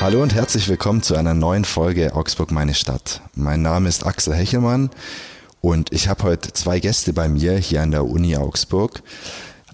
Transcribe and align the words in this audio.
Hallo 0.00 0.22
und 0.22 0.32
herzlich 0.32 0.68
willkommen 0.68 1.02
zu 1.02 1.16
einer 1.16 1.34
neuen 1.34 1.64
Folge 1.64 2.14
Augsburg 2.14 2.52
meine 2.52 2.74
Stadt. 2.74 3.20
Mein 3.34 3.62
Name 3.62 3.88
ist 3.88 4.06
Axel 4.06 4.32
Hechelmann 4.32 4.90
und 5.60 5.92
ich 5.92 6.06
habe 6.06 6.22
heute 6.22 6.52
zwei 6.52 6.78
Gäste 6.78 7.12
bei 7.12 7.28
mir 7.28 7.56
hier 7.56 7.82
an 7.82 7.90
der 7.90 8.04
Uni 8.04 8.36
Augsburg. 8.36 9.02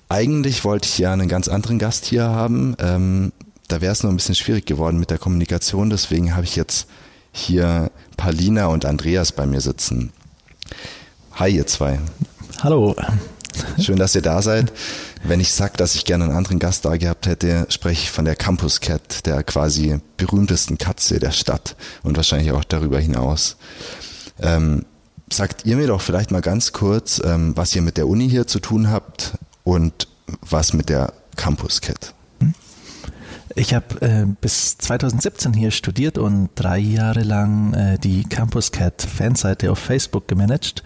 Eigentlich 0.09 0.65
wollte 0.65 0.89
ich 0.89 0.97
ja 0.97 1.13
einen 1.13 1.29
ganz 1.29 1.49
anderen 1.49 1.79
Gast 1.79 2.07
hier 2.07 2.25
haben. 2.25 2.75
Ähm, 2.79 3.33
da 3.69 3.83
wäre 3.83 3.93
es 3.93 4.03
nur 4.03 4.11
ein 4.11 4.17
bisschen 4.17 4.35
schwierig 4.35 4.65
geworden 4.65 4.99
mit 4.99 5.11
der 5.11 5.19
Kommunikation. 5.19 5.91
Deswegen 5.91 6.35
habe 6.35 6.45
ich 6.45 6.57
jetzt 6.57 6.89
hier 7.31 7.91
Palina 8.17 8.67
und 8.69 8.87
Andreas 8.87 9.31
bei 9.31 9.45
mir 9.45 9.61
sitzen. 9.61 10.11
Hi, 11.35 11.51
ihr 11.51 11.67
zwei. 11.67 12.01
Hallo. 12.63 12.97
Schön, 13.81 13.97
dass 13.97 14.15
ihr 14.15 14.23
da 14.23 14.43
seid. 14.43 14.73
Wenn 15.23 15.41
ich 15.41 15.53
sage, 15.53 15.77
dass 15.77 15.95
ich 15.95 16.05
gerne 16.05 16.25
einen 16.25 16.37
anderen 16.37 16.59
Gast 16.59 16.85
da 16.85 16.97
gehabt 16.97 17.27
hätte, 17.27 17.67
spreche 17.69 18.03
ich 18.03 18.11
von 18.11 18.25
der 18.25 18.37
Campus 18.37 18.81
Cat, 18.81 19.27
der 19.27 19.43
quasi 19.43 20.01
berühmtesten 20.17 20.79
Katze 20.79 21.19
der 21.19 21.31
Stadt 21.31 21.77
und 22.03 22.17
wahrscheinlich 22.17 22.53
auch 22.53 22.65
darüber 22.65 23.01
hinaus. 23.01 23.57
Ähm, 24.41 24.85
sagt 25.31 25.65
ihr 25.67 25.77
mir 25.77 25.87
doch 25.87 26.01
vielleicht 26.01 26.31
mal 26.31 26.41
ganz 26.41 26.73
kurz, 26.73 27.21
ähm, 27.25 27.57
was 27.57 27.75
ihr 27.75 27.83
mit 27.83 27.97
der 27.97 28.09
Uni 28.09 28.29
hier 28.29 28.47
zu 28.47 28.61
tun 28.61 28.91
habt 28.91 29.35
und 29.63 30.09
was 30.43 30.73
mit 30.73 30.89
der 30.89 31.13
Campus 31.37 31.81
Cat. 31.81 32.15
Ich 33.57 33.73
habe 33.73 34.01
äh, 34.01 34.27
bis 34.41 34.79
2017 34.79 35.53
hier 35.53 35.71
studiert 35.71 36.19
und 36.19 36.51
drei 36.57 36.79
Jahre 36.79 37.23
lang 37.23 37.73
äh, 37.75 37.99
die 37.99 38.25
Campus 38.25 38.73
Cat 38.73 39.03
Fanseite 39.03 39.71
auf 39.71 39.79
Facebook 39.79 40.27
gemanagt. 40.27 40.83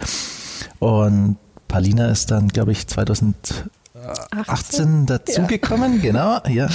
Und 0.78 1.38
Palina 1.68 2.08
ist 2.08 2.30
dann, 2.30 2.48
glaube 2.48 2.72
ich, 2.72 2.86
2018 2.86 3.70
18 4.46 5.06
dazugekommen, 5.06 5.96
ja. 5.96 6.01
genau, 6.01 6.40
ja. 6.48 6.68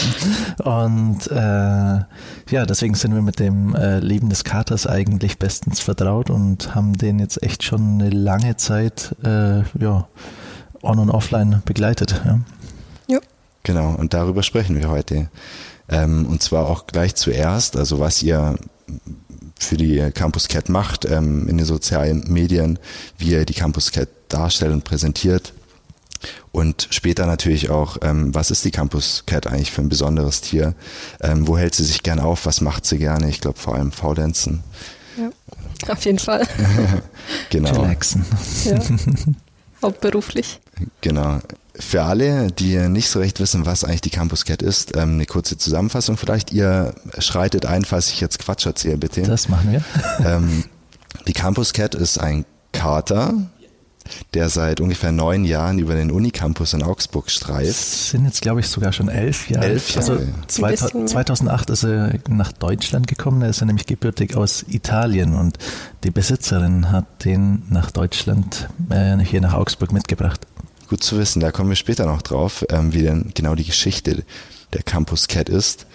Und 0.64 1.28
äh, 1.32 2.54
ja, 2.54 2.66
deswegen 2.68 2.96
sind 2.96 3.14
wir 3.14 3.22
mit 3.22 3.40
dem 3.40 3.76
äh, 3.76 4.00
Leben 4.00 4.30
des 4.30 4.44
Katers 4.44 4.88
eigentlich 4.88 5.40
bestens 5.40 5.80
vertraut 5.80 6.30
und 6.30 6.76
haben 6.76 6.98
den 6.98 7.20
jetzt 7.20 7.42
echt 7.42 7.64
schon 7.64 8.02
eine 8.02 8.10
lange 8.10 8.58
Zeit 8.58 9.16
äh, 9.24 9.62
ja, 9.80 10.08
on 10.82 11.00
und 11.00 11.10
offline 11.10 11.62
begleitet. 11.66 12.22
Ja. 12.26 12.40
ja. 13.08 13.20
Genau, 13.64 13.96
und 13.96 14.14
darüber 14.14 14.44
sprechen 14.44 14.78
wir 14.78 14.90
heute. 14.90 15.30
Ähm, 15.90 16.26
und 16.26 16.42
zwar 16.44 16.70
auch 16.70 16.88
gleich 16.88 17.16
zuerst, 17.16 17.76
also 17.78 18.00
was 18.00 18.22
ihr 18.24 18.56
für 19.60 19.78
die 19.78 20.12
Campus 20.14 20.48
Cat 20.48 20.70
macht 20.70 21.06
ähm, 21.06 21.48
in 21.48 21.58
den 21.58 21.66
sozialen 21.66 22.32
Medien, 22.32 22.80
wie 23.18 23.32
ihr 23.32 23.46
die 23.46 23.54
Campus 23.54 23.92
Cat 23.92 24.10
darstellt 24.34 24.74
und 24.74 24.84
präsentiert. 24.84 25.54
Und 26.52 26.88
später 26.92 27.26
natürlich 27.26 27.70
auch, 27.70 27.98
ähm, 28.02 28.34
was 28.34 28.52
ist 28.52 28.64
die 28.64 28.72
Campus 28.72 29.24
Cat 29.26 29.48
eigentlich 29.48 29.72
für 29.72 29.82
ein 29.82 29.90
besonderes 29.90 30.42
Tier? 30.42 30.76
Ähm, 31.22 31.48
wo 31.48 31.58
hält 31.58 31.76
sie 31.76 31.84
sich 31.84 32.04
gern 32.04 32.20
auf? 32.20 32.46
Was 32.46 32.62
macht 32.62 32.86
sie 32.86 32.98
gerne? 32.98 33.30
Ich 33.30 33.42
glaube 33.42 33.60
vor 33.60 33.76
allem 33.76 33.92
Faulenzen. 33.92 34.64
Ja, 35.18 35.30
auf 35.92 36.06
jeden 36.06 36.20
Fall. 36.20 36.48
genau. 37.50 37.82
Relaxen. 37.82 38.26
Ja. 38.66 38.80
Hauptberuflich. 39.82 40.60
Genau. 41.02 41.40
Für 41.76 42.04
alle, 42.04 42.52
die 42.52 42.78
nicht 42.88 43.10
so 43.10 43.20
recht 43.20 43.40
wissen, 43.40 43.66
was 43.66 43.84
eigentlich 43.84 44.02
die 44.02 44.12
Campus 44.12 44.46
Cat 44.46 44.62
ist, 44.62 44.96
ähm, 44.96 45.14
eine 45.14 45.26
kurze 45.26 45.58
Zusammenfassung 45.58 46.18
vielleicht. 46.18 46.54
Ihr 46.54 46.94
schreitet 47.18 47.66
ein, 47.66 47.84
falls 47.84 48.10
ich 48.10 48.22
jetzt 48.22 48.40
Quatsch 48.40 48.66
erzähle, 48.66 48.98
bitte. 48.98 49.24
Das 49.24 49.50
machen 49.50 49.72
wir. 49.72 49.84
Ähm, 50.26 50.66
die 51.28 51.34
Campus 51.34 51.74
Cat 51.74 51.96
ist 51.96 52.20
ein 52.20 52.46
Kater, 52.72 53.34
der 54.34 54.50
seit 54.50 54.82
ungefähr 54.82 55.12
neun 55.12 55.46
Jahren 55.46 55.80
über 55.80 55.96
den 55.96 56.12
Unicampus 56.12 56.74
in 56.74 56.84
Augsburg 56.84 57.30
streift. 57.30 57.70
Das 57.70 58.10
sind 58.10 58.26
jetzt, 58.26 58.42
glaube 58.42 58.60
ich, 58.60 58.68
sogar 58.68 58.92
schon 58.94 59.10
elf 59.10 59.50
Jahre. 59.50 59.66
Elf 59.66 59.96
Jahre. 59.96 60.12
Also 60.12 61.04
2008 61.06 61.70
ist 61.70 61.84
er 61.84 62.20
nach 62.30 62.52
Deutschland 62.52 63.08
gekommen. 63.08 63.42
Da 63.42 63.48
ist 63.48 63.62
er 63.62 63.68
nämlich 63.68 63.86
gebürtig 63.86 64.36
aus 64.36 64.66
Italien 64.68 65.36
und 65.36 65.58
die 66.04 66.12
Besitzerin 66.12 66.92
hat 66.92 67.26
den 67.26 67.64
nach 67.70 67.92
Deutschland, 67.92 68.68
äh, 68.90 69.18
hier 69.20 69.42
nach 69.42 69.54
Augsburg 69.54 69.92
mitgebracht. 69.92 70.42
Gut 70.90 71.04
zu 71.04 71.18
wissen, 71.18 71.40
da 71.40 71.52
kommen 71.52 71.70
wir 71.70 71.76
später 71.76 72.06
noch 72.06 72.22
drauf, 72.22 72.66
ähm, 72.70 72.94
wie 72.94 73.04
denn 73.04 73.32
genau 73.34 73.56
die 73.56 73.64
Geschichte 73.64 74.24
der 74.74 74.84
Campus 74.84 75.28
Cat 75.28 75.50
ist. 75.50 75.86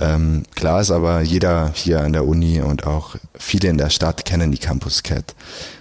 Ähm, 0.00 0.44
klar 0.54 0.80
ist 0.80 0.90
aber, 0.90 1.22
jeder 1.22 1.72
hier 1.74 2.02
an 2.02 2.12
der 2.12 2.24
Uni 2.24 2.60
und 2.60 2.86
auch 2.86 3.16
viele 3.36 3.68
in 3.68 3.78
der 3.78 3.90
Stadt 3.90 4.24
kennen 4.24 4.52
die 4.52 4.58
Campus 4.58 5.02
Cat 5.02 5.34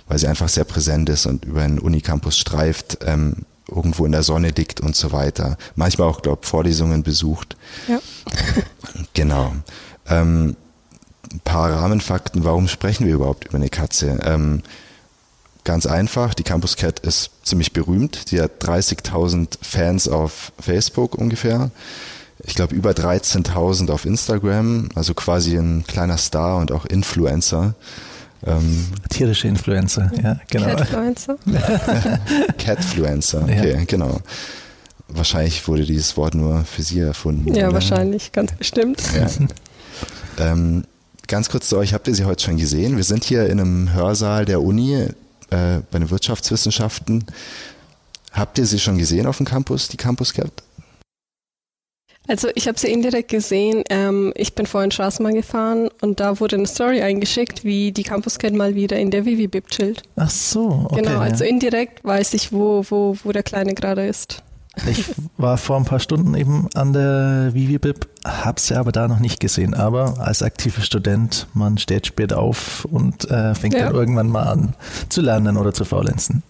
weil 0.08 0.18
sie 0.18 0.28
einfach 0.28 0.50
sehr 0.50 0.64
präsent 0.64 1.10
ist 1.10 1.26
und 1.26 1.46
über 1.46 1.62
den 1.62 1.80
Unicampus 1.80 2.38
streift, 2.38 3.00
ähm, 3.06 3.46
irgendwo 3.70 4.06
in 4.06 4.14
der 4.14 4.24
Sonne 4.24 4.50
liegt 4.50 4.80
und 4.80 4.96
so 4.96 5.12
weiter. 5.12 5.58
Manchmal 5.76 6.08
auch, 6.08 6.22
glaube 6.22 6.46
Vorlesungen 6.46 7.04
besucht. 7.04 7.58
Ja. 7.88 8.00
genau. 9.14 9.54
Ähm, 10.08 10.56
ein 11.32 11.40
paar 11.42 11.72
Rahmenfakten, 11.72 12.46
warum 12.46 12.68
sprechen 12.68 13.06
wir 13.06 13.16
überhaupt 13.16 13.46
über 13.46 13.58
eine 13.58 13.70
Katze? 13.70 14.20
Ähm, 14.24 14.64
ganz 15.66 15.86
einfach, 15.86 16.34
die 16.34 16.44
Campus 16.44 16.78
Cat 16.78 17.00
ist 17.02 17.32
ziemlich 17.44 17.74
berühmt. 17.74 18.22
Sie 18.28 18.42
hat 18.42 18.64
30.000 18.64 19.58
Fans 19.62 20.08
auf 20.08 20.54
Facebook 20.60 21.16
ungefähr. 21.16 21.72
Ich 22.46 22.56
glaube 22.56 22.76
über 22.76 22.92
13.000 22.92 23.92
auf 23.92 24.06
Instagram, 24.06 24.90
also 24.96 25.14
quasi 25.14 25.58
ein 25.58 25.84
kleiner 25.86 26.18
Star 26.18 26.58
und 26.58 26.72
auch 26.72 26.86
Influencer. 26.86 27.76
Ähm, 28.46 28.86
Tierische 29.10 29.48
Influencer, 29.48 30.12
ja, 30.22 30.40
genau. 30.50 30.76
Catfluencer. 30.76 31.38
Catfluencer, 32.58 33.44
okay, 33.44 33.74
ja. 33.74 33.84
genau. 33.86 34.22
Wahrscheinlich 35.08 35.68
wurde 35.68 35.86
dieses 35.86 36.16
Wort 36.18 36.36
nur 36.36 36.64
für 36.66 36.84
Sie 36.84 37.00
erfunden. 37.00 37.54
Ja, 37.54 37.66
oder? 37.66 37.76
wahrscheinlich, 37.76 38.32
ganz 38.32 38.52
bestimmt. 38.54 39.02
Ja. 39.16 39.28
ähm, 40.52 40.84
ganz 41.28 41.50
kurz 41.50 41.70
zu 41.70 41.78
euch, 41.78 41.94
habt 41.94 42.08
ihr 42.08 42.16
sie 42.16 42.26
heute 42.26 42.44
schon 42.44 42.58
gesehen? 42.58 42.98
Wir 42.98 43.04
sind 43.04 43.24
hier 43.24 43.48
in 43.48 43.60
einem 43.60 43.94
Hörsaal 43.94 44.46
der 44.46 44.62
Uni 44.62 44.94
äh, 45.50 45.80
bei 45.92 46.00
den 46.00 46.10
Wirtschaftswissenschaften. 46.10 47.26
Habt 48.32 48.58
ihr 48.60 48.66
sie 48.66 48.80
schon 48.80 48.98
gesehen 48.98 49.26
auf 49.26 49.38
dem 49.38 49.46
Campus, 49.46 49.88
die 49.88 49.98
Campus 49.98 50.34
Cat? 50.34 50.52
Also 52.28 52.50
ich 52.56 52.68
habe 52.68 52.78
sie 52.78 52.88
indirekt 52.88 53.30
gesehen. 53.30 53.84
Ähm, 53.90 54.34
ich 54.36 54.54
bin 54.54 54.66
vorhin 54.66 54.92
Straßenbahn 54.92 55.36
gefahren 55.36 55.90
und 56.02 56.20
da 56.20 56.40
wurde 56.40 56.58
eine 56.58 56.68
Story 56.68 57.02
eingeschickt, 57.02 57.64
wie 57.64 57.92
die 57.92 58.04
Campus 58.04 58.38
Cat 58.38 58.54
mal 58.54 58.76
wieder 58.76 58.98
in 58.98 59.12
der 59.12 59.26
Vivi 59.26 59.48
Bib 59.48 59.70
chillt. 59.70 60.04
Ach 60.16 60.30
so, 60.30 60.88
okay. 60.90 61.02
Genau, 61.02 61.20
also 61.20 61.44
ja. 61.44 61.50
indirekt 61.50 62.04
weiß 62.04 62.34
ich, 62.34 62.52
wo, 62.52 62.84
wo, 62.90 63.18
wo 63.24 63.32
der 63.32 63.44
Kleine 63.44 63.74
gerade 63.74 64.06
ist. 64.06 64.44
Ich 64.86 65.06
war 65.38 65.58
vor 65.58 65.78
ein 65.78 65.86
paar 65.86 66.00
Stunden 66.00 66.36
eben 66.36 66.70
an 66.76 66.94
der 66.94 67.50
Vivi 67.54 67.80
Bib, 67.80 68.08
habe 68.24 68.60
sie 68.60 68.76
aber 68.76 68.92
da 68.92 69.08
noch 69.08 69.20
nicht 69.20 69.40
gesehen. 69.40 69.74
Aber 69.74 70.20
als 70.20 70.44
aktiver 70.44 70.82
Student, 70.82 71.48
man 71.54 71.78
steht 71.78 72.06
spät 72.06 72.34
auf 72.34 72.86
und 72.86 73.30
äh, 73.32 73.56
fängt 73.56 73.74
ja. 73.74 73.86
dann 73.86 73.96
irgendwann 73.96 74.30
mal 74.30 74.44
an 74.44 74.76
zu 75.10 75.22
lernen 75.22 75.58
oder 75.58 75.74
zu 75.74 75.86
faulenzen. 75.86 76.44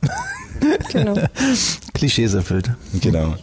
Genau. 0.92 1.16
Klischees 1.94 2.34
erfüllt. 2.34 2.72
Genau. 3.00 3.36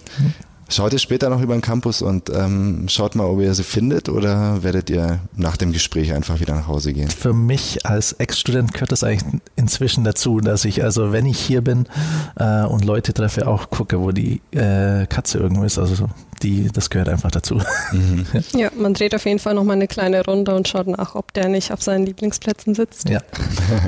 Schaut 0.74 0.92
ihr 0.92 0.98
später 0.98 1.30
noch 1.30 1.40
über 1.40 1.54
den 1.54 1.60
Campus 1.60 2.02
und 2.02 2.30
ähm, 2.30 2.86
schaut 2.88 3.14
mal, 3.14 3.26
ob 3.26 3.40
ihr 3.40 3.54
sie 3.54 3.62
findet 3.62 4.08
oder 4.08 4.64
werdet 4.64 4.90
ihr 4.90 5.20
nach 5.36 5.56
dem 5.56 5.70
Gespräch 5.70 6.12
einfach 6.12 6.40
wieder 6.40 6.52
nach 6.52 6.66
Hause 6.66 6.92
gehen? 6.92 7.08
Für 7.08 7.32
mich 7.32 7.86
als 7.86 8.14
Ex-Student 8.14 8.74
gehört 8.74 8.90
das 8.90 9.04
eigentlich 9.04 9.40
inzwischen 9.54 10.02
dazu, 10.02 10.40
dass 10.40 10.64
ich 10.64 10.82
also, 10.82 11.12
wenn 11.12 11.26
ich 11.26 11.38
hier 11.38 11.60
bin 11.60 11.86
äh, 12.34 12.64
und 12.64 12.84
Leute 12.84 13.14
treffe, 13.14 13.46
auch 13.46 13.70
gucke, 13.70 14.00
wo 14.00 14.10
die 14.10 14.40
äh, 14.50 15.06
Katze 15.06 15.38
irgendwo 15.38 15.62
ist. 15.62 15.78
Also 15.78 16.08
die, 16.44 16.70
das 16.70 16.90
gehört 16.90 17.08
einfach 17.08 17.30
dazu. 17.30 17.60
Mhm. 17.92 18.26
ja, 18.54 18.70
man 18.76 18.94
dreht 18.94 19.14
auf 19.14 19.24
jeden 19.24 19.38
Fall 19.38 19.54
noch 19.54 19.64
mal 19.64 19.72
eine 19.72 19.88
kleine 19.88 20.24
Runde 20.24 20.54
und 20.54 20.68
schaut 20.68 20.86
nach, 20.86 21.14
ob 21.14 21.32
der 21.32 21.48
nicht 21.48 21.72
auf 21.72 21.82
seinen 21.82 22.06
Lieblingsplätzen 22.06 22.74
sitzt. 22.74 23.08
Ja, 23.08 23.20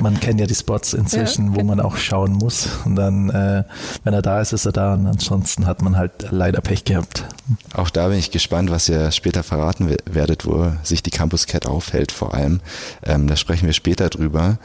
man 0.01 0.19
kennt 0.19 0.39
ja 0.39 0.47
die 0.47 0.55
Spots 0.55 0.93
inzwischen, 0.93 1.53
ja, 1.53 1.55
wo 1.59 1.63
man 1.63 1.79
auch 1.79 1.97
schauen 1.97 2.33
muss. 2.33 2.67
Und 2.85 2.95
dann, 2.95 3.29
äh, 3.29 3.63
wenn 4.03 4.13
er 4.13 4.21
da 4.21 4.41
ist, 4.41 4.53
ist 4.53 4.65
er 4.65 4.71
da. 4.71 4.95
Und 4.95 5.07
ansonsten 5.07 5.65
hat 5.65 5.81
man 5.81 5.97
halt 5.97 6.27
leider 6.31 6.61
Pech 6.61 6.83
gehabt. 6.83 7.25
Auch 7.73 7.89
da 7.89 8.07
bin 8.07 8.17
ich 8.17 8.31
gespannt, 8.31 8.71
was 8.71 8.89
ihr 8.89 9.11
später 9.11 9.43
verraten 9.43 9.95
werdet, 10.05 10.45
wo 10.45 10.71
sich 10.83 11.03
die 11.03 11.11
Campus 11.11 11.47
Cat 11.47 11.65
aufhält 11.65 12.11
vor 12.11 12.33
allem. 12.33 12.61
Ähm, 13.03 13.27
da 13.27 13.35
sprechen 13.35 13.67
wir 13.67 13.73
später 13.73 14.09
drüber. 14.09 14.57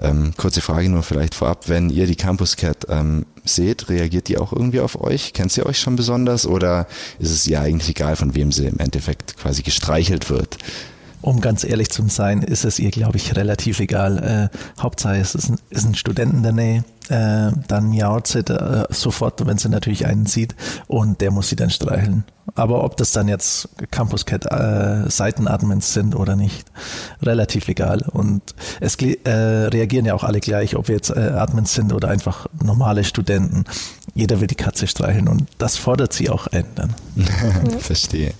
Ähm, 0.00 0.32
kurze 0.36 0.60
Frage 0.60 0.88
nur 0.88 1.02
vielleicht 1.02 1.34
vorab, 1.34 1.68
wenn 1.68 1.90
ihr 1.90 2.06
die 2.06 2.16
Campus 2.16 2.56
Cat 2.56 2.86
ähm, 2.88 3.26
seht, 3.44 3.88
reagiert 3.88 4.28
die 4.28 4.38
auch 4.38 4.52
irgendwie 4.52 4.80
auf 4.80 5.00
euch? 5.00 5.32
Kennt 5.32 5.52
sie 5.52 5.64
euch 5.64 5.78
schon 5.78 5.96
besonders 5.96 6.46
oder 6.46 6.86
ist 7.18 7.30
es 7.30 7.46
ihr 7.46 7.60
eigentlich 7.60 7.90
egal, 7.90 8.16
von 8.16 8.34
wem 8.34 8.50
sie 8.50 8.66
im 8.66 8.78
Endeffekt 8.78 9.36
quasi 9.36 9.62
gestreichelt 9.62 10.30
wird? 10.30 10.58
Um 11.24 11.40
ganz 11.40 11.64
ehrlich 11.64 11.88
zu 11.88 12.06
sein, 12.08 12.42
ist 12.42 12.66
es 12.66 12.78
ihr, 12.78 12.90
glaube 12.90 13.16
ich, 13.16 13.34
relativ 13.34 13.80
egal. 13.80 14.50
Äh, 14.52 14.82
Hauptsache 14.82 15.16
es 15.16 15.34
ist 15.34 15.48
ein, 15.48 15.58
ist 15.70 15.86
ein 15.86 15.94
Student 15.94 16.34
in 16.34 16.42
der 16.42 16.52
Nähe, 16.52 16.84
äh, 17.08 17.50
dann 17.66 17.88
miaut 17.88 18.26
sie 18.26 18.40
äh, 18.40 18.84
sofort, 18.90 19.46
wenn 19.46 19.56
sie 19.56 19.70
natürlich 19.70 20.04
einen 20.04 20.26
sieht 20.26 20.54
und 20.86 21.22
der 21.22 21.30
muss 21.30 21.48
sie 21.48 21.56
dann 21.56 21.70
streicheln. 21.70 22.24
Aber 22.56 22.84
ob 22.84 22.98
das 22.98 23.12
dann 23.12 23.26
jetzt 23.26 23.70
Campus 23.90 24.26
Cat 24.26 24.44
äh, 24.44 25.08
Seitenadmins 25.08 25.94
sind 25.94 26.14
oder 26.14 26.36
nicht, 26.36 26.66
relativ 27.22 27.68
egal. 27.68 28.02
Und 28.02 28.42
es 28.80 28.96
äh, 28.96 29.30
reagieren 29.30 30.04
ja 30.04 30.12
auch 30.12 30.24
alle 30.24 30.40
gleich, 30.40 30.76
ob 30.76 30.88
wir 30.88 30.96
jetzt 30.96 31.08
äh, 31.08 31.20
Admins 31.20 31.72
sind 31.72 31.94
oder 31.94 32.08
einfach 32.08 32.48
normale 32.62 33.02
Studenten. 33.02 33.64
Jeder 34.14 34.42
will 34.42 34.46
die 34.46 34.56
Katze 34.56 34.86
streicheln 34.86 35.28
und 35.28 35.48
das 35.56 35.78
fordert 35.78 36.12
sie 36.12 36.28
auch 36.28 36.48
ein 36.48 36.66
dann. 36.74 36.94
Verstehe. 37.78 38.34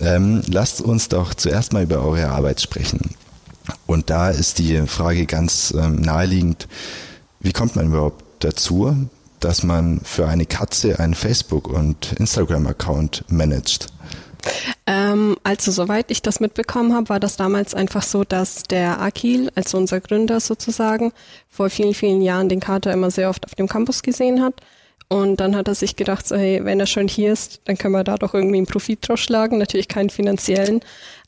Ähm, 0.00 0.42
lasst 0.46 0.80
uns 0.80 1.08
doch 1.08 1.34
zuerst 1.34 1.72
mal 1.72 1.84
über 1.84 2.02
eure 2.02 2.28
Arbeit 2.28 2.60
sprechen. 2.60 3.14
Und 3.86 4.10
da 4.10 4.30
ist 4.30 4.58
die 4.58 4.86
Frage 4.86 5.26
ganz 5.26 5.74
ähm, 5.76 5.96
naheliegend, 5.96 6.68
wie 7.40 7.52
kommt 7.52 7.76
man 7.76 7.86
überhaupt 7.86 8.24
dazu, 8.40 9.08
dass 9.40 9.62
man 9.62 10.00
für 10.02 10.26
eine 10.28 10.46
Katze 10.46 10.98
einen 10.98 11.14
Facebook- 11.14 11.68
und 11.68 12.12
Instagram-Account 12.14 13.24
managt? 13.28 13.88
Ähm, 14.86 15.36
also 15.42 15.72
soweit 15.72 16.10
ich 16.10 16.22
das 16.22 16.40
mitbekommen 16.40 16.94
habe, 16.94 17.08
war 17.08 17.20
das 17.20 17.36
damals 17.36 17.74
einfach 17.74 18.02
so, 18.02 18.24
dass 18.24 18.62
der 18.64 19.00
Akil, 19.00 19.50
also 19.54 19.78
unser 19.78 20.00
Gründer 20.00 20.40
sozusagen, 20.40 21.12
vor 21.48 21.70
vielen, 21.70 21.94
vielen 21.94 22.22
Jahren 22.22 22.48
den 22.48 22.60
Kater 22.60 22.92
immer 22.92 23.10
sehr 23.10 23.28
oft 23.28 23.44
auf 23.44 23.54
dem 23.54 23.68
Campus 23.68 24.02
gesehen 24.02 24.42
hat. 24.42 24.54
Und 25.08 25.38
dann 25.38 25.54
hat 25.54 25.68
er 25.68 25.74
sich 25.74 25.94
gedacht, 25.94 26.26
so, 26.26 26.36
hey, 26.36 26.64
wenn 26.64 26.80
er 26.80 26.86
schon 26.86 27.06
hier 27.06 27.32
ist, 27.32 27.60
dann 27.64 27.78
können 27.78 27.94
wir 27.94 28.02
da 28.02 28.16
doch 28.16 28.34
irgendwie 28.34 28.56
einen 28.56 28.66
Profit 28.66 29.06
draus 29.06 29.20
schlagen. 29.20 29.58
Natürlich 29.58 29.86
keinen 29.86 30.10
finanziellen, 30.10 30.80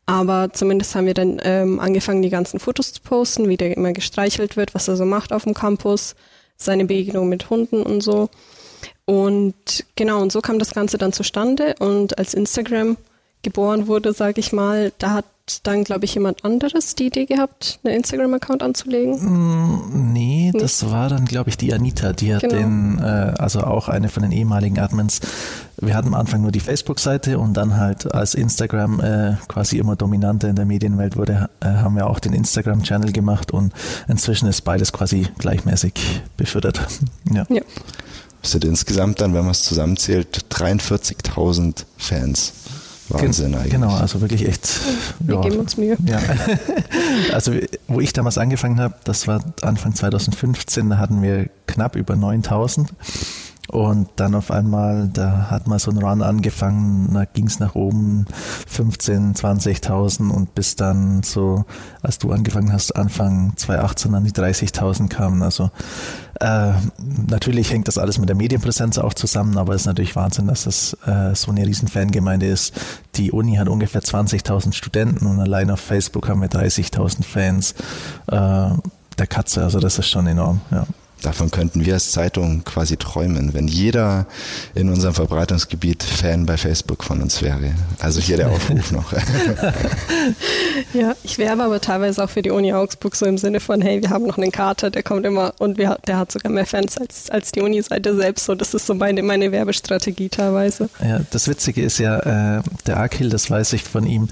aber 0.06 0.50
zumindest 0.52 0.94
haben 0.94 1.06
wir 1.06 1.14
dann 1.14 1.38
ähm, 1.44 1.78
angefangen, 1.78 2.22
die 2.22 2.30
ganzen 2.30 2.58
Fotos 2.58 2.94
zu 2.94 3.02
posten, 3.02 3.48
wie 3.48 3.56
der 3.56 3.76
immer 3.76 3.92
gestreichelt 3.92 4.56
wird, 4.56 4.74
was 4.74 4.88
er 4.88 4.96
so 4.96 5.04
macht 5.04 5.32
auf 5.32 5.44
dem 5.44 5.54
Campus, 5.54 6.16
seine 6.56 6.86
Begegnung 6.86 7.28
mit 7.28 7.50
Hunden 7.50 7.82
und 7.82 8.00
so. 8.00 8.30
Und 9.04 9.84
genau, 9.96 10.20
und 10.22 10.32
so 10.32 10.40
kam 10.40 10.58
das 10.58 10.72
Ganze 10.72 10.98
dann 10.98 11.12
zustande. 11.12 11.74
Und 11.78 12.18
als 12.18 12.34
Instagram 12.34 12.96
geboren 13.42 13.86
wurde, 13.86 14.12
sage 14.12 14.40
ich 14.40 14.52
mal, 14.52 14.92
da 14.98 15.12
hat 15.12 15.24
dann, 15.62 15.84
glaube 15.84 16.04
ich, 16.04 16.14
jemand 16.14 16.44
anderes 16.44 16.94
die 16.94 17.06
Idee 17.06 17.26
gehabt, 17.26 17.80
einen 17.84 17.96
Instagram-Account 17.96 18.62
anzulegen? 18.62 19.18
Mm, 19.20 20.12
nee, 20.12 20.38
nee, 20.52 20.58
das 20.58 20.90
war 20.90 21.08
dann, 21.08 21.24
glaube 21.24 21.50
ich, 21.50 21.56
die 21.56 21.72
Anita, 21.72 22.12
die 22.12 22.34
hat 22.34 22.42
genau. 22.42 22.54
den, 22.54 22.98
äh, 22.98 23.34
also 23.38 23.60
auch 23.60 23.88
eine 23.88 24.08
von 24.08 24.22
den 24.22 24.32
ehemaligen 24.32 24.78
Admins. 24.78 25.20
Wir 25.80 25.94
hatten 25.94 26.08
am 26.08 26.14
Anfang 26.14 26.42
nur 26.42 26.50
die 26.50 26.60
Facebook-Seite 26.60 27.38
und 27.38 27.54
dann 27.54 27.76
halt 27.76 28.12
als 28.12 28.34
Instagram 28.34 29.00
äh, 29.00 29.36
quasi 29.46 29.78
immer 29.78 29.96
dominanter 29.96 30.48
in 30.48 30.56
der 30.56 30.64
Medienwelt 30.64 31.16
wurde, 31.16 31.48
äh, 31.60 31.66
haben 31.66 31.96
wir 31.96 32.08
auch 32.08 32.18
den 32.18 32.32
Instagram-Channel 32.32 33.12
gemacht 33.12 33.52
und 33.52 33.72
inzwischen 34.08 34.48
ist 34.48 34.62
beides 34.62 34.92
quasi 34.92 35.28
gleichmäßig 35.38 36.22
befördert. 36.36 36.80
ja. 37.32 37.44
ja. 37.48 37.62
Es 38.42 38.52
sind 38.52 38.64
insgesamt 38.64 39.20
dann, 39.20 39.34
wenn 39.34 39.42
man 39.42 39.50
es 39.50 39.62
zusammenzählt, 39.62 40.46
43.000 40.50 41.84
Fans. 41.96 42.52
Wahnsinn 43.10 43.54
eigentlich. 43.54 43.72
Genau, 43.72 43.94
also 43.94 44.20
wirklich 44.20 44.46
echt. 44.46 44.80
Wir 45.20 45.36
ja, 45.36 45.40
geben 45.40 45.56
uns 45.56 45.76
Mühe. 45.76 45.96
Ja. 46.04 46.20
Also, 47.32 47.52
wo 47.88 48.00
ich 48.00 48.12
damals 48.12 48.38
angefangen 48.38 48.80
habe, 48.80 48.94
das 49.04 49.26
war 49.26 49.42
Anfang 49.62 49.94
2015, 49.94 50.90
da 50.90 50.98
hatten 50.98 51.22
wir 51.22 51.48
knapp 51.66 51.96
über 51.96 52.16
9000. 52.16 52.90
Und 53.70 54.08
dann 54.16 54.34
auf 54.34 54.50
einmal, 54.50 55.10
da 55.12 55.50
hat 55.50 55.66
mal 55.66 55.78
so 55.78 55.90
ein 55.90 55.98
Run 55.98 56.22
angefangen, 56.22 57.12
da 57.12 57.26
ging 57.26 57.46
es 57.46 57.60
nach 57.60 57.74
oben 57.74 58.24
15, 58.66 59.34
20.000 59.34 60.30
und 60.30 60.54
bis 60.54 60.74
dann 60.74 61.22
so, 61.22 61.66
als 62.00 62.18
du 62.18 62.32
angefangen 62.32 62.72
hast, 62.72 62.96
Anfang 62.96 63.52
2018 63.56 64.14
an 64.14 64.24
die 64.24 64.32
30.000 64.32 65.08
kamen. 65.08 65.42
Also 65.42 65.70
äh, 66.40 66.72
natürlich 67.28 67.72
hängt 67.72 67.88
das 67.88 67.98
alles 67.98 68.18
mit 68.18 68.28
der 68.28 68.36
Medienpräsenz 68.36 68.98
auch 68.98 69.14
zusammen, 69.14 69.58
aber 69.58 69.74
es 69.74 69.82
ist 69.82 69.86
natürlich 69.86 70.14
Wahnsinn, 70.16 70.46
dass 70.46 70.64
das 70.64 70.96
äh, 71.06 71.34
so 71.34 71.50
eine 71.50 71.66
riesen 71.66 71.88
Fangemeinde 71.88 72.46
ist. 72.46 72.74
Die 73.16 73.32
Uni 73.32 73.56
hat 73.56 73.68
ungefähr 73.68 74.02
20.000 74.02 74.72
Studenten 74.72 75.26
und 75.26 75.40
allein 75.40 75.70
auf 75.70 75.80
Facebook 75.80 76.28
haben 76.28 76.40
wir 76.40 76.48
30.000 76.48 77.24
Fans 77.24 77.74
äh, 78.28 78.70
der 79.18 79.26
Katze. 79.28 79.64
Also 79.64 79.80
das 79.80 79.98
ist 79.98 80.08
schon 80.08 80.26
enorm, 80.26 80.60
ja. 80.70 80.86
Davon 81.22 81.50
könnten 81.50 81.84
wir 81.84 81.94
als 81.94 82.12
Zeitung 82.12 82.62
quasi 82.64 82.96
träumen, 82.96 83.52
wenn 83.54 83.66
jeder 83.66 84.26
in 84.74 84.88
unserem 84.88 85.14
Verbreitungsgebiet 85.14 86.02
Fan 86.02 86.46
bei 86.46 86.56
Facebook 86.56 87.02
von 87.02 87.20
uns 87.20 87.42
wäre. 87.42 87.72
Also 87.98 88.20
hier 88.20 88.36
der 88.36 88.50
Aufruf 88.50 88.92
noch. 88.92 89.12
ja, 90.94 91.16
ich 91.24 91.38
werbe 91.38 91.64
aber 91.64 91.80
teilweise 91.80 92.22
auch 92.22 92.30
für 92.30 92.42
die 92.42 92.50
Uni 92.50 92.72
Augsburg 92.72 93.16
so 93.16 93.26
im 93.26 93.36
Sinne 93.36 93.58
von, 93.60 93.82
hey, 93.82 94.00
wir 94.00 94.10
haben 94.10 94.26
noch 94.26 94.38
einen 94.38 94.52
Kater, 94.52 94.90
der 94.90 95.02
kommt 95.02 95.26
immer 95.26 95.54
und 95.58 95.76
wir, 95.76 95.98
der 96.06 96.18
hat 96.18 96.30
sogar 96.30 96.52
mehr 96.52 96.66
Fans 96.66 96.96
als, 96.96 97.30
als 97.30 97.50
die 97.50 97.62
Uni-Seite 97.62 98.14
selbst. 98.14 98.44
So, 98.44 98.54
das 98.54 98.74
ist 98.74 98.86
so 98.86 98.94
meine, 98.94 99.22
meine 99.22 99.50
Werbestrategie 99.50 100.28
teilweise. 100.28 100.88
Ja, 101.02 101.20
das 101.30 101.48
Witzige 101.48 101.82
ist 101.82 101.98
ja, 101.98 102.58
äh, 102.58 102.62
der 102.86 102.98
Akil, 102.98 103.28
das 103.28 103.50
weiß 103.50 103.72
ich 103.72 103.82
von 103.82 104.06
ihm, 104.06 104.28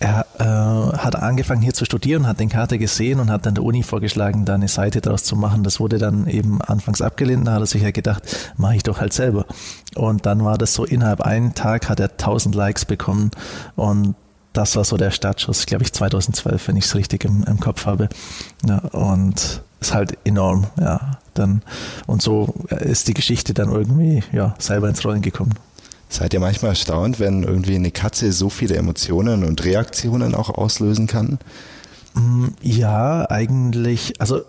er 0.00 0.26
äh, 0.38 0.96
hat 0.96 1.14
angefangen 1.14 1.60
hier 1.60 1.74
zu 1.74 1.84
studieren, 1.84 2.26
hat 2.26 2.40
den 2.40 2.48
Kater 2.48 2.78
gesehen 2.78 3.20
und 3.20 3.30
hat 3.30 3.44
dann 3.44 3.54
der 3.54 3.62
Uni 3.62 3.82
vorgeschlagen, 3.82 4.46
da 4.46 4.54
eine 4.54 4.66
Seite 4.66 5.02
draus 5.02 5.24
zu 5.24 5.36
machen. 5.36 5.62
Das 5.62 5.78
wurde 5.78 5.98
dann 5.98 6.26
eben 6.26 6.62
anfangs 6.62 7.02
abgelehnt. 7.02 7.46
Da 7.46 7.52
hat 7.52 7.60
er 7.60 7.66
sich 7.66 7.82
ja 7.82 7.90
gedacht, 7.90 8.22
mache 8.56 8.76
ich 8.76 8.82
doch 8.82 8.98
halt 8.98 9.12
selber. 9.12 9.44
Und 9.94 10.24
dann 10.24 10.42
war 10.42 10.56
das 10.56 10.72
so, 10.72 10.84
innerhalb 10.86 11.20
einen 11.20 11.54
Tag 11.54 11.90
hat 11.90 12.00
er 12.00 12.10
1000 12.10 12.54
Likes 12.54 12.86
bekommen 12.86 13.30
und 13.76 14.14
das 14.52 14.74
war 14.74 14.84
so 14.84 14.96
der 14.96 15.10
Startschuss, 15.10 15.66
glaube 15.66 15.84
ich, 15.84 15.92
2012, 15.92 16.68
wenn 16.68 16.76
ich 16.76 16.86
es 16.86 16.94
richtig 16.94 17.24
im, 17.24 17.44
im, 17.44 17.60
Kopf 17.60 17.86
habe. 17.86 18.08
Ja, 18.66 18.78
und 18.78 19.62
ist 19.80 19.94
halt 19.94 20.18
enorm, 20.24 20.66
ja. 20.80 21.18
Dann, 21.34 21.62
und 22.06 22.20
so 22.20 22.54
ist 22.70 23.06
die 23.06 23.14
Geschichte 23.14 23.54
dann 23.54 23.70
irgendwie 23.70 24.24
ja, 24.32 24.54
selber 24.58 24.88
ins 24.88 25.04
Rollen 25.04 25.22
gekommen. 25.22 25.54
Seid 26.10 26.34
ihr 26.34 26.40
manchmal 26.40 26.72
erstaunt, 26.72 27.20
wenn 27.20 27.44
irgendwie 27.44 27.76
eine 27.76 27.92
Katze 27.92 28.32
so 28.32 28.50
viele 28.50 28.74
Emotionen 28.74 29.44
und 29.44 29.64
Reaktionen 29.64 30.34
auch 30.34 30.50
auslösen 30.50 31.06
kann? 31.06 31.38
Mm, 32.14 32.48
ja, 32.60 33.30
eigentlich, 33.30 34.20
also 34.20 34.42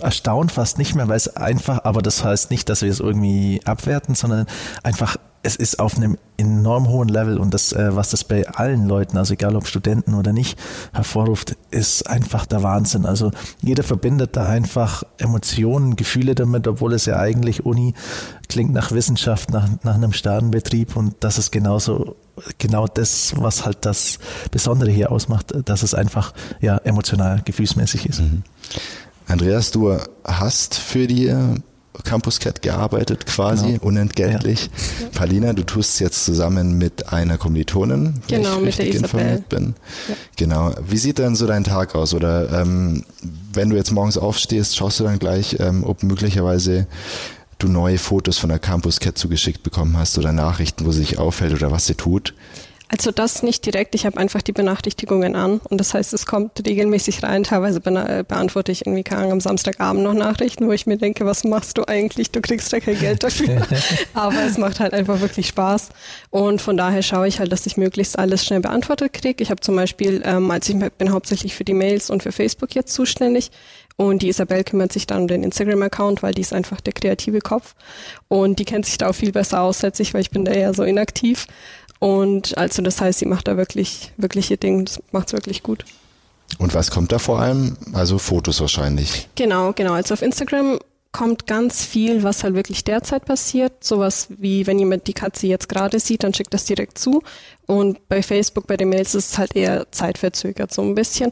erstaunt 0.00 0.52
fast 0.52 0.76
nicht 0.76 0.94
mehr, 0.94 1.08
weil 1.08 1.16
es 1.16 1.34
einfach, 1.34 1.84
aber 1.84 2.02
das 2.02 2.22
heißt 2.22 2.50
nicht, 2.50 2.68
dass 2.68 2.82
wir 2.82 2.90
es 2.90 3.00
irgendwie 3.00 3.62
abwerten, 3.64 4.14
sondern 4.14 4.46
einfach 4.82 5.16
es 5.42 5.56
ist 5.56 5.80
auf 5.80 5.96
einem 5.96 6.18
enorm 6.36 6.88
hohen 6.88 7.08
Level 7.08 7.38
und 7.38 7.52
das, 7.52 7.72
äh, 7.72 7.94
was 7.94 8.10
das 8.10 8.24
bei 8.24 8.46
allen 8.48 8.86
Leuten, 8.86 9.16
also 9.16 9.34
egal 9.34 9.56
ob 9.56 9.66
Studenten 9.66 10.14
oder 10.14 10.32
nicht, 10.32 10.58
hervorruft, 10.92 11.56
ist 11.70 12.08
einfach 12.08 12.46
der 12.46 12.62
Wahnsinn. 12.62 13.06
Also 13.06 13.32
jeder 13.60 13.82
verbindet 13.82 14.36
da 14.36 14.46
einfach 14.46 15.02
Emotionen, 15.18 15.96
Gefühle 15.96 16.34
damit, 16.34 16.68
obwohl 16.68 16.92
es 16.94 17.06
ja 17.06 17.18
eigentlich 17.18 17.66
Uni 17.66 17.94
klingt 18.48 18.72
nach 18.72 18.92
Wissenschaft, 18.92 19.50
nach, 19.50 19.68
nach 19.82 19.94
einem 19.94 20.12
Staatenbetrieb 20.12 20.96
und 20.96 21.16
das 21.20 21.38
ist 21.38 21.50
genauso 21.50 22.16
genau 22.58 22.86
das, 22.86 23.34
was 23.36 23.64
halt 23.64 23.84
das 23.84 24.18
Besondere 24.50 24.90
hier 24.90 25.10
ausmacht, 25.10 25.52
dass 25.64 25.82
es 25.82 25.94
einfach 25.94 26.32
ja 26.60 26.78
emotional, 26.78 27.42
gefühlsmäßig 27.44 28.06
ist. 28.06 28.20
Mhm. 28.20 28.42
Andreas, 29.26 29.70
du 29.70 29.96
hast 30.24 30.74
für 30.74 31.06
die 31.06 31.34
Campus 32.04 32.40
Cat 32.40 32.62
gearbeitet, 32.62 33.26
quasi 33.26 33.72
genau. 33.72 33.84
unentgeltlich. 33.84 34.70
Ja. 35.00 35.08
Palina, 35.14 35.52
du 35.52 35.62
tust 35.62 36.00
jetzt 36.00 36.24
zusammen 36.24 36.78
mit 36.78 37.12
einer 37.12 37.38
Kommilitonin, 37.38 38.14
wenn 38.28 38.42
genau, 38.42 38.60
ich 38.60 38.78
richtig 38.78 38.94
informiert 38.96 39.48
bin. 39.48 39.74
Ja. 40.08 40.14
Genau. 40.36 40.74
Wie 40.86 40.98
sieht 40.98 41.18
denn 41.18 41.36
so 41.36 41.46
dein 41.46 41.64
Tag 41.64 41.94
aus? 41.94 42.14
Oder 42.14 42.60
ähm, 42.60 43.04
wenn 43.52 43.70
du 43.70 43.76
jetzt 43.76 43.92
morgens 43.92 44.18
aufstehst, 44.18 44.76
schaust 44.76 45.00
du 45.00 45.04
dann 45.04 45.18
gleich, 45.18 45.56
ähm, 45.60 45.84
ob 45.84 46.02
möglicherweise 46.02 46.86
du 47.58 47.68
neue 47.68 47.98
Fotos 47.98 48.38
von 48.38 48.48
der 48.48 48.58
Campus 48.58 49.00
Cat 49.00 49.16
zugeschickt 49.16 49.62
bekommen 49.62 49.96
hast 49.96 50.18
oder 50.18 50.32
Nachrichten, 50.32 50.84
wo 50.84 50.92
sie 50.92 51.00
sich 51.00 51.18
auffällt 51.18 51.52
oder 51.52 51.70
was 51.70 51.86
sie 51.86 51.94
tut? 51.94 52.34
Also 52.92 53.10
das 53.10 53.42
nicht 53.42 53.64
direkt, 53.64 53.94
ich 53.94 54.04
habe 54.04 54.18
einfach 54.18 54.42
die 54.42 54.52
Benachrichtigungen 54.52 55.34
an 55.34 55.62
und 55.70 55.78
das 55.78 55.94
heißt, 55.94 56.12
es 56.12 56.26
kommt 56.26 56.66
regelmäßig 56.66 57.22
rein. 57.22 57.42
Teilweise 57.42 57.80
be 57.80 58.22
beantworte 58.28 58.70
ich 58.70 58.84
irgendwie 58.84 59.02
keine 59.02 59.32
am 59.32 59.40
Samstagabend 59.40 60.02
noch 60.02 60.12
Nachrichten, 60.12 60.66
wo 60.66 60.72
ich 60.72 60.84
mir 60.86 60.98
denke, 60.98 61.24
was 61.24 61.42
machst 61.42 61.78
du 61.78 61.88
eigentlich? 61.88 62.32
Du 62.32 62.42
kriegst 62.42 62.70
ja 62.70 62.80
kein 62.80 62.98
Geld 62.98 63.22
dafür. 63.22 63.66
Aber 64.14 64.44
es 64.46 64.58
macht 64.58 64.78
halt 64.78 64.92
einfach 64.92 65.22
wirklich 65.22 65.46
Spaß 65.48 65.88
und 66.28 66.60
von 66.60 66.76
daher 66.76 67.02
schaue 67.02 67.26
ich 67.26 67.38
halt, 67.38 67.50
dass 67.50 67.64
ich 67.64 67.78
möglichst 67.78 68.18
alles 68.18 68.44
schnell 68.44 68.60
beantwortet 68.60 69.14
kriege. 69.14 69.42
Ich 69.42 69.50
habe 69.50 69.62
zum 69.62 69.74
Beispiel, 69.74 70.20
ähm, 70.26 70.50
als 70.50 70.68
ich 70.68 70.76
bin 70.76 71.12
hauptsächlich 71.12 71.54
für 71.54 71.64
die 71.64 71.72
Mails 71.72 72.10
und 72.10 72.22
für 72.22 72.30
Facebook 72.30 72.74
jetzt 72.74 72.92
zuständig. 72.92 73.50
Und 73.96 74.22
die 74.22 74.28
Isabel 74.28 74.64
kümmert 74.64 74.92
sich 74.92 75.06
dann 75.06 75.22
um 75.22 75.28
den 75.28 75.42
Instagram-Account, 75.42 76.22
weil 76.22 76.32
die 76.32 76.40
ist 76.40 76.52
einfach 76.52 76.80
der 76.80 76.92
kreative 76.92 77.40
Kopf. 77.40 77.74
Und 78.28 78.58
die 78.58 78.64
kennt 78.64 78.86
sich 78.86 78.98
da 78.98 79.08
auch 79.08 79.14
viel 79.14 79.32
besser 79.32 79.60
aus 79.60 79.84
als 79.84 80.00
ich, 80.00 80.14
weil 80.14 80.22
ich 80.22 80.30
bin 80.30 80.44
da 80.44 80.52
eher 80.52 80.72
so 80.74 80.82
inaktiv. 80.82 81.46
Und 82.02 82.58
also 82.58 82.82
das 82.82 83.00
heißt, 83.00 83.20
sie 83.20 83.26
macht 83.26 83.46
da 83.46 83.56
wirklich, 83.56 84.10
wirklich 84.16 84.50
ihr 84.50 84.56
Ding, 84.56 84.86
das 84.86 85.00
macht 85.12 85.28
es 85.28 85.34
wirklich 85.34 85.62
gut. 85.62 85.84
Und 86.58 86.74
was 86.74 86.90
kommt 86.90 87.12
da 87.12 87.20
vor 87.20 87.38
allem? 87.38 87.76
Also 87.92 88.18
Fotos 88.18 88.60
wahrscheinlich. 88.60 89.28
Genau, 89.36 89.72
genau. 89.72 89.92
Also 89.92 90.14
auf 90.14 90.20
Instagram 90.20 90.80
kommt 91.12 91.46
ganz 91.46 91.84
viel, 91.84 92.24
was 92.24 92.42
halt 92.42 92.56
wirklich 92.56 92.82
derzeit 92.82 93.24
passiert. 93.24 93.84
Sowas 93.84 94.26
wie, 94.30 94.66
wenn 94.66 94.80
jemand 94.80 95.06
die 95.06 95.12
Katze 95.12 95.46
jetzt 95.46 95.68
gerade 95.68 96.00
sieht, 96.00 96.24
dann 96.24 96.34
schickt 96.34 96.52
das 96.52 96.64
direkt 96.64 96.98
zu. 96.98 97.22
Und 97.66 98.08
bei 98.08 98.20
Facebook, 98.24 98.66
bei 98.66 98.76
den 98.76 98.88
Mails 98.88 99.14
ist 99.14 99.34
es 99.34 99.38
halt 99.38 99.54
eher 99.54 99.86
zeitverzögert, 99.92 100.74
so 100.74 100.82
ein 100.82 100.96
bisschen. 100.96 101.30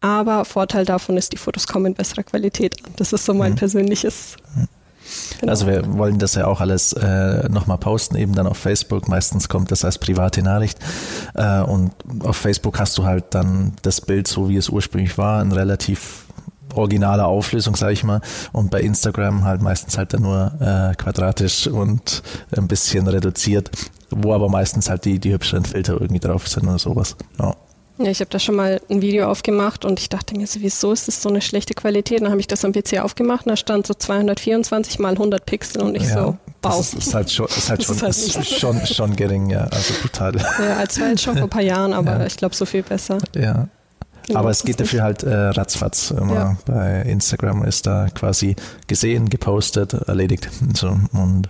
Aber 0.00 0.44
Vorteil 0.44 0.84
davon 0.84 1.16
ist, 1.16 1.32
die 1.32 1.36
Fotos 1.36 1.66
kommen 1.66 1.86
in 1.86 1.94
besserer 1.94 2.22
Qualität 2.22 2.76
an. 2.84 2.92
Das 2.94 3.12
ist 3.12 3.24
so 3.24 3.34
mein 3.34 3.54
mhm. 3.54 3.56
persönliches 3.56 4.36
mhm. 4.54 4.68
Genau. 5.40 5.50
Also 5.50 5.66
wir 5.66 5.82
wollen 5.96 6.18
das 6.18 6.34
ja 6.34 6.46
auch 6.46 6.60
alles 6.60 6.92
äh, 6.92 7.48
nochmal 7.48 7.78
posten, 7.78 8.16
eben 8.16 8.34
dann 8.34 8.46
auf 8.46 8.58
Facebook. 8.58 9.08
Meistens 9.08 9.48
kommt 9.48 9.70
das 9.70 9.84
als 9.84 9.98
private 9.98 10.42
Nachricht. 10.42 10.78
Äh, 11.34 11.62
und 11.62 11.92
auf 12.20 12.36
Facebook 12.36 12.78
hast 12.78 12.96
du 12.98 13.04
halt 13.04 13.24
dann 13.30 13.74
das 13.82 14.00
Bild 14.00 14.28
so, 14.28 14.48
wie 14.48 14.56
es 14.56 14.68
ursprünglich 14.68 15.18
war, 15.18 15.42
in 15.42 15.52
relativ 15.52 16.26
originaler 16.74 17.26
Auflösung, 17.26 17.76
sage 17.76 17.92
ich 17.92 18.04
mal. 18.04 18.20
Und 18.52 18.70
bei 18.70 18.80
Instagram 18.80 19.44
halt 19.44 19.62
meistens 19.62 19.98
halt 19.98 20.14
dann 20.14 20.22
nur 20.22 20.52
äh, 20.60 20.94
quadratisch 20.94 21.66
und 21.66 22.22
ein 22.56 22.68
bisschen 22.68 23.06
reduziert. 23.08 23.70
wo 24.10 24.34
aber 24.34 24.48
meistens 24.48 24.90
halt 24.90 25.04
die, 25.04 25.18
die 25.18 25.32
hübscheren 25.32 25.64
Filter 25.64 25.94
irgendwie 25.94 26.20
drauf 26.20 26.48
sind 26.48 26.68
oder 26.68 26.78
sowas. 26.78 27.16
Ja. 27.38 27.54
Ja, 27.98 28.10
ich 28.10 28.20
habe 28.20 28.30
da 28.30 28.38
schon 28.38 28.56
mal 28.56 28.80
ein 28.90 29.02
Video 29.02 29.28
aufgemacht 29.28 29.84
und 29.84 30.00
ich 30.00 30.08
dachte 30.08 30.36
mir 30.36 30.46
so, 30.46 30.60
wieso 30.60 30.92
ist 30.92 31.08
das 31.08 31.22
so 31.22 31.28
eine 31.28 31.40
schlechte 31.40 31.74
Qualität? 31.74 32.22
Dann 32.22 32.30
habe 32.30 32.40
ich 32.40 32.46
das 32.46 32.64
am 32.64 32.72
PC 32.72 33.00
aufgemacht 33.00 33.46
und 33.46 33.50
da 33.50 33.56
stand 33.56 33.86
so 33.86 33.94
224 33.94 34.98
mal 34.98 35.12
100 35.12 35.44
Pixel 35.44 35.82
und 35.82 35.94
ich 35.94 36.04
ja, 36.04 36.14
so, 36.14 36.20
wow. 36.24 36.38
Das 36.62 36.80
ist, 36.80 36.94
ist 36.94 37.14
halt 37.14 37.30
schon, 37.32 37.46
ist 37.46 37.70
halt 37.70 37.82
schon, 37.82 37.94
ist 37.96 38.02
halt 38.02 38.16
ist 38.16 38.58
schon, 38.58 38.86
schon 38.86 39.16
gering, 39.16 39.50
ja, 39.50 39.64
also 39.64 39.94
brutal. 40.00 40.36
Ja, 40.36 40.76
als 40.78 41.00
war 41.00 41.08
jetzt 41.08 41.22
schon 41.22 41.34
vor 41.34 41.44
ein 41.44 41.50
paar 41.50 41.62
Jahren, 41.62 41.92
aber 41.92 42.18
ja. 42.18 42.26
ich 42.26 42.36
glaube 42.36 42.54
so 42.54 42.64
viel 42.64 42.82
besser. 42.82 43.18
Ja. 43.36 43.68
Aber 44.34 44.50
es 44.50 44.62
geht 44.62 44.80
dafür 44.80 45.02
halt 45.02 45.22
äh, 45.22 45.34
ratzfatz 45.34 46.10
immer. 46.10 46.34
Ja. 46.34 46.56
Bei 46.66 47.02
Instagram 47.02 47.64
ist 47.64 47.86
da 47.86 48.08
quasi 48.08 48.56
gesehen, 48.86 49.28
gepostet, 49.28 49.94
erledigt. 49.94 50.48
So, 50.74 50.96
und 51.12 51.48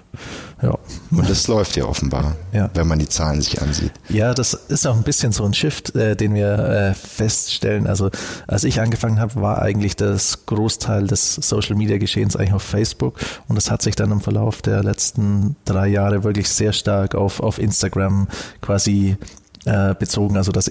ja. 0.63 0.79
Und 1.11 1.29
das 1.29 1.49
läuft 1.49 1.77
ja 1.77 1.85
offenbar, 1.85 2.37
ja. 2.53 2.71
wenn 2.75 2.87
man 2.87 2.99
die 2.99 3.09
Zahlen 3.09 3.41
sich 3.41 3.61
ansieht. 3.61 3.93
Ja, 4.09 4.33
das 4.33 4.55
ist 4.55 4.87
auch 4.87 4.97
ein 4.97 5.03
bisschen 5.03 5.33
so 5.33 5.45
ein 5.45 5.55
Shift, 5.55 5.95
äh, 5.97 6.17
den 6.17 6.35
wir 6.35 6.59
äh, 6.59 6.95
feststellen. 6.95 7.87
Also 7.87 8.11
als 8.47 8.65
ich 8.65 8.81
angefangen 8.81 9.19
habe, 9.19 9.41
war 9.41 9.61
eigentlich 9.61 9.97
das 9.97 10.47
Großteil 10.47 11.07
des 11.07 11.35
Social 11.35 11.75
Media 11.77 11.99
Geschehens 11.99 12.37
eigentlich 12.37 12.53
auf 12.53 12.63
Facebook 12.63 13.19
und 13.49 13.57
das 13.57 13.71
hat 13.71 13.83
sich 13.83 13.97
dann 13.97 14.13
im 14.13 14.21
Verlauf 14.21 14.63
der 14.63 14.83
letzten 14.83 15.57
drei 15.65 15.89
Jahre 15.89 16.25
wirklich 16.25 16.49
sehr 16.49 16.73
stark 16.73 17.15
auf, 17.15 17.41
auf 17.41 17.59
Instagram 17.59 18.29
quasi 18.61 19.17
äh, 19.65 19.95
bezogen. 19.95 20.37
Also 20.37 20.53
dass 20.53 20.71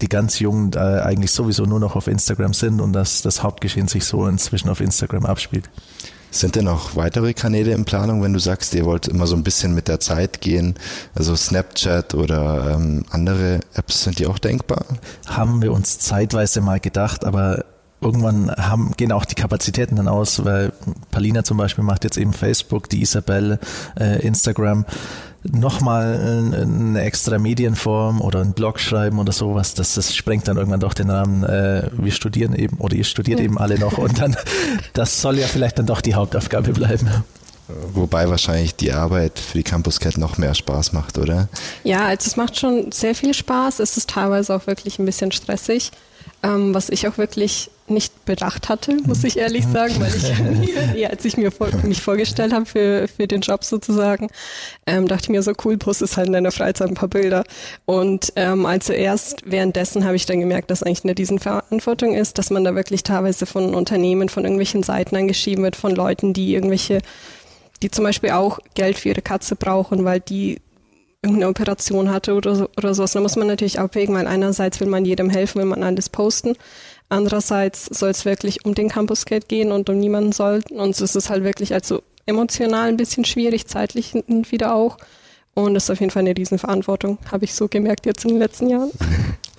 die 0.00 0.08
ganz 0.08 0.38
Jungen 0.38 0.72
äh, 0.74 0.78
eigentlich 0.78 1.30
sowieso 1.30 1.64
nur 1.64 1.80
noch 1.80 1.96
auf 1.96 2.06
Instagram 2.06 2.54
sind 2.54 2.80
und 2.80 2.92
dass 2.92 3.22
das 3.22 3.42
Hauptgeschehen 3.42 3.88
sich 3.88 4.04
so 4.04 4.26
inzwischen 4.26 4.68
auf 4.68 4.80
Instagram 4.80 5.26
abspielt. 5.26 5.68
Sind 6.30 6.56
denn 6.56 6.66
noch 6.66 6.94
weitere 6.94 7.32
Kanäle 7.32 7.72
in 7.72 7.86
Planung, 7.86 8.22
wenn 8.22 8.34
du 8.34 8.38
sagst, 8.38 8.74
ihr 8.74 8.84
wollt 8.84 9.08
immer 9.08 9.26
so 9.26 9.34
ein 9.34 9.42
bisschen 9.42 9.74
mit 9.74 9.88
der 9.88 9.98
Zeit 9.98 10.42
gehen? 10.42 10.74
Also 11.14 11.34
Snapchat 11.34 12.14
oder 12.14 12.74
ähm, 12.74 13.04
andere 13.10 13.60
Apps, 13.74 14.04
sind 14.04 14.18
die 14.18 14.26
auch 14.26 14.38
denkbar? 14.38 14.84
Haben 15.26 15.62
wir 15.62 15.72
uns 15.72 15.98
zeitweise 15.98 16.60
mal 16.60 16.80
gedacht, 16.80 17.24
aber 17.24 17.64
irgendwann 18.00 18.50
haben, 18.50 18.92
gehen 18.96 19.10
auch 19.10 19.24
die 19.24 19.34
Kapazitäten 19.34 19.96
dann 19.96 20.06
aus, 20.06 20.44
weil 20.44 20.72
Palina 21.10 21.44
zum 21.44 21.56
Beispiel 21.56 21.82
macht 21.82 22.04
jetzt 22.04 22.18
eben 22.18 22.34
Facebook, 22.34 22.90
die 22.90 23.00
Isabel 23.00 23.58
äh, 23.98 24.20
Instagram 24.24 24.84
nochmal 25.52 26.52
eine 26.62 27.00
extra 27.02 27.38
Medienform 27.38 28.20
oder 28.20 28.40
einen 28.40 28.52
Blog 28.52 28.80
schreiben 28.80 29.18
oder 29.18 29.32
sowas, 29.32 29.74
das, 29.74 29.94
das 29.94 30.14
sprengt 30.14 30.48
dann 30.48 30.56
irgendwann 30.56 30.80
doch 30.80 30.94
den 30.94 31.10
Rahmen. 31.10 31.44
Äh, 31.44 31.90
wir 31.92 32.12
studieren 32.12 32.54
eben 32.54 32.76
oder 32.78 32.96
ihr 32.96 33.04
studiert 33.04 33.40
eben 33.40 33.58
alle 33.58 33.78
noch 33.78 33.98
und 33.98 34.20
dann, 34.20 34.36
das 34.92 35.20
soll 35.20 35.38
ja 35.38 35.46
vielleicht 35.46 35.78
dann 35.78 35.86
doch 35.86 36.00
die 36.00 36.14
Hauptaufgabe 36.14 36.72
bleiben. 36.72 37.08
Wobei 37.92 38.30
wahrscheinlich 38.30 38.76
die 38.76 38.92
Arbeit 38.92 39.38
für 39.38 39.58
die 39.58 39.64
Campus 39.64 40.00
Cat 40.00 40.16
noch 40.16 40.38
mehr 40.38 40.54
Spaß 40.54 40.94
macht, 40.94 41.18
oder? 41.18 41.48
Ja, 41.84 42.06
also 42.06 42.26
es 42.26 42.36
macht 42.36 42.58
schon 42.58 42.90
sehr 42.92 43.14
viel 43.14 43.34
Spaß. 43.34 43.80
Es 43.80 43.98
ist 43.98 44.08
teilweise 44.08 44.54
auch 44.54 44.66
wirklich 44.66 44.98
ein 44.98 45.04
bisschen 45.04 45.32
stressig, 45.32 45.90
ähm, 46.42 46.72
was 46.72 46.88
ich 46.88 47.06
auch 47.06 47.18
wirklich 47.18 47.70
nicht 47.90 48.24
bedacht 48.24 48.68
hatte, 48.68 48.96
muss 49.06 49.24
ich 49.24 49.38
ehrlich 49.38 49.66
sagen, 49.66 49.94
weil 49.98 50.14
ich, 50.14 50.94
ja, 51.00 51.10
als 51.10 51.24
ich 51.24 51.36
mir 51.36 51.50
vor, 51.50 51.68
mich 51.82 52.02
vorgestellt 52.02 52.52
habe 52.52 52.66
für, 52.66 53.08
für 53.08 53.26
den 53.26 53.40
Job 53.40 53.64
sozusagen, 53.64 54.28
ähm, 54.86 55.08
dachte 55.08 55.24
ich 55.24 55.28
mir 55.30 55.42
so, 55.42 55.52
cool, 55.64 55.76
postest 55.76 56.16
halt 56.16 56.28
in 56.28 56.32
deiner 56.32 56.52
Freizeit 56.52 56.88
ein 56.88 56.94
paar 56.94 57.08
Bilder. 57.08 57.44
Und 57.84 58.32
ähm, 58.36 58.66
also 58.66 58.92
erst 58.92 59.42
währenddessen 59.50 60.04
habe 60.04 60.16
ich 60.16 60.26
dann 60.26 60.40
gemerkt, 60.40 60.70
dass 60.70 60.82
eigentlich 60.82 61.04
eine 61.04 61.14
diesen 61.14 61.38
Verantwortung 61.38 62.14
ist, 62.14 62.38
dass 62.38 62.50
man 62.50 62.64
da 62.64 62.74
wirklich 62.74 63.02
teilweise 63.02 63.46
von 63.46 63.74
Unternehmen, 63.74 64.28
von 64.28 64.44
irgendwelchen 64.44 64.82
Seiten 64.82 65.16
angeschrieben 65.16 65.64
wird, 65.64 65.76
von 65.76 65.94
Leuten, 65.94 66.32
die 66.32 66.54
irgendwelche, 66.54 67.00
die 67.82 67.90
zum 67.90 68.04
Beispiel 68.04 68.30
auch 68.30 68.58
Geld 68.74 68.98
für 68.98 69.10
ihre 69.10 69.22
Katze 69.22 69.56
brauchen, 69.56 70.04
weil 70.04 70.20
die 70.20 70.60
irgendeine 71.22 71.50
Operation 71.50 72.10
hatte 72.10 72.34
oder, 72.34 72.54
so, 72.54 72.68
oder 72.76 72.94
sowas. 72.94 73.12
Da 73.12 73.20
muss 73.20 73.36
man 73.36 73.48
natürlich 73.48 73.80
abwägen, 73.80 74.14
weil 74.14 74.26
einerseits 74.26 74.78
will 74.80 74.86
man 74.86 75.04
jedem 75.04 75.30
helfen, 75.30 75.58
will 75.58 75.66
man 75.66 75.82
alles 75.82 76.08
posten. 76.08 76.54
Andererseits 77.08 77.86
soll 77.86 78.10
es 78.10 78.24
wirklich 78.24 78.64
um 78.64 78.74
den 78.74 78.88
Campus 78.88 79.24
Gate 79.24 79.48
gehen 79.48 79.72
und 79.72 79.88
um 79.88 79.98
niemanden 79.98 80.32
soll. 80.32 80.62
Und 80.70 81.00
es 81.00 81.14
ist 81.14 81.30
halt 81.30 81.44
wirklich 81.44 81.72
also 81.72 82.02
emotional 82.26 82.88
ein 82.88 82.96
bisschen 82.96 83.24
schwierig, 83.24 83.66
zeitlich 83.66 84.12
wieder 84.14 84.74
auch. 84.74 84.98
Und 85.54 85.74
das 85.74 85.84
ist 85.84 85.90
auf 85.90 86.00
jeden 86.00 86.12
Fall 86.12 86.20
eine 86.20 86.36
Riesenverantwortung, 86.36 87.18
habe 87.32 87.44
ich 87.44 87.54
so 87.54 87.66
gemerkt 87.66 88.06
jetzt 88.06 88.24
in 88.24 88.32
den 88.32 88.38
letzten 88.38 88.68
Jahren. 88.68 88.90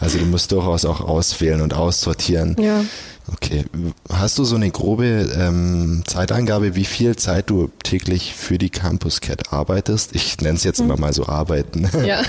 Also 0.01 0.17
du 0.17 0.23
musst 0.23 0.53
durchaus 0.53 0.85
auch 0.85 1.01
auswählen 1.01 1.59
und 1.59 1.73
aussortieren. 1.73 2.55
Ja. 2.57 2.85
Okay. 3.33 3.65
Hast 4.11 4.37
du 4.39 4.43
so 4.43 4.55
eine 4.55 4.71
grobe 4.71 5.05
ähm, 5.05 6.03
Zeitangabe, 6.05 6.75
wie 6.75 6.85
viel 6.85 7.15
Zeit 7.15 7.49
du 7.49 7.69
täglich 7.83 8.33
für 8.33 8.57
die 8.57 8.69
Campus 8.69 9.21
Cat 9.21 9.53
arbeitest? 9.53 10.15
Ich 10.15 10.39
nenne 10.39 10.55
es 10.55 10.63
jetzt 10.63 10.79
immer 10.79 10.97
mal 10.97 11.13
so 11.13 11.27
arbeiten. 11.27 11.89
Ja. 11.99 12.23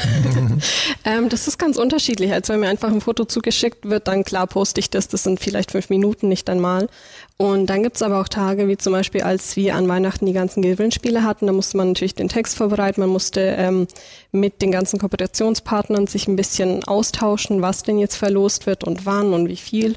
ähm, 1.04 1.28
das 1.28 1.46
ist 1.46 1.58
ganz 1.58 1.76
unterschiedlich. 1.76 2.32
Also 2.32 2.52
wenn 2.52 2.60
mir 2.60 2.68
einfach 2.68 2.88
ein 2.88 3.00
Foto 3.00 3.24
zugeschickt 3.24 3.88
wird, 3.88 4.08
dann 4.08 4.24
klar 4.24 4.46
poste 4.46 4.80
ich 4.80 4.90
das. 4.90 5.08
Das 5.08 5.22
sind 5.22 5.38
vielleicht 5.38 5.70
fünf 5.70 5.90
Minuten, 5.90 6.28
nicht 6.28 6.50
einmal. 6.50 6.88
Und 7.36 7.66
dann 7.66 7.82
gibt's 7.82 8.02
aber 8.02 8.20
auch 8.20 8.28
Tage, 8.28 8.68
wie 8.68 8.76
zum 8.76 8.92
Beispiel, 8.92 9.22
als 9.22 9.56
wir 9.56 9.76
an 9.76 9.88
Weihnachten 9.88 10.26
die 10.26 10.32
ganzen 10.32 10.60
Gewinnspiele 10.60 11.24
hatten, 11.24 11.46
da 11.46 11.52
musste 11.52 11.76
man 11.76 11.88
natürlich 11.88 12.14
den 12.14 12.28
Text 12.28 12.56
vorbereiten, 12.56 13.00
man 13.00 13.08
musste 13.08 13.40
ähm, 13.40 13.86
mit 14.32 14.60
den 14.60 14.72
ganzen 14.72 14.98
Kooperationspartnern 14.98 16.06
sich 16.06 16.28
ein 16.28 16.36
bisschen 16.36 16.84
austauschen, 16.84 17.62
was 17.62 17.82
denn 17.82 17.98
jetzt 17.98 18.16
verlost 18.16 18.66
wird 18.66 18.84
und 18.84 19.06
wann 19.06 19.32
und 19.32 19.48
wie 19.48 19.56
viel 19.56 19.94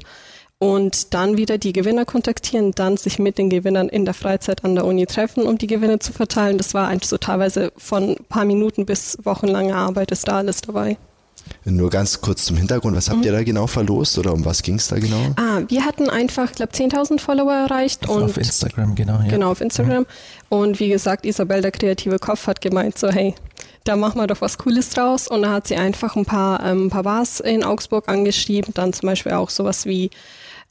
und 0.58 1.12
dann 1.14 1.36
wieder 1.36 1.58
die 1.58 1.72
Gewinner 1.72 2.04
kontaktieren, 2.04 2.72
dann 2.72 2.96
sich 2.96 3.18
mit 3.18 3.38
den 3.38 3.50
Gewinnern 3.50 3.88
in 3.88 4.04
der 4.04 4.14
Freizeit 4.14 4.64
an 4.64 4.74
der 4.74 4.84
Uni 4.84 5.06
treffen, 5.06 5.44
um 5.44 5.58
die 5.58 5.66
Gewinne 5.66 5.98
zu 5.98 6.12
verteilen. 6.12 6.58
Das 6.58 6.74
war 6.74 6.88
eigentlich 6.88 7.08
so 7.08 7.18
teilweise 7.18 7.72
von 7.76 8.10
ein 8.10 8.24
paar 8.28 8.44
Minuten 8.44 8.86
bis 8.86 9.18
wochenlange 9.24 9.74
Arbeit 9.74 10.10
ist 10.10 10.28
da 10.28 10.38
alles 10.38 10.60
dabei. 10.60 10.96
Nur 11.64 11.90
ganz 11.90 12.20
kurz 12.20 12.44
zum 12.44 12.56
Hintergrund, 12.56 12.96
was 12.96 13.08
habt 13.08 13.20
mhm. 13.20 13.24
ihr 13.24 13.32
da 13.32 13.42
genau 13.42 13.66
verlost 13.66 14.18
oder 14.18 14.32
um 14.32 14.44
was 14.44 14.62
ging 14.62 14.76
es 14.76 14.88
da 14.88 14.98
genau? 14.98 15.34
Ah, 15.36 15.62
wir 15.68 15.84
hatten 15.84 16.08
einfach, 16.08 16.50
ich 16.50 16.56
glaube, 16.56 16.72
10.000 16.72 17.20
Follower 17.20 17.52
erreicht. 17.52 18.08
und 18.08 18.22
auf 18.22 18.36
Instagram, 18.36 18.94
genau. 18.94 19.18
Ja. 19.20 19.28
Genau, 19.28 19.50
auf 19.50 19.60
Instagram. 19.60 20.00
Mhm. 20.02 20.06
Und 20.48 20.80
wie 20.80 20.88
gesagt, 20.88 21.26
Isabel, 21.26 21.62
der 21.62 21.70
kreative 21.70 22.18
Kopf, 22.18 22.46
hat 22.46 22.60
gemeint 22.60 22.98
so, 22.98 23.08
hey, 23.08 23.34
da 23.84 23.96
machen 23.96 24.20
wir 24.20 24.26
doch 24.26 24.40
was 24.40 24.58
Cooles 24.58 24.90
draus. 24.90 25.28
Und 25.28 25.42
da 25.42 25.52
hat 25.52 25.66
sie 25.66 25.76
einfach 25.76 26.16
ein 26.16 26.24
paar, 26.24 26.64
ähm, 26.64 26.86
ein 26.86 26.90
paar 26.90 27.02
Bars 27.02 27.40
in 27.40 27.64
Augsburg 27.64 28.08
angeschrieben, 28.08 28.72
dann 28.74 28.92
zum 28.92 29.08
Beispiel 29.08 29.32
auch 29.32 29.50
sowas 29.50 29.86
wie 29.86 30.10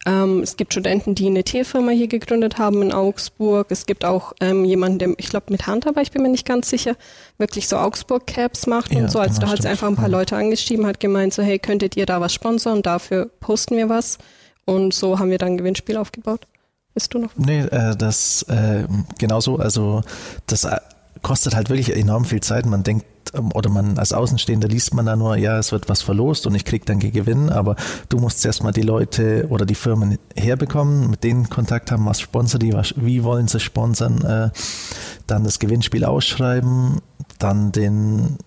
ähm, 0.06 0.42
es 0.42 0.58
gibt 0.58 0.74
Studenten, 0.74 1.16
die 1.16 1.28
eine 1.28 1.44
Teefirma 1.44 1.92
hier 1.92 2.08
gegründet 2.08 2.58
haben 2.58 2.82
in 2.82 2.92
Augsburg. 2.92 3.68
Es 3.70 3.86
gibt 3.86 4.04
auch 4.04 4.34
ähm, 4.42 4.66
jemanden, 4.66 5.00
der, 5.00 5.10
ich 5.18 5.30
glaube, 5.30 5.46
mit 5.50 5.68
Hand, 5.68 5.88
aber 5.88 6.02
ich 6.02 6.12
bin 6.12 6.22
mir 6.22 6.30
nicht 6.30 6.46
ganz 6.46 6.70
sicher, 6.70 6.96
wirklich 7.38 7.68
so 7.68 7.78
Augsburg-Caps 7.78 8.68
macht 8.68 8.94
ja, 8.94 9.00
und 9.00 9.12
so. 9.12 9.20
Also 9.20 9.40
da 9.40 9.50
hat 9.50 9.62
sie 9.62 9.68
einfach 9.68 9.88
ein 9.88 9.96
paar 9.96 10.10
Leute 10.10 10.36
angeschrieben, 10.36 10.86
hat 10.86 11.00
gemeint 11.00 11.34
so, 11.34 11.42
hey, 11.42 11.58
könntet 11.60 11.96
ihr 11.96 12.06
da 12.06 12.20
was 12.20 12.34
sponsern? 12.34 12.82
Dafür 12.82 13.30
posten 13.40 13.78
wir 13.78 13.90
was. 13.90 14.18
Und 14.66 14.94
so 14.94 15.20
haben 15.20 15.30
wir 15.30 15.38
dann 15.38 15.54
ein 15.54 15.58
Gewinnspiel 15.58 15.98
aufgebaut. 15.98 16.48
Bist 16.94 17.14
du 17.14 17.20
noch? 17.20 17.32
Nee, 17.38 17.62
äh, 17.62 17.96
das 17.96 18.44
äh, 18.44 18.86
genauso. 19.18 19.58
Also 19.58 20.04
das 20.48 20.64
äh, 20.64 20.78
kostet 21.22 21.56
halt 21.56 21.70
wirklich 21.70 21.96
enorm 21.96 22.26
viel 22.26 22.42
Zeit. 22.42 22.66
Man 22.66 22.84
denkt, 22.84 23.06
oder 23.54 23.70
man 23.70 23.98
als 23.98 24.14
Außenstehender 24.14 24.68
liest 24.68 24.94
man 24.94 25.06
da 25.06 25.16
nur, 25.16 25.38
ja, 25.38 25.58
es 25.58 25.72
wird 25.72 25.90
was 25.90 26.02
verlost 26.02 26.46
und 26.48 26.56
ich 26.56 26.66
krieg 26.66 26.86
dann 26.86 27.00
Gewinn, 27.00 27.50
aber 27.50 27.76
du 28.10 28.18
musst 28.18 28.46
erstmal 28.46 28.74
die 28.74 28.82
Leute 28.82 29.48
oder 29.50 29.66
die 29.66 29.76
Firmen 29.76 30.18
herbekommen, 30.36 31.10
mit 31.10 31.24
denen 31.24 31.50
Kontakt 31.50 31.92
haben, 31.92 32.06
was 32.06 32.22
sponsern 32.22 32.60
die, 32.60 32.74
was, 32.74 32.94
wie 32.98 33.24
wollen 33.24 33.48
sie 33.48 33.60
sponsern, 33.60 34.22
äh, 34.22 34.50
dann 35.28 35.44
das 35.44 35.60
Gewinnspiel 35.60 36.06
ausschreiben, 36.06 37.02
dann 37.40 37.72
den 37.72 38.38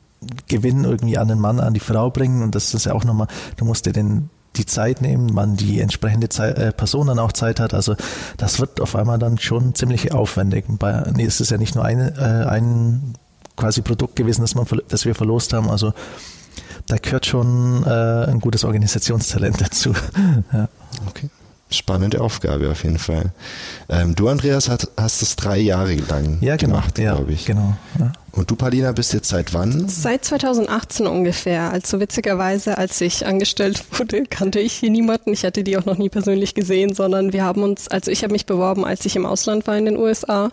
Gewinn 0.48 0.84
irgendwie 0.84 1.18
an 1.18 1.28
den 1.28 1.38
Mann, 1.38 1.60
an 1.60 1.74
die 1.74 1.80
Frau 1.80 2.10
bringen 2.10 2.42
und 2.42 2.54
das 2.54 2.74
ist 2.74 2.86
ja 2.86 2.94
auch 2.94 3.04
nochmal, 3.04 3.28
du 3.56 3.64
musst 3.64 3.86
dir 3.86 3.92
den 3.92 4.30
die 4.56 4.66
Zeit 4.66 5.02
nehmen, 5.02 5.32
man 5.32 5.56
die 5.56 5.80
entsprechende 5.80 6.28
Zeit, 6.28 6.58
äh, 6.58 6.72
Person 6.72 7.08
dann 7.08 7.18
auch 7.18 7.32
Zeit 7.32 7.60
hat. 7.60 7.74
Also 7.74 7.94
das 8.38 8.58
wird 8.58 8.80
auf 8.80 8.96
einmal 8.96 9.18
dann 9.18 9.38
schon 9.38 9.74
ziemlich 9.74 10.12
aufwendig. 10.12 10.64
Bei, 10.78 11.04
nee, 11.14 11.24
es 11.24 11.40
ist 11.40 11.50
ja 11.50 11.58
nicht 11.58 11.74
nur 11.74 11.84
eine, 11.84 12.14
äh, 12.16 12.48
ein 12.48 13.14
quasi 13.56 13.82
Produkt 13.82 14.16
gewesen, 14.16 14.42
das, 14.42 14.54
man, 14.54 14.66
das 14.88 15.04
wir 15.04 15.14
verlost 15.14 15.52
haben. 15.52 15.70
Also 15.70 15.92
da 16.86 16.96
gehört 16.96 17.26
schon 17.26 17.84
äh, 17.84 18.30
ein 18.30 18.40
gutes 18.40 18.64
Organisationstalent 18.64 19.60
dazu. 19.60 19.92
ja. 20.52 20.68
Okay. 21.08 21.28
Spannende 21.68 22.20
Aufgabe 22.20 22.70
auf 22.70 22.84
jeden 22.84 22.98
Fall. 22.98 23.32
Ähm, 23.88 24.14
du, 24.14 24.28
Andreas, 24.28 24.68
hast, 24.68 24.88
hast 24.96 25.20
es 25.20 25.34
drei 25.34 25.58
Jahre 25.58 25.96
lang 25.96 26.38
ja, 26.40 26.54
genau, 26.54 26.76
gemacht, 26.76 26.96
ja, 26.96 27.16
glaube 27.16 27.32
ich. 27.32 27.44
Genau. 27.44 27.76
Ja. 27.98 28.12
Und 28.30 28.48
du, 28.48 28.54
Palina, 28.54 28.92
bist 28.92 29.12
jetzt 29.12 29.30
seit 29.30 29.52
wann? 29.52 29.88
Seit 29.88 30.24
2018 30.24 31.08
ungefähr. 31.08 31.72
Also 31.72 31.98
witzigerweise, 31.98 32.78
als 32.78 33.00
ich 33.00 33.26
angestellt 33.26 33.84
wurde, 33.98 34.26
kannte 34.26 34.60
ich 34.60 34.74
hier 34.74 34.90
niemanden. 34.90 35.32
Ich 35.32 35.44
hatte 35.44 35.64
die 35.64 35.76
auch 35.76 35.86
noch 35.86 35.98
nie 35.98 36.08
persönlich 36.08 36.54
gesehen, 36.54 36.94
sondern 36.94 37.32
wir 37.32 37.42
haben 37.42 37.64
uns, 37.64 37.88
also 37.88 38.12
ich 38.12 38.22
habe 38.22 38.32
mich 38.32 38.46
beworben, 38.46 38.84
als 38.84 39.04
ich 39.04 39.16
im 39.16 39.26
Ausland 39.26 39.66
war 39.66 39.76
in 39.76 39.86
den 39.86 39.96
USA 39.96 40.52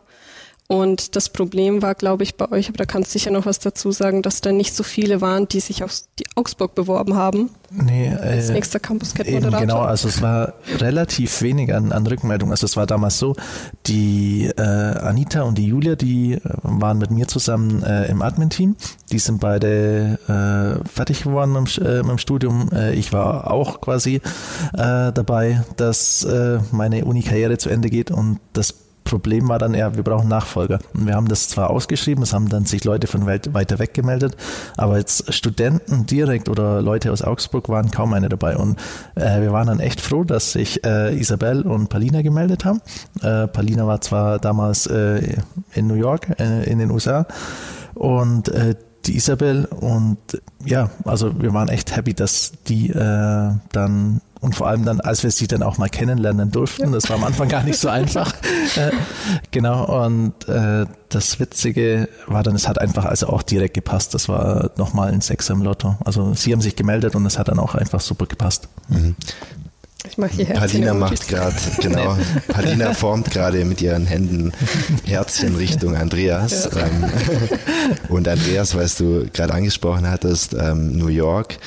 Und 0.68 1.16
das 1.18 1.30
Problem 1.30 1.82
war, 1.82 1.94
glaube 1.94 2.24
ich, 2.24 2.36
bei 2.36 2.50
euch, 2.52 2.70
aber 2.70 2.78
da 2.78 2.86
kannst 2.86 3.14
du 3.14 3.20
sicher 3.20 3.32
noch 3.32 3.46
was 3.46 3.60
dazu 3.60 3.92
sagen, 3.92 4.22
dass 4.22 4.40
da 4.40 4.52
nicht 4.52 4.74
so 4.74 4.82
viele 4.84 5.20
waren, 5.20 5.48
die 5.48 5.60
sich 5.60 5.84
auf 5.84 5.94
die 6.18 6.26
Augsburg 6.36 6.74
beworben 6.74 7.16
haben. 7.16 7.50
Nee, 7.70 8.08
äh, 8.08 8.18
als 8.18 8.50
nächster 8.50 8.80
Campus 8.80 9.14
Cat 9.14 9.28
Eben, 9.28 9.44
Moderator. 9.44 9.62
genau, 9.62 9.80
also 9.82 10.08
es 10.08 10.22
war 10.22 10.54
relativ 10.78 11.42
wenig 11.42 11.74
an, 11.74 11.92
an 11.92 12.08
Rückmeldungen. 12.08 12.52
Also 12.54 12.66
es 12.66 12.78
war 12.78 12.86
damals 12.88 13.20
so, 13.20 13.36
die 13.88 14.46
äh, 14.56 14.62
Anita 14.62 15.42
und 15.42 15.58
die 15.58 15.68
Julia, 15.68 15.96
die 15.96 16.36
äh, 16.36 16.40
waren 16.64 16.98
mit 16.98 17.12
mir 17.12 17.28
zusammen 17.28 17.84
äh, 17.84 18.06
im 18.06 18.22
Admin-Team. 18.22 18.76
Die 19.12 19.20
sind 19.20 19.42
beide 19.42 20.18
äh, 20.28 20.88
fertig 20.88 21.24
geworden 21.24 21.52
mit, 21.54 21.78
äh, 21.78 22.04
mit 22.04 22.10
dem 22.10 22.18
Studium. 22.20 22.70
Äh, 22.74 22.94
ich 22.94 23.12
war 23.12 23.52
auch 23.52 23.82
quasi 23.82 24.16
äh, 24.16 24.22
dabei, 25.12 25.64
dass 25.76 26.24
äh, 26.24 26.60
meine 26.72 27.04
Uni-Karriere 27.06 27.58
zu 27.58 27.70
Ende 27.70 27.90
geht 27.90 28.12
und 28.12 28.40
das 28.54 28.76
Problem 29.04 29.50
war 29.50 29.60
dann 29.60 29.74
eher, 29.74 29.96
wir 29.96 30.04
brauchen 30.04 30.28
Nachfolger. 30.28 30.80
Und 30.94 31.08
wir 31.08 31.16
haben 31.16 31.28
das 31.28 31.48
zwar 31.48 31.70
ausgeschrieben, 31.70 32.24
es 32.24 32.34
haben 32.34 32.50
dann 32.50 32.66
sich 32.66 32.84
Leute 32.84 33.08
von 33.08 33.26
weit, 33.26 33.54
weiter 33.54 33.80
weg 33.80 33.94
gemeldet, 33.94 34.36
aber 34.78 34.98
jetzt 34.98 35.34
Studenten 35.34 36.06
direkt 36.06 36.50
oder 36.50 36.82
Leute 36.82 37.12
aus 37.12 37.22
Augsburg 37.22 37.70
waren 37.70 37.92
kaum 37.92 38.14
eine 38.14 38.30
dabei. 38.30 38.58
Und 38.58 38.80
äh, 39.16 39.42
wir 39.42 39.52
waren 39.52 39.68
dann 39.68 39.80
echt 39.80 40.02
froh, 40.02 40.24
dass 40.24 40.54
sich 40.54 40.84
äh, 40.86 41.18
Isabel 41.18 41.64
und 41.64 41.90
Palina 41.90 42.22
gemeldet 42.22 42.66
haben. 42.66 42.82
Äh, 43.22 43.48
Palina 43.48 43.88
war 43.88 44.02
zwar 44.02 44.40
damals 44.40 44.88
äh, 44.88 45.38
in 45.74 45.88
New 45.88 45.96
York, 45.96 46.40
äh, 46.40 46.70
in 46.70 46.80
den 46.80 46.92
USA, 46.92 47.26
und 47.96 48.50
äh, 48.50 48.76
die 49.06 49.16
Isabel 49.16 49.66
und 49.66 50.18
ja, 50.66 50.90
also 51.06 51.42
wir 51.42 51.54
waren 51.54 51.70
echt 51.70 51.96
happy, 51.96 52.14
dass 52.14 52.54
die 52.68 52.90
äh, 52.90 53.52
dann 53.72 54.22
und 54.44 54.56
vor 54.56 54.68
allem 54.68 54.84
dann, 54.84 55.00
als 55.00 55.24
wir 55.24 55.32
sie 55.32 55.48
dann 55.48 55.64
auch 55.64 55.78
mal 55.78 55.88
kennenlernen 55.88 56.52
durften, 56.52 56.92
das 56.92 57.08
war 57.08 57.16
am 57.16 57.24
Anfang 57.24 57.48
gar 57.48 57.64
nicht 57.64 57.80
so 57.80 57.88
einfach. 57.88 58.34
äh, 58.76 58.92
genau, 59.52 60.04
und 60.04 60.50
äh, 60.50 60.86
das 61.08 61.40
Witzige 61.40 62.10
war 62.28 62.44
dann, 62.44 62.54
es 62.54 62.68
hat 62.68 62.78
einfach 62.78 63.06
also 63.06 63.28
auch 63.28 63.42
direkt 63.42 63.74
gepasst. 63.74 64.14
Das 64.14 64.28
war 64.28 64.72
nochmal 64.76 65.14
ein 65.14 65.22
Sechser 65.22 65.54
im 65.54 65.62
Lotto. 65.62 65.96
Also 66.04 66.34
sie 66.34 66.52
haben 66.52 66.60
sich 66.60 66.76
gemeldet 66.76 67.16
und 67.16 67.26
es 67.26 67.40
hat 67.40 67.48
dann 67.48 67.58
auch 67.58 67.74
einfach 67.74 68.02
super 68.02 68.26
gepasst. 68.26 68.68
Mhm. 68.90 69.16
Ich 70.10 70.18
mache 70.18 70.32
hier 70.32 70.46
Palina 70.48 70.94
macht 70.94 71.28
gerade, 71.28 71.56
genau, 71.82 72.18
Palina 72.50 72.94
formt 72.94 73.32
gerade 73.32 73.64
mit 73.66 73.82
ihren 73.82 74.06
Händen 74.06 74.52
Herzchen 75.06 75.56
Richtung 75.56 75.96
Andreas. 75.96 76.70
Ja. 76.74 76.86
Ähm, 76.86 77.10
und 78.10 78.28
Andreas, 78.28 78.76
weil 78.76 78.88
du 78.98 79.26
gerade 79.32 79.54
angesprochen 79.54 80.10
hattest, 80.10 80.54
ähm, 80.54 80.98
New 80.98 81.08
York. 81.08 81.58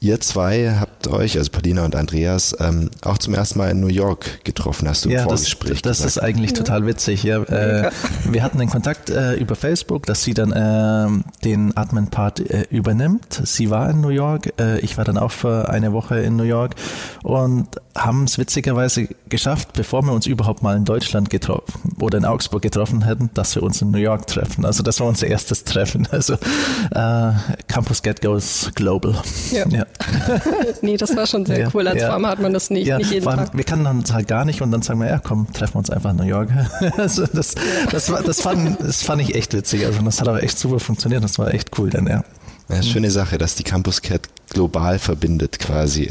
Ihr 0.00 0.20
zwei 0.20 0.76
habt 0.78 0.97
euch, 1.06 1.38
also 1.38 1.50
Paulina 1.50 1.84
und 1.84 1.94
Andreas, 1.94 2.56
ähm, 2.60 2.90
auch 3.02 3.18
zum 3.18 3.34
ersten 3.34 3.58
Mal 3.58 3.70
in 3.70 3.80
New 3.80 3.88
York 3.88 4.44
getroffen, 4.44 4.88
hast 4.88 5.04
du 5.04 5.10
ja, 5.10 5.22
im 5.22 5.28
Vorgespräch 5.28 5.82
Das, 5.82 5.98
das 5.98 6.06
ist 6.06 6.18
eigentlich 6.18 6.50
ja. 6.50 6.56
total 6.56 6.86
witzig. 6.86 7.22
Ja. 7.22 7.42
Äh, 7.42 7.90
wir 8.24 8.42
hatten 8.42 8.58
den 8.58 8.70
Kontakt 8.70 9.10
äh, 9.10 9.34
über 9.34 9.54
Facebook, 9.54 10.06
dass 10.06 10.24
sie 10.24 10.34
dann 10.34 10.52
äh, 10.52 11.22
den 11.44 11.76
Admin-Part 11.76 12.40
äh, 12.40 12.66
übernimmt. 12.70 13.40
Sie 13.44 13.70
war 13.70 13.88
in 13.90 14.00
New 14.00 14.08
York, 14.08 14.52
äh, 14.58 14.80
ich 14.80 14.96
war 14.96 15.04
dann 15.04 15.18
auch 15.18 15.30
für 15.30 15.68
eine 15.68 15.92
Woche 15.92 16.18
in 16.18 16.36
New 16.36 16.42
York 16.42 16.74
und 17.22 17.68
haben 17.94 18.24
es 18.24 18.38
witzigerweise 18.38 19.08
geschafft, 19.28 19.72
bevor 19.74 20.02
wir 20.02 20.12
uns 20.12 20.26
überhaupt 20.26 20.62
mal 20.62 20.76
in 20.76 20.84
Deutschland 20.84 21.30
getroffen 21.30 21.96
oder 22.00 22.18
in 22.18 22.24
Augsburg 22.24 22.62
getroffen 22.62 23.04
hätten, 23.04 23.30
dass 23.34 23.54
wir 23.54 23.62
uns 23.62 23.82
in 23.82 23.90
New 23.90 23.98
York 23.98 24.26
treffen. 24.26 24.64
Also 24.64 24.82
das 24.82 25.00
war 25.00 25.06
unser 25.06 25.26
erstes 25.26 25.64
Treffen. 25.64 26.06
Also 26.10 26.34
äh, 26.34 27.32
Campus 27.66 28.02
Get 28.02 28.22
Goes 28.22 28.70
Global. 28.74 29.14
Ja. 29.50 29.66
ja. 29.68 29.86
nee, 30.88 30.96
das 30.96 31.14
war 31.16 31.26
schon 31.26 31.44
sehr 31.44 31.60
ja, 31.60 31.68
cool. 31.74 31.86
Als 31.86 32.00
ja. 32.00 32.08
Farmer 32.08 32.28
hat 32.28 32.40
man 32.40 32.52
das 32.52 32.70
nicht, 32.70 32.86
ja, 32.86 32.98
nicht 32.98 33.10
jeden 33.10 33.24
Tag. 33.24 33.56
Wir 33.56 33.64
kannten 33.64 33.86
uns 33.86 34.12
halt 34.12 34.28
gar 34.28 34.44
nicht 34.44 34.62
und 34.62 34.70
dann 34.70 34.82
sagen 34.82 35.00
wir, 35.00 35.08
ja 35.08 35.18
komm, 35.18 35.52
treffen 35.52 35.74
wir 35.74 35.78
uns 35.78 35.90
einfach 35.90 36.10
in 36.10 36.16
New 36.16 36.24
York. 36.24 36.50
also 36.96 37.26
das, 37.26 37.54
das, 37.90 38.10
war, 38.10 38.22
das, 38.22 38.40
fand, 38.40 38.80
das 38.80 39.02
fand 39.02 39.22
ich 39.22 39.34
echt 39.34 39.54
witzig. 39.54 39.84
Also 39.84 40.00
das 40.02 40.20
hat 40.20 40.28
aber 40.28 40.42
echt 40.42 40.58
super 40.58 40.80
funktioniert. 40.80 41.22
Das 41.22 41.38
war 41.38 41.52
echt 41.52 41.78
cool 41.78 41.90
dann, 41.90 42.06
ja. 42.06 42.24
Ja, 42.68 42.82
schöne 42.82 43.10
Sache, 43.10 43.38
dass 43.38 43.54
die 43.54 43.62
Campus 43.62 44.02
Cat 44.02 44.22
global 44.50 44.98
verbindet 44.98 45.58
quasi. 45.58 46.10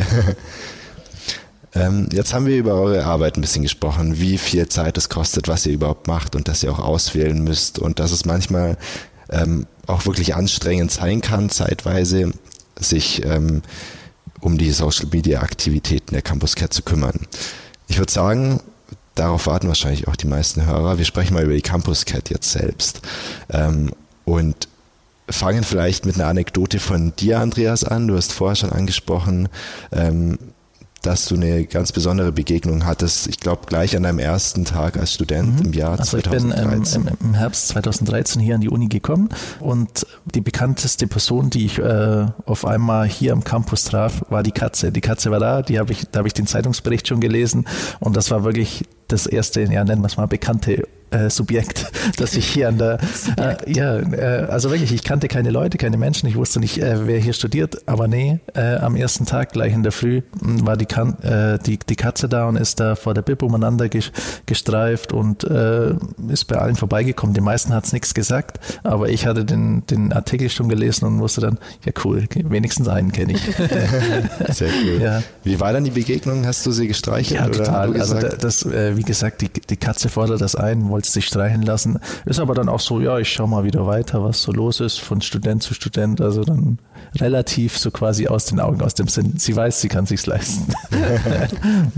ähm, 1.75 2.09
jetzt 2.11 2.33
haben 2.33 2.45
wir 2.47 2.57
über 2.57 2.73
eure 2.73 3.05
Arbeit 3.05 3.37
ein 3.37 3.41
bisschen 3.41 3.61
gesprochen, 3.63 4.19
wie 4.19 4.37
viel 4.37 4.67
Zeit 4.67 4.97
es 4.97 5.09
kostet, 5.09 5.47
was 5.47 5.65
ihr 5.65 5.73
überhaupt 5.73 6.07
macht 6.07 6.35
und 6.35 6.47
dass 6.47 6.63
ihr 6.63 6.71
auch 6.71 6.79
auswählen 6.79 7.43
müsst 7.43 7.77
und 7.77 7.99
dass 7.99 8.11
es 8.11 8.25
manchmal 8.25 8.77
ähm, 9.29 9.67
auch 9.85 10.05
wirklich 10.05 10.35
anstrengend 10.35 10.91
sein 10.91 11.21
kann, 11.21 11.49
zeitweise 11.49 12.31
sich 12.79 13.23
ähm, 13.23 13.61
um 14.47 14.57
die 14.57 14.71
Social 14.71 15.07
Media 15.11 15.41
Aktivitäten 15.41 16.13
der 16.13 16.21
Campus 16.21 16.55
Cat 16.55 16.73
zu 16.73 16.81
kümmern. 16.81 17.19
Ich 17.89 17.97
würde 17.97 18.11
sagen, 18.11 18.61
darauf 19.13 19.45
warten 19.45 19.67
wahrscheinlich 19.67 20.07
auch 20.07 20.15
die 20.15 20.27
meisten 20.27 20.65
Hörer. 20.65 20.97
Wir 20.97 21.03
sprechen 21.03 21.33
mal 21.33 21.43
über 21.43 21.53
die 21.53 21.61
Campus 21.61 22.05
Cat 22.05 22.29
jetzt 22.29 22.49
selbst. 22.49 23.01
Ähm, 23.49 23.91
und 24.23 24.69
fangen 25.29 25.65
vielleicht 25.65 26.05
mit 26.05 26.15
einer 26.15 26.27
Anekdote 26.29 26.79
von 26.79 27.13
dir, 27.17 27.41
Andreas, 27.41 27.83
an. 27.83 28.07
Du 28.07 28.15
hast 28.15 28.31
vorher 28.31 28.55
schon 28.55 28.71
angesprochen, 28.71 29.49
ähm, 29.91 30.39
dass 31.07 31.25
du 31.25 31.35
eine 31.35 31.63
ganz 31.65 31.93
besondere 31.93 32.33
Begegnung 32.33 32.85
hattest. 32.85 33.27
Ich 33.27 33.39
glaube, 33.39 33.61
gleich 33.65 33.95
an 33.95 34.03
deinem 34.03 34.19
ersten 34.19 34.65
Tag 34.65 34.97
als 34.97 35.13
Student 35.13 35.61
mhm. 35.61 35.67
im 35.67 35.73
Jahr 35.73 35.97
also 35.97 36.17
2013. 36.17 36.51
Ich 36.51 36.93
bin 36.93 37.07
ähm, 37.07 37.17
im, 37.21 37.33
Herbst 37.33 37.69
2013 37.69 38.41
hier 38.41 38.55
an 38.55 38.61
die 38.61 38.67
Uni 38.67 38.89
gekommen 38.89 39.29
und 39.61 40.05
die 40.25 40.41
bekannteste 40.41 41.07
Person, 41.07 41.49
die 41.49 41.65
ich 41.65 41.79
äh, 41.79 42.25
auf 42.45 42.65
einmal 42.65 43.07
hier 43.07 43.31
am 43.31 43.45
Campus 43.45 43.85
traf, 43.85 44.25
war 44.27 44.43
die 44.43 44.51
Katze. 44.51 44.91
Die 44.91 44.99
Katze 44.99 45.31
war 45.31 45.39
da, 45.39 45.61
die 45.61 45.79
habe 45.79 45.93
ich, 45.93 46.03
da 46.11 46.19
habe 46.19 46.27
ich 46.27 46.33
den 46.33 46.45
Zeitungsbericht 46.45 47.07
schon 47.07 47.21
gelesen 47.21 47.65
und 48.01 48.17
das 48.17 48.29
war 48.29 48.43
wirklich 48.43 48.83
das 49.07 49.25
erste, 49.25 49.61
ja, 49.61 49.83
nennen 49.83 50.01
wir 50.01 50.07
es 50.07 50.17
mal, 50.17 50.27
bekannte 50.27 50.87
äh, 51.11 51.29
Subjekt, 51.29 51.91
dass 52.17 52.35
ich 52.35 52.47
hier 52.47 52.67
an 52.67 52.77
der, 52.77 52.99
äh, 53.37 53.71
ja, 53.71 53.97
äh, 53.97 54.47
also 54.49 54.71
wirklich, 54.71 54.93
ich 54.93 55.03
kannte 55.03 55.27
keine 55.27 55.51
Leute, 55.51 55.77
keine 55.77 55.97
Menschen, 55.97 56.27
ich 56.27 56.35
wusste 56.35 56.59
nicht, 56.59 56.79
äh, 56.79 57.07
wer 57.07 57.19
hier 57.19 57.33
studiert, 57.33 57.87
aber 57.87 58.07
nee, 58.07 58.39
äh, 58.55 58.75
am 58.75 58.95
ersten 58.95 59.25
Tag, 59.25 59.53
gleich 59.53 59.73
in 59.73 59.83
der 59.83 59.91
Früh, 59.91 60.21
hm, 60.41 60.65
war 60.65 60.75
die, 60.75 60.85
kan 60.85 61.17
äh, 61.21 61.59
die, 61.59 61.79
die 61.79 61.95
Katze 61.95 62.27
da 62.27 62.47
und 62.47 62.57
ist 62.57 62.79
da 62.79 62.95
vor 62.95 63.13
der 63.13 63.21
Bib 63.21 63.41
umeinander 63.41 63.87
gestreift 64.45 65.13
und 65.13 65.43
äh, 65.45 65.93
ist 66.27 66.45
bei 66.45 66.57
allen 66.57 66.75
vorbeigekommen. 66.75 67.33
Die 67.33 67.41
meisten 67.41 67.73
hat 67.73 67.85
es 67.85 67.93
nichts 67.93 68.13
gesagt, 68.13 68.59
aber 68.83 69.09
ich 69.09 69.25
hatte 69.25 69.45
den, 69.45 69.85
den 69.87 70.11
Artikel 70.11 70.49
schon 70.49 70.67
gelesen 70.67 71.05
und 71.05 71.19
wusste 71.19 71.41
dann, 71.41 71.57
ja 71.85 71.93
cool, 72.03 72.25
wenigstens 72.33 72.87
einen 72.87 73.11
kenne 73.11 73.33
ich. 73.33 73.41
Sehr 74.53 74.69
cool. 74.83 75.01
Ja. 75.01 75.23
Wie 75.43 75.59
war 75.59 75.71
dann 75.73 75.83
die 75.83 75.91
Begegnung? 75.91 76.45
Hast 76.45 76.65
du 76.65 76.71
sie 76.71 76.87
gestreichelt? 76.87 77.39
Ja, 77.39 77.47
total. 77.47 77.99
Also 77.99 78.19
das, 78.19 78.65
äh, 78.65 78.96
wie 78.97 79.03
gesagt, 79.03 79.41
die, 79.41 79.49
die 79.49 79.77
Katze 79.77 80.09
fordert 80.09 80.41
das 80.41 80.55
ein, 80.55 80.89
wollte 80.89 81.09
sich 81.09 81.25
streichen 81.25 81.61
lassen. 81.61 81.99
Ist 82.25 82.39
aber 82.39 82.53
dann 82.53 82.69
auch 82.69 82.79
so, 82.79 82.99
ja, 82.99 83.19
ich 83.19 83.31
schaue 83.31 83.47
mal 83.47 83.63
wieder 83.63 83.85
weiter, 83.87 84.23
was 84.23 84.41
so 84.41 84.51
los 84.51 84.79
ist, 84.79 84.97
von 84.97 85.21
Student 85.21 85.63
zu 85.63 85.73
Student. 85.73 86.19
Also 86.21 86.43
dann 86.43 86.79
relativ 87.15 87.77
so 87.77 87.91
quasi 87.91 88.27
aus 88.27 88.45
den 88.45 88.59
Augen, 88.59 88.81
aus 88.81 88.95
dem 88.95 89.07
Sinn. 89.07 89.33
Sie 89.37 89.55
weiß, 89.55 89.81
sie 89.81 89.87
kann 89.87 90.05
sich's 90.05 90.25
leisten. 90.25 90.73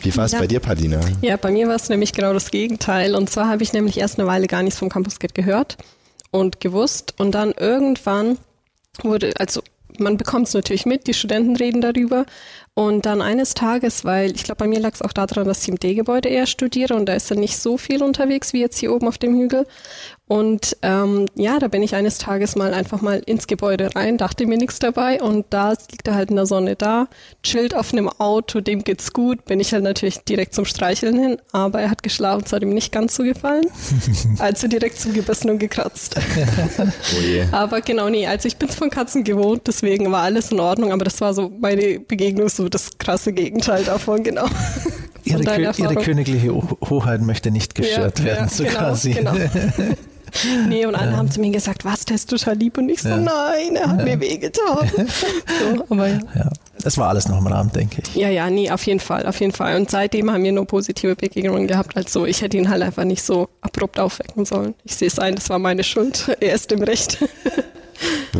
Wie 0.00 0.16
war 0.16 0.26
es 0.26 0.32
ja. 0.32 0.38
bei 0.38 0.46
dir, 0.46 0.60
Padina? 0.60 1.00
Ja, 1.22 1.36
bei 1.36 1.50
mir 1.50 1.66
war 1.66 1.74
es 1.74 1.88
nämlich 1.88 2.12
genau 2.12 2.32
das 2.32 2.50
Gegenteil. 2.50 3.14
Und 3.14 3.28
zwar 3.28 3.48
habe 3.48 3.62
ich 3.62 3.72
nämlich 3.72 3.98
erst 3.98 4.18
eine 4.18 4.28
Weile 4.28 4.46
gar 4.46 4.62
nichts 4.62 4.78
vom 4.78 4.88
Campus 4.88 5.18
Kit 5.18 5.34
gehört 5.34 5.76
und 6.30 6.60
gewusst. 6.60 7.14
Und 7.18 7.32
dann 7.32 7.52
irgendwann 7.52 8.38
wurde, 9.02 9.32
also 9.38 9.62
man 9.98 10.16
bekommt 10.16 10.48
es 10.48 10.54
natürlich 10.54 10.86
mit, 10.86 11.06
die 11.06 11.14
Studenten 11.14 11.56
reden 11.56 11.80
darüber. 11.80 12.26
Und 12.78 13.06
dann 13.06 13.22
eines 13.22 13.54
Tages, 13.54 14.04
weil 14.04 14.30
ich 14.36 14.44
glaube, 14.44 14.60
bei 14.60 14.68
mir 14.68 14.78
lag 14.78 14.94
es 14.94 15.02
auch 15.02 15.12
daran, 15.12 15.48
dass 15.48 15.62
ich 15.62 15.68
im 15.68 15.80
D-Gebäude 15.80 16.28
eher 16.28 16.46
studiere 16.46 16.94
und 16.94 17.06
da 17.06 17.14
ist 17.14 17.28
dann 17.28 17.40
nicht 17.40 17.58
so 17.58 17.76
viel 17.76 18.04
unterwegs 18.04 18.52
wie 18.52 18.60
jetzt 18.60 18.78
hier 18.78 18.94
oben 18.94 19.08
auf 19.08 19.18
dem 19.18 19.36
Hügel. 19.36 19.66
Und 20.28 20.76
ähm, 20.82 21.24
ja, 21.36 21.58
da 21.58 21.68
bin 21.68 21.82
ich 21.82 21.94
eines 21.94 22.18
Tages 22.18 22.54
mal 22.54 22.74
einfach 22.74 23.00
mal 23.00 23.22
ins 23.24 23.46
Gebäude 23.46 23.88
rein, 23.94 24.18
dachte 24.18 24.46
mir 24.46 24.58
nichts 24.58 24.78
dabei 24.78 25.22
und 25.22 25.46
da 25.50 25.70
liegt 25.90 26.06
er 26.06 26.14
halt 26.14 26.28
in 26.28 26.36
der 26.36 26.44
Sonne 26.44 26.76
da, 26.76 27.08
chillt 27.42 27.74
auf 27.74 27.94
einem 27.94 28.10
Auto, 28.10 28.60
dem 28.60 28.84
geht's 28.84 29.14
gut, 29.14 29.46
bin 29.46 29.58
ich 29.58 29.72
halt 29.72 29.84
natürlich 29.84 30.18
direkt 30.18 30.52
zum 30.52 30.66
Streicheln 30.66 31.18
hin, 31.18 31.38
aber 31.52 31.80
er 31.80 31.90
hat 31.90 32.02
geschlafen, 32.02 32.42
es 32.44 32.52
hat 32.52 32.60
ihm 32.60 32.74
nicht 32.74 32.92
ganz 32.92 33.14
so 33.14 33.22
gefallen, 33.22 33.64
also 34.38 34.68
direkt 34.68 35.00
zum 35.00 35.14
Gebissen 35.14 35.48
und 35.48 35.58
gekratzt. 35.60 36.16
oh 36.78 37.22
yeah. 37.22 37.46
Aber 37.50 37.80
genau, 37.80 38.10
nee, 38.10 38.26
also 38.26 38.48
ich 38.48 38.58
bin's 38.58 38.74
von 38.74 38.90
Katzen 38.90 39.24
gewohnt, 39.24 39.62
deswegen 39.66 40.12
war 40.12 40.24
alles 40.24 40.52
in 40.52 40.60
Ordnung, 40.60 40.92
aber 40.92 41.06
das 41.06 41.22
war 41.22 41.32
so 41.32 41.50
meine 41.58 42.00
Begegnung, 42.00 42.50
so 42.50 42.67
das 42.68 42.98
krasse 42.98 43.32
Gegenteil 43.32 43.84
davon, 43.84 44.22
genau. 44.22 44.46
Ihre, 45.24 45.44
Kö 45.44 45.72
ihre, 45.82 45.94
königliche 45.96 46.54
Hoheit 46.54 47.20
möchte 47.20 47.50
nicht 47.50 47.74
gestört 47.74 48.18
ja, 48.20 48.24
werden, 48.24 48.44
ja, 48.44 48.48
so 48.48 48.64
genau, 48.64 48.78
quasi. 48.78 49.12
Genau. 49.12 49.34
Nee, 50.68 50.86
und 50.86 50.94
alle 50.94 51.12
ja. 51.12 51.16
haben 51.16 51.30
zu 51.30 51.40
mir 51.40 51.50
gesagt, 51.50 51.84
was, 51.84 52.04
der 52.04 52.16
ist 52.16 52.30
total 52.30 52.56
lieb. 52.56 52.78
Und 52.78 52.88
ich 52.88 53.00
so, 53.00 53.08
ja. 53.08 53.16
nein, 53.16 53.76
er 53.76 53.88
hat 53.88 53.98
ja. 54.00 54.04
mir 54.04 54.20
wehgetan. 54.20 54.90
so, 54.96 55.84
aber 55.88 56.08
ja. 56.08 56.18
ja. 56.34 56.50
Das 56.80 56.96
war 56.96 57.08
alles 57.08 57.28
noch 57.28 57.38
im 57.38 57.46
Rahmen, 57.46 57.72
denke 57.72 58.02
ich. 58.02 58.14
Ja, 58.14 58.28
ja, 58.28 58.48
nee, 58.50 58.70
auf 58.70 58.86
jeden 58.86 59.00
Fall, 59.00 59.26
auf 59.26 59.40
jeden 59.40 59.52
Fall. 59.52 59.76
Und 59.76 59.90
seitdem 59.90 60.30
haben 60.30 60.44
wir 60.44 60.52
nur 60.52 60.66
positive 60.66 61.16
Begegnungen 61.16 61.66
gehabt. 61.66 61.96
Also 61.96 62.24
ich 62.24 62.40
hätte 62.40 62.56
ihn 62.56 62.68
halt 62.68 62.82
einfach 62.82 63.04
nicht 63.04 63.22
so 63.22 63.48
abrupt 63.62 63.98
aufwecken 63.98 64.44
sollen. 64.44 64.74
Ich 64.84 64.94
sehe 64.94 65.08
es 65.08 65.18
ein, 65.18 65.34
das 65.34 65.50
war 65.50 65.58
meine 65.58 65.82
Schuld. 65.82 66.36
Er 66.40 66.54
ist 66.54 66.70
im 66.70 66.82
Recht. 66.82 67.18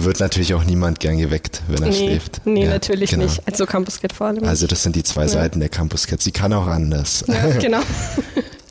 Wird 0.09 0.21
natürlich 0.21 0.55
auch 0.55 0.65
niemand 0.65 1.01
gern 1.01 1.19
geweckt, 1.19 1.61
wenn 1.69 1.83
er 1.83 1.91
nee, 1.91 1.95
schläft. 1.95 2.41
Nee, 2.47 2.65
ja, 2.65 2.71
natürlich 2.71 3.11
genau. 3.11 3.25
nicht. 3.25 3.47
Also 3.47 3.67
Campus 3.67 4.01
Cat 4.01 4.15
vor 4.15 4.29
allem. 4.29 4.43
Also 4.45 4.67
das 4.67 4.83
sind 4.83 4.97
die 4.97 5.03
zwei 5.03 5.29
Seiten 5.29 5.61
der 5.61 5.69
Campus 5.69 6.07
Cat. 6.07 6.23
Sie 6.23 6.31
kann 6.31 6.51
auch 6.55 6.67
anders. 6.67 7.27
Ja, 7.29 7.51
genau. 7.61 7.81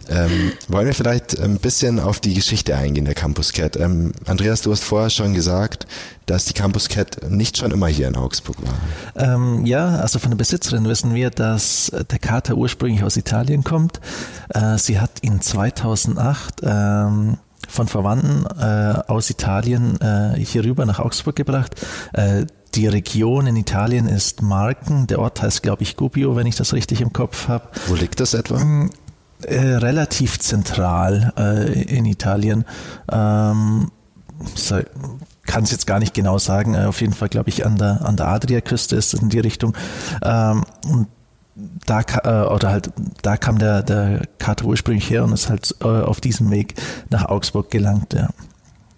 Ähm, 0.10 0.54
wollen 0.67 0.88
wir 0.88 0.95
vielleicht 0.95 1.39
ein 1.39 1.60
bisschen 1.60 2.00
auf 2.00 2.19
die 2.19 2.34
Geschichte 2.34 2.76
eingehen, 2.76 3.06
der 3.06 3.13
Campus 3.13 3.54
Cat? 3.54 3.76
Ähm, 3.76 4.13
Andreas, 4.26 4.63
du 4.63 4.71
hast 4.71 4.84
vorher 4.84 5.12
schon 5.12 5.36
gesagt, 5.36 5.86
dass 6.26 6.45
die 6.45 6.54
Campus 6.54 6.89
Cat 6.89 7.30
nicht 7.30 7.58
schon 7.58 7.69
immer 7.69 7.88
hier 7.88 8.08
in 8.08 8.15
Augsburg 8.15 8.58
war. 8.63 9.34
Ähm, 9.36 9.63
ja, 9.67 9.97
also 9.97 10.17
von 10.17 10.32
der 10.32 10.38
Besitzerin 10.38 10.86
wissen 10.86 11.13
wir, 11.13 11.30
dass 11.30 11.91
der 12.10 12.17
Kater 12.17 12.56
ursprünglich 12.56 13.04
aus 13.04 13.15
Italien 13.15 13.63
kommt. 13.63 14.00
Äh, 14.50 14.80
sie 14.80 15.00
hat 15.00 15.21
ihn 15.21 15.39
2008 15.39 16.62
ähm, 16.63 17.38
von 17.67 17.88
Verwandten 17.88 18.45
äh, 18.60 18.99
aus 19.08 19.30
Italien 19.30 19.99
äh, 20.01 20.39
hier 20.39 20.63
rüber 20.63 20.86
nach 20.86 20.99
Augsburg 20.99 21.36
gebracht. 21.36 21.75
Äh, 22.13 22.45
die 22.75 22.88
Region 22.88 23.47
in 23.47 23.56
Italien 23.56 24.08
ist 24.08 24.41
Marken. 24.41 25.08
Der 25.08 25.19
Ort 25.19 25.41
heißt, 25.41 25.63
glaube 25.63 25.84
ich, 25.84 25.95
Gubbio, 25.95 26.36
wenn 26.36 26.47
ich 26.47 26.56
das 26.56 26.73
richtig 26.73 27.01
im 27.01 27.13
Kopf 27.13 27.47
habe. 27.47 27.67
Wo 27.88 27.95
liegt 27.95 28.19
das 28.19 28.34
etwa? 28.34 28.60
Mm, 28.63 28.89
äh, 29.43 29.60
relativ 29.60 30.39
zentral 30.39 31.34
äh, 31.38 31.84
in 31.84 32.06
Italien. 32.06 32.65
Ähm, 33.12 33.91
so, 34.56 34.80
kann 35.45 35.63
es 35.63 35.71
jetzt 35.71 35.88
gar 35.88 35.99
nicht 35.99 36.13
genau 36.13 36.38
sagen. 36.38 36.75
Äh, 36.75 36.86
auf 36.86 37.01
jeden 37.01 37.13
Fall, 37.13 37.30
glaube 37.30 37.49
ich, 37.49 37.65
an 37.65 37.77
der, 37.77 38.06
an 38.06 38.17
der 38.17 38.27
Adriaküste 38.27 38.95
ist 38.95 39.13
es 39.13 39.21
in 39.21 39.30
die 39.30 39.39
Richtung. 39.39 39.75
Ähm, 40.21 40.63
und 40.88 41.08
da 41.86 42.02
äh, 42.02 42.48
oder 42.48 42.70
halt 42.70 42.91
da 43.22 43.38
kam 43.38 43.58
der 43.58 43.84
der 43.84 44.22
Kater 44.38 44.65
ursprünglich 44.65 45.10
her 45.10 45.24
und 45.24 45.34
ist 45.34 45.50
halt 45.50 45.76
äh, 45.82 45.86
auf 45.86 46.22
diesem 46.22 46.52
Weg 46.52 46.76
nach 47.10 47.26
Augsburg 47.26 47.72
gelangt. 47.72 48.13
Ja. 48.13 48.30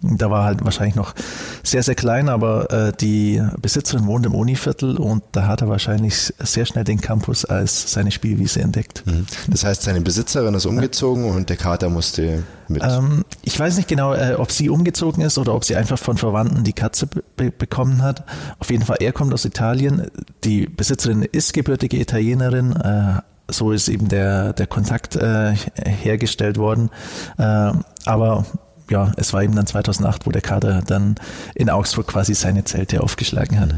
Da 0.02 0.30
war 0.30 0.44
halt 0.44 0.64
wahrscheinlich 0.64 0.94
noch 0.94 1.14
sehr, 1.62 1.82
sehr 1.82 1.94
klein, 1.94 2.28
aber 2.30 2.70
äh, 2.70 2.92
die 2.98 3.42
Besitzerin 3.60 4.06
wohnt 4.06 4.24
im 4.24 4.34
Univiertel 4.34 4.96
und 4.96 5.22
da 5.32 5.46
hat 5.46 5.60
er 5.60 5.68
wahrscheinlich 5.68 6.32
sehr 6.38 6.64
schnell 6.64 6.84
den 6.84 7.00
Campus 7.00 7.44
als 7.44 7.92
seine 7.92 8.10
Spielwiese 8.10 8.60
entdeckt. 8.60 9.06
Mhm. 9.06 9.26
Das 9.48 9.64
heißt, 9.64 9.82
seine 9.82 10.00
Besitzerin 10.00 10.54
ist 10.54 10.64
umgezogen 10.64 11.26
ja. 11.26 11.32
und 11.32 11.50
der 11.50 11.56
Kater 11.56 11.90
musste 11.90 12.42
mit. 12.68 12.82
Ähm, 12.82 13.24
ich 13.42 13.58
weiß 13.58 13.76
nicht 13.76 13.88
genau, 13.88 14.14
äh, 14.14 14.36
ob 14.38 14.50
sie 14.50 14.70
umgezogen 14.70 15.22
ist 15.22 15.36
oder 15.36 15.54
ob 15.54 15.64
sie 15.64 15.76
einfach 15.76 15.98
von 15.98 16.16
Verwandten 16.16 16.64
die 16.64 16.72
Katze 16.72 17.06
be 17.06 17.50
bekommen 17.50 18.02
hat. 18.02 18.24
Auf 18.58 18.70
jeden 18.70 18.84
Fall, 18.84 18.98
er 19.00 19.12
kommt 19.12 19.34
aus 19.34 19.44
Italien. 19.44 20.06
Die 20.44 20.66
Besitzerin 20.66 21.22
ist 21.22 21.52
gebürtige 21.52 21.98
Italienerin, 21.98 22.74
äh, 22.76 23.20
so 23.48 23.72
ist 23.72 23.88
eben 23.88 24.08
der, 24.08 24.52
der 24.52 24.66
Kontakt 24.66 25.16
äh, 25.16 25.54
hergestellt 25.84 26.56
worden. 26.56 26.90
Äh, 27.36 27.72
aber 28.06 28.46
ja, 28.90 29.12
es 29.16 29.32
war 29.32 29.42
eben 29.42 29.54
dann 29.54 29.66
2008, 29.66 30.26
wo 30.26 30.30
der 30.30 30.42
Kader 30.42 30.82
dann 30.86 31.14
in 31.54 31.70
Augsburg 31.70 32.08
quasi 32.08 32.34
seine 32.34 32.64
Zelte 32.64 33.02
aufgeschlagen 33.02 33.58
hat. 33.60 33.74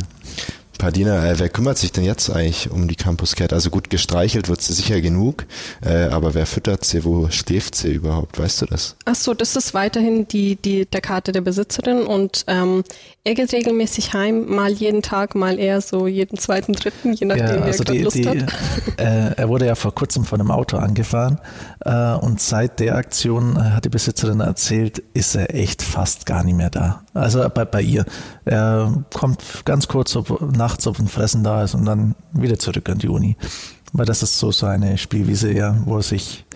Pardina, 0.82 1.24
äh, 1.30 1.38
wer 1.38 1.48
kümmert 1.48 1.78
sich 1.78 1.92
denn 1.92 2.02
jetzt 2.02 2.28
eigentlich 2.28 2.68
um 2.68 2.88
die 2.88 2.96
Campus 2.96 3.36
Cat? 3.36 3.52
Also 3.52 3.70
gut, 3.70 3.88
gestreichelt 3.88 4.48
wird 4.48 4.62
sie 4.62 4.72
sicher 4.72 5.00
genug, 5.00 5.46
äh, 5.80 6.06
aber 6.06 6.34
wer 6.34 6.44
füttert 6.44 6.84
sie? 6.84 7.04
Wo 7.04 7.30
schläft 7.30 7.76
sie 7.76 7.92
überhaupt? 7.92 8.36
Weißt 8.36 8.62
du 8.62 8.66
das? 8.66 8.96
Ach 9.04 9.14
so, 9.14 9.32
das 9.32 9.54
ist 9.54 9.74
weiterhin 9.74 10.26
die, 10.26 10.56
die, 10.56 10.86
der 10.86 11.00
Karte 11.00 11.30
der 11.30 11.42
Besitzerin 11.42 12.02
und 12.02 12.44
ähm, 12.48 12.82
er 13.24 13.34
geht 13.34 13.52
regelmäßig 13.52 14.14
heim, 14.14 14.46
mal 14.48 14.72
jeden 14.72 15.00
Tag, 15.00 15.36
mal 15.36 15.56
eher 15.56 15.80
so 15.80 16.08
jeden 16.08 16.38
zweiten, 16.38 16.72
dritten, 16.72 17.12
je 17.12 17.26
nachdem, 17.26 17.60
ja, 17.60 17.62
also 17.62 17.84
wie 17.84 17.88
er 17.88 17.94
die, 17.94 18.02
Lust 18.02 18.16
die, 18.16 18.28
hat. 18.28 18.36
Äh, 18.98 19.34
er 19.36 19.48
wurde 19.48 19.66
ja 19.66 19.74
vor 19.74 19.94
kurzem 19.94 20.24
von 20.24 20.40
einem 20.40 20.50
Auto 20.50 20.76
angefahren 20.76 21.40
äh, 21.80 22.14
und 22.14 22.40
seit 22.40 22.78
der 22.80 22.96
Aktion, 22.96 23.56
äh, 23.56 23.60
hat 23.60 23.84
die 23.84 23.88
Besitzerin 23.88 24.40
erzählt, 24.40 24.98
ist 25.14 25.34
er 25.34 25.54
echt 25.54 25.82
fast 25.82 26.26
gar 26.26 26.44
nicht 26.44 26.56
mehr 26.56 26.70
da. 26.70 27.02
Also 27.14 27.48
bei, 27.48 27.64
bei 27.64 27.80
ihr. 27.80 28.04
Er 28.44 29.04
kommt 29.14 29.42
ganz 29.64 29.88
kurz 29.88 30.14
ob, 30.16 30.40
nachts, 30.56 30.86
ob 30.86 30.98
ein 30.98 31.08
Fressen 31.08 31.42
da 31.42 31.62
ist 31.62 31.74
und 31.74 31.84
dann 31.84 32.14
wieder 32.32 32.58
zurück 32.58 32.88
an 32.88 32.98
die 32.98 33.08
Uni. 33.08 33.36
Weil 33.92 34.06
das 34.06 34.22
ist 34.22 34.38
so, 34.38 34.52
so 34.52 34.66
eine 34.66 34.96
Spielwiese, 34.96 35.52
ja, 35.52 35.76
wo 35.84 35.96
er 35.96 36.02
sich 36.02 36.46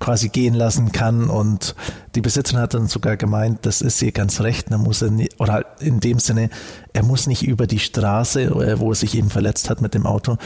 quasi 0.00 0.28
gehen 0.28 0.54
lassen 0.54 0.90
kann. 0.90 1.30
Und 1.30 1.74
die 2.14 2.20
Besitzerin 2.20 2.60
hat 2.60 2.74
dann 2.74 2.88
sogar 2.88 3.16
gemeint, 3.16 3.60
das 3.62 3.80
ist 3.82 4.02
ihr 4.02 4.12
ganz 4.12 4.40
recht. 4.40 4.70
Da 4.70 4.78
muss 4.78 5.02
er 5.02 5.10
nicht, 5.10 5.40
oder 5.40 5.52
halt 5.52 5.66
in 5.80 6.00
dem 6.00 6.18
Sinne, 6.18 6.50
er 6.92 7.04
muss 7.04 7.26
nicht 7.26 7.42
über 7.42 7.66
die 7.66 7.78
Straße, 7.78 8.42
äh, 8.42 8.80
wo 8.80 8.90
er 8.90 8.96
sich 8.96 9.16
eben 9.16 9.30
verletzt 9.30 9.70
hat 9.70 9.80
mit 9.80 9.94
dem 9.94 10.06
Auto. 10.06 10.38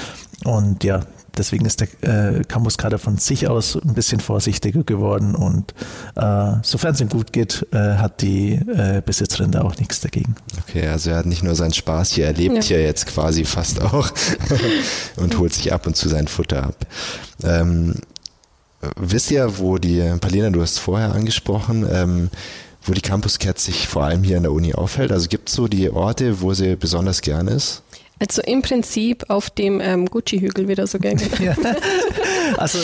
Und 0.44 0.84
ja, 0.84 1.00
deswegen 1.36 1.66
ist 1.66 1.80
der 1.80 1.88
äh, 2.02 2.44
Campus 2.44 2.78
gerade 2.78 2.98
von 2.98 3.18
sich 3.18 3.48
aus 3.48 3.76
ein 3.76 3.94
bisschen 3.94 4.20
vorsichtiger 4.20 4.82
geworden 4.84 5.34
und 5.34 5.74
äh, 6.16 6.52
sofern 6.62 6.94
es 6.94 7.00
ihm 7.00 7.08
gut 7.08 7.32
geht, 7.32 7.66
äh, 7.72 7.94
hat 7.94 8.22
die 8.22 8.54
äh, 8.54 9.02
Besitzerin 9.04 9.50
da 9.50 9.62
auch 9.62 9.76
nichts 9.76 10.00
dagegen. 10.00 10.34
Okay, 10.66 10.86
also 10.86 11.10
er 11.10 11.16
hat 11.16 11.26
nicht 11.26 11.42
nur 11.42 11.54
seinen 11.54 11.74
Spaß 11.74 12.12
hier, 12.12 12.26
er 12.26 12.32
lebt 12.32 12.56
ja. 12.56 12.62
hier 12.62 12.82
jetzt 12.82 13.06
quasi 13.06 13.44
fast 13.44 13.80
auch 13.80 14.10
und 15.16 15.38
holt 15.38 15.52
sich 15.54 15.72
ab 15.72 15.86
und 15.86 15.96
zu 15.96 16.08
sein 16.08 16.28
Futter 16.28 16.64
ab. 16.64 16.86
Ähm, 17.42 17.94
wisst 18.96 19.30
ihr, 19.30 19.58
wo 19.58 19.78
die, 19.78 20.00
Palina, 20.20 20.50
du 20.50 20.62
hast 20.62 20.78
vorher 20.78 21.12
angesprochen, 21.14 21.86
ähm, 21.90 22.30
wo 22.82 22.92
die 22.92 23.00
Campus 23.02 23.38
Cat 23.38 23.58
sich 23.58 23.88
vor 23.88 24.04
allem 24.04 24.22
hier 24.22 24.36
an 24.38 24.44
der 24.44 24.52
Uni 24.52 24.74
aufhält? 24.74 25.12
Also 25.12 25.28
gibt 25.28 25.48
es 25.48 25.54
so 25.54 25.68
die 25.68 25.90
Orte, 25.90 26.40
wo 26.40 26.54
sie 26.54 26.76
besonders 26.76 27.20
gern 27.20 27.46
ist? 27.46 27.82
Also 28.20 28.42
im 28.42 28.60
Prinzip 28.60 29.24
auf 29.28 29.48
dem 29.48 29.80
ähm, 29.80 30.04
Gucci-Hügel 30.04 30.68
wieder 30.68 30.86
so 30.86 30.98
gerne. 30.98 31.22
ja. 31.40 31.56
Also 32.58 32.78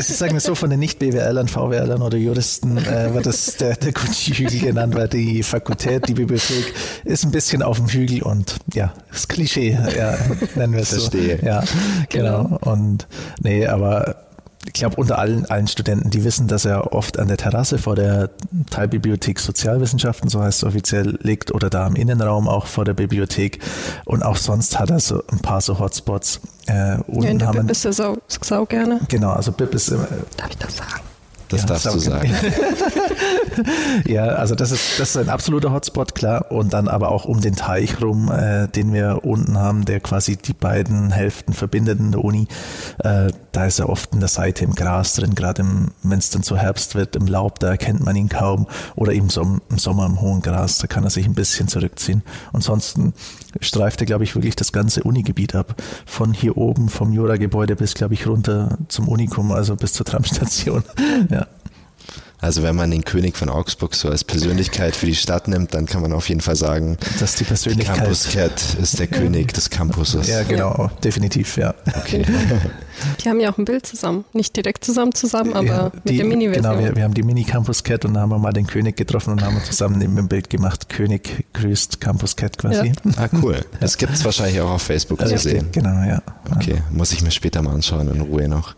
sagen 0.00 0.32
wir 0.32 0.40
so, 0.40 0.54
von 0.54 0.70
den 0.70 0.80
Nicht-BWLern, 0.80 1.48
VWLern 1.48 2.00
oder 2.00 2.16
Juristen 2.16 2.78
äh, 2.78 3.12
wird 3.12 3.26
das 3.26 3.56
der, 3.56 3.76
der 3.76 3.92
Gucci-Hügel 3.92 4.60
genannt, 4.60 4.94
weil 4.94 5.08
die 5.08 5.42
Fakultät, 5.42 6.08
die 6.08 6.14
Bibliothek 6.14 6.72
ist 7.04 7.24
ein 7.24 7.30
bisschen 7.30 7.62
auf 7.62 7.76
dem 7.76 7.88
Hügel 7.88 8.22
und 8.22 8.56
ja, 8.72 8.94
das 9.12 9.28
Klischee, 9.28 9.78
ja, 9.96 10.16
nennen 10.54 10.72
wir 10.72 10.80
es 10.80 10.90
so. 10.90 10.96
Verstehe. 11.00 11.40
Ja, 11.44 11.62
genau. 12.08 12.44
genau. 12.44 12.58
Und 12.62 13.06
nee, 13.42 13.66
aber 13.66 14.23
ich 14.74 14.80
glaube, 14.80 14.96
unter 14.96 15.18
allen, 15.20 15.46
allen 15.46 15.68
Studenten, 15.68 16.10
die 16.10 16.24
wissen, 16.24 16.48
dass 16.48 16.64
er 16.64 16.92
oft 16.92 17.20
an 17.20 17.28
der 17.28 17.36
Terrasse 17.36 17.78
vor 17.78 17.94
der 17.94 18.30
Teilbibliothek 18.70 19.38
Sozialwissenschaften, 19.38 20.28
so 20.28 20.42
heißt 20.42 20.64
es 20.64 20.68
offiziell, 20.68 21.16
liegt 21.22 21.54
oder 21.54 21.70
da 21.70 21.86
im 21.86 21.94
Innenraum 21.94 22.48
auch 22.48 22.66
vor 22.66 22.84
der 22.84 22.94
Bibliothek. 22.94 23.60
Und 24.04 24.24
auch 24.24 24.36
sonst 24.36 24.80
hat 24.80 24.90
er 24.90 24.98
so 24.98 25.22
ein 25.30 25.38
paar 25.38 25.60
so 25.60 25.78
Hotspots. 25.78 26.40
Äh, 26.66 26.72
ja, 26.72 26.98
in 27.06 27.38
der 27.38 27.52
Bib 27.52 27.70
ist 27.70 27.84
er 27.84 27.92
sau, 27.92 28.16
sau 28.26 28.66
gerne. 28.66 28.98
Genau, 29.06 29.30
also 29.30 29.52
Bib 29.52 29.72
ist 29.74 29.90
immer. 29.90 30.08
Darf 30.36 30.50
ich 30.50 30.58
das 30.58 30.76
sagen? 30.76 31.13
Das 31.48 31.62
ja, 31.62 31.66
darfst 31.66 31.86
du 31.86 31.98
sagen. 31.98 32.30
ja, 34.06 34.26
also 34.26 34.54
das 34.54 34.70
ist, 34.70 34.98
das 34.98 35.10
ist 35.10 35.16
ein 35.16 35.28
absoluter 35.28 35.72
Hotspot, 35.72 36.14
klar. 36.14 36.50
Und 36.50 36.72
dann 36.72 36.88
aber 36.88 37.10
auch 37.10 37.24
um 37.24 37.40
den 37.40 37.54
Teich 37.54 38.00
rum, 38.00 38.30
äh, 38.30 38.68
den 38.68 38.92
wir 38.92 39.20
unten 39.24 39.58
haben, 39.58 39.84
der 39.84 40.00
quasi 40.00 40.36
die 40.36 40.52
beiden 40.52 41.10
Hälften 41.10 41.52
verbindet 41.52 41.98
in 42.00 42.12
der 42.12 42.24
Uni. 42.24 42.48
Äh, 42.98 43.32
da 43.52 43.66
ist 43.66 43.78
er 43.78 43.88
oft 43.88 44.12
in 44.12 44.20
der 44.20 44.28
Seite 44.28 44.64
im 44.64 44.74
Gras 44.74 45.14
drin, 45.14 45.34
gerade 45.34 45.64
wenn 46.02 46.18
es 46.18 46.30
dann 46.30 46.42
zu 46.42 46.56
Herbst 46.56 46.94
wird, 46.94 47.14
im 47.14 47.26
Laub, 47.26 47.60
da 47.60 47.68
erkennt 47.68 48.04
man 48.04 48.16
ihn 48.16 48.28
kaum. 48.28 48.66
Oder 48.96 49.12
eben 49.12 49.28
so 49.28 49.42
im, 49.42 49.60
im 49.70 49.78
Sommer 49.78 50.06
im 50.06 50.20
hohen 50.20 50.42
Gras, 50.42 50.78
da 50.78 50.86
kann 50.86 51.04
er 51.04 51.10
sich 51.10 51.26
ein 51.26 51.34
bisschen 51.34 51.68
zurückziehen. 51.68 52.22
Ansonsten 52.52 53.12
streift 53.60 54.00
er, 54.00 54.06
glaube 54.06 54.24
ich, 54.24 54.34
wirklich 54.34 54.56
das 54.56 54.72
ganze 54.72 55.02
Unigebiet 55.02 55.54
ab. 55.54 55.80
Von 56.06 56.32
hier 56.32 56.56
oben, 56.56 56.88
vom 56.88 57.12
Jura-Gebäude 57.12 57.76
bis, 57.76 57.94
glaube 57.94 58.14
ich, 58.14 58.26
runter 58.26 58.78
zum 58.88 59.08
Unikum, 59.08 59.52
also 59.52 59.76
bis 59.76 59.92
zur 59.92 60.06
Tramstation. 60.06 60.82
Also 62.44 62.62
wenn 62.62 62.76
man 62.76 62.90
den 62.90 63.06
König 63.06 63.38
von 63.38 63.48
Augsburg 63.48 63.94
so 63.94 64.10
als 64.10 64.22
Persönlichkeit 64.22 64.94
für 64.94 65.06
die 65.06 65.14
Stadt 65.14 65.48
nimmt, 65.48 65.72
dann 65.72 65.86
kann 65.86 66.02
man 66.02 66.12
auf 66.12 66.28
jeden 66.28 66.42
Fall 66.42 66.56
sagen, 66.56 66.98
dass 67.18 67.36
die 67.36 67.44
Persönlichkeit. 67.44 67.96
Die 67.96 68.00
Campus 68.00 68.28
Cat 68.28 68.76
ist 68.82 68.98
der 68.98 69.06
König 69.06 69.54
des 69.54 69.70
Campuses. 69.70 70.28
Ja, 70.28 70.42
genau, 70.42 70.74
ja. 70.76 70.92
definitiv, 71.02 71.56
ja. 71.56 71.74
Okay. 71.96 72.26
Die 73.24 73.28
haben 73.28 73.40
ja 73.40 73.52
auch 73.52 73.58
ein 73.58 73.64
Bild 73.64 73.86
zusammen. 73.86 74.24
Nicht 74.32 74.56
direkt 74.56 74.84
zusammen 74.84 75.14
zusammen, 75.14 75.54
aber 75.54 75.66
ja, 75.66 75.90
die, 75.90 76.12
mit 76.12 76.18
der 76.18 76.26
Mini-Version. 76.26 76.72
Genau, 76.72 76.84
wir, 76.84 76.96
wir, 76.96 77.02
haben 77.02 77.14
die 77.14 77.22
Mini-Campus 77.22 77.82
Cat 77.82 78.04
und 78.04 78.14
da 78.14 78.20
haben 78.20 78.30
wir 78.30 78.38
mal 78.38 78.52
den 78.52 78.66
König 78.66 78.96
getroffen 78.96 79.32
und 79.32 79.42
haben 79.42 79.60
zusammen 79.64 79.98
neben 79.98 80.14
dem 80.14 80.28
Bild 80.28 80.48
gemacht. 80.50 80.88
König 80.88 81.44
grüßt 81.54 82.00
Campus 82.00 82.36
Cat 82.36 82.58
quasi. 82.58 82.88
Ja. 82.88 83.12
Ah, 83.16 83.28
cool. 83.42 83.64
Das 83.80 83.98
gibt 83.98 84.14
es 84.14 84.24
wahrscheinlich 84.24 84.60
auch 84.60 84.70
auf 84.70 84.82
Facebook 84.82 85.20
also 85.20 85.34
zu 85.34 85.42
sehen. 85.42 85.68
Genau, 85.72 86.02
ja. 86.04 86.22
Okay, 86.54 86.82
muss 86.90 87.12
ich 87.12 87.22
mir 87.22 87.30
später 87.30 87.60
mal 87.62 87.74
anschauen, 87.74 88.08
in 88.08 88.20
Ruhe 88.20 88.48
noch. 88.48 88.76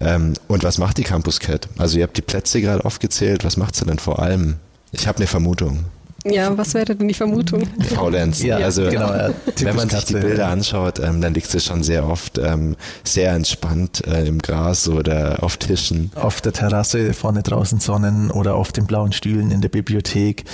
Ähm, 0.00 0.34
und 0.46 0.62
was 0.62 0.78
macht 0.78 0.98
die 0.98 1.02
Campus 1.02 1.40
Cat? 1.40 1.68
Also 1.78 1.98
ihr 1.98 2.04
habt 2.04 2.16
die 2.16 2.22
Plätze 2.22 2.60
gerade 2.60 2.84
aufgezählt. 2.88 3.44
Was 3.44 3.58
macht 3.58 3.76
sie 3.76 3.84
denn 3.84 3.98
vor 3.98 4.18
allem? 4.18 4.56
Ich 4.92 5.06
habe 5.06 5.18
eine 5.18 5.26
Vermutung. 5.26 5.84
Ja, 6.24 6.56
was 6.58 6.74
wäre 6.74 6.96
denn 6.96 7.06
die 7.06 7.14
Vermutung? 7.14 7.62
Faulenz. 7.94 8.42
Ja, 8.42 8.56
also 8.56 8.82
genau, 8.82 9.12
ja, 9.14 9.30
wenn 9.60 9.76
man 9.76 9.88
sich 9.88 10.04
die 10.06 10.14
Bilder 10.14 10.48
anschaut, 10.48 10.98
ähm, 10.98 11.20
dann 11.20 11.32
liegt 11.34 11.48
sie 11.48 11.60
schon 11.60 11.82
sehr 11.82 12.08
oft 12.08 12.38
ähm, 12.38 12.76
sehr 13.04 13.32
entspannt 13.32 14.04
äh, 14.06 14.26
im 14.26 14.38
Gras 14.38 14.88
oder 14.88 15.42
auf 15.42 15.58
Tischen. 15.58 16.10
Auf 16.16 16.40
der 16.40 16.52
Terrasse 16.52 17.12
vorne 17.12 17.42
draußen 17.42 17.78
Sonnen 17.78 18.30
oder 18.30 18.56
auf 18.56 18.72
den 18.72 18.86
blauen 18.86 19.12
Stühlen 19.12 19.50
in 19.50 19.60
der 19.60 19.68
Bibliothek. 19.68 20.44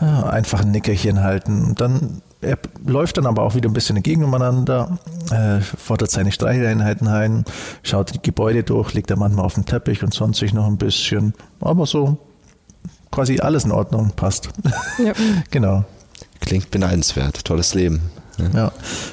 Äh, 0.00 0.04
einfach 0.04 0.62
ein 0.62 0.70
Nickerchen 0.70 1.22
halten. 1.22 1.64
Und 1.64 1.80
dann 1.80 2.22
er 2.42 2.58
läuft 2.84 3.16
dann 3.16 3.26
aber 3.26 3.42
auch 3.42 3.54
wieder 3.54 3.70
ein 3.70 3.72
bisschen 3.72 3.96
entgegeneinander, 3.96 4.98
äh, 5.30 5.60
fordert 5.60 6.10
seine 6.10 6.32
Streicheleinheiten 6.32 7.08
ein, 7.08 7.44
schaut 7.82 8.14
die 8.14 8.20
Gebäude 8.20 8.64
durch, 8.64 8.92
legt 8.94 9.10
er 9.10 9.16
manchmal 9.16 9.44
auf 9.44 9.54
den 9.54 9.64
Teppich 9.64 10.02
und 10.02 10.12
sonst 10.12 10.38
sich 10.38 10.52
noch 10.52 10.66
ein 10.66 10.76
bisschen. 10.76 11.34
Aber 11.60 11.86
so 11.86 12.18
quasi 13.10 13.38
alles 13.38 13.64
in 13.64 13.70
Ordnung, 13.72 14.12
passt. 14.16 14.48
Ja. 14.98 15.12
genau. 15.50 15.84
Klingt 16.40 16.70
beneidenswert, 16.70 17.44
tolles 17.44 17.74
Leben. 17.74 18.02
Ja. 18.54 18.72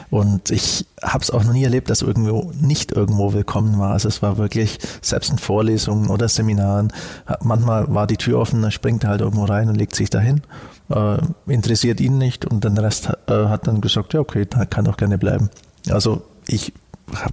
Und 0.10 0.49
ich 0.49 0.86
habe 1.01 1.23
es 1.23 1.32
auch 1.32 1.43
noch 1.43 1.53
nie 1.53 1.63
erlebt, 1.63 1.89
dass 1.89 2.01
irgendwo 2.01 2.51
nicht 2.60 2.91
irgendwo 2.91 3.34
willkommen 3.34 3.79
war. 3.79 3.91
Also 3.91 4.08
es 4.08 4.21
war 4.21 4.38
wirklich, 4.38 4.79
selbst 5.01 5.32
in 5.32 5.38
Vorlesungen 5.38 6.10
oder 6.10 6.27
Seminaren, 6.27 6.91
manchmal 7.41 7.93
war 7.93 8.08
die 8.08 8.17
Tür 8.17 8.39
offen, 8.39 8.63
er 8.63 8.71
springt 8.71 9.05
halt 9.05 9.21
irgendwo 9.21 9.45
rein 9.45 9.69
und 9.69 9.75
legt 9.75 9.95
sich 9.95 10.10
dahin. 10.10 10.41
Äh, 10.89 11.17
interessiert 11.47 11.99
ihn 12.01 12.17
nicht 12.17 12.45
und 12.45 12.65
dann 12.65 12.75
der 12.75 12.86
Rest 12.86 13.10
äh, 13.27 13.45
hat 13.45 13.67
dann 13.67 13.82
gesagt, 13.82 14.13
ja 14.13 14.19
okay, 14.19 14.45
da 14.49 14.65
kann 14.65 14.86
doch 14.86 14.97
gerne 14.97 15.17
bleiben. 15.17 15.49
Also 15.89 16.23
ich 16.47 16.73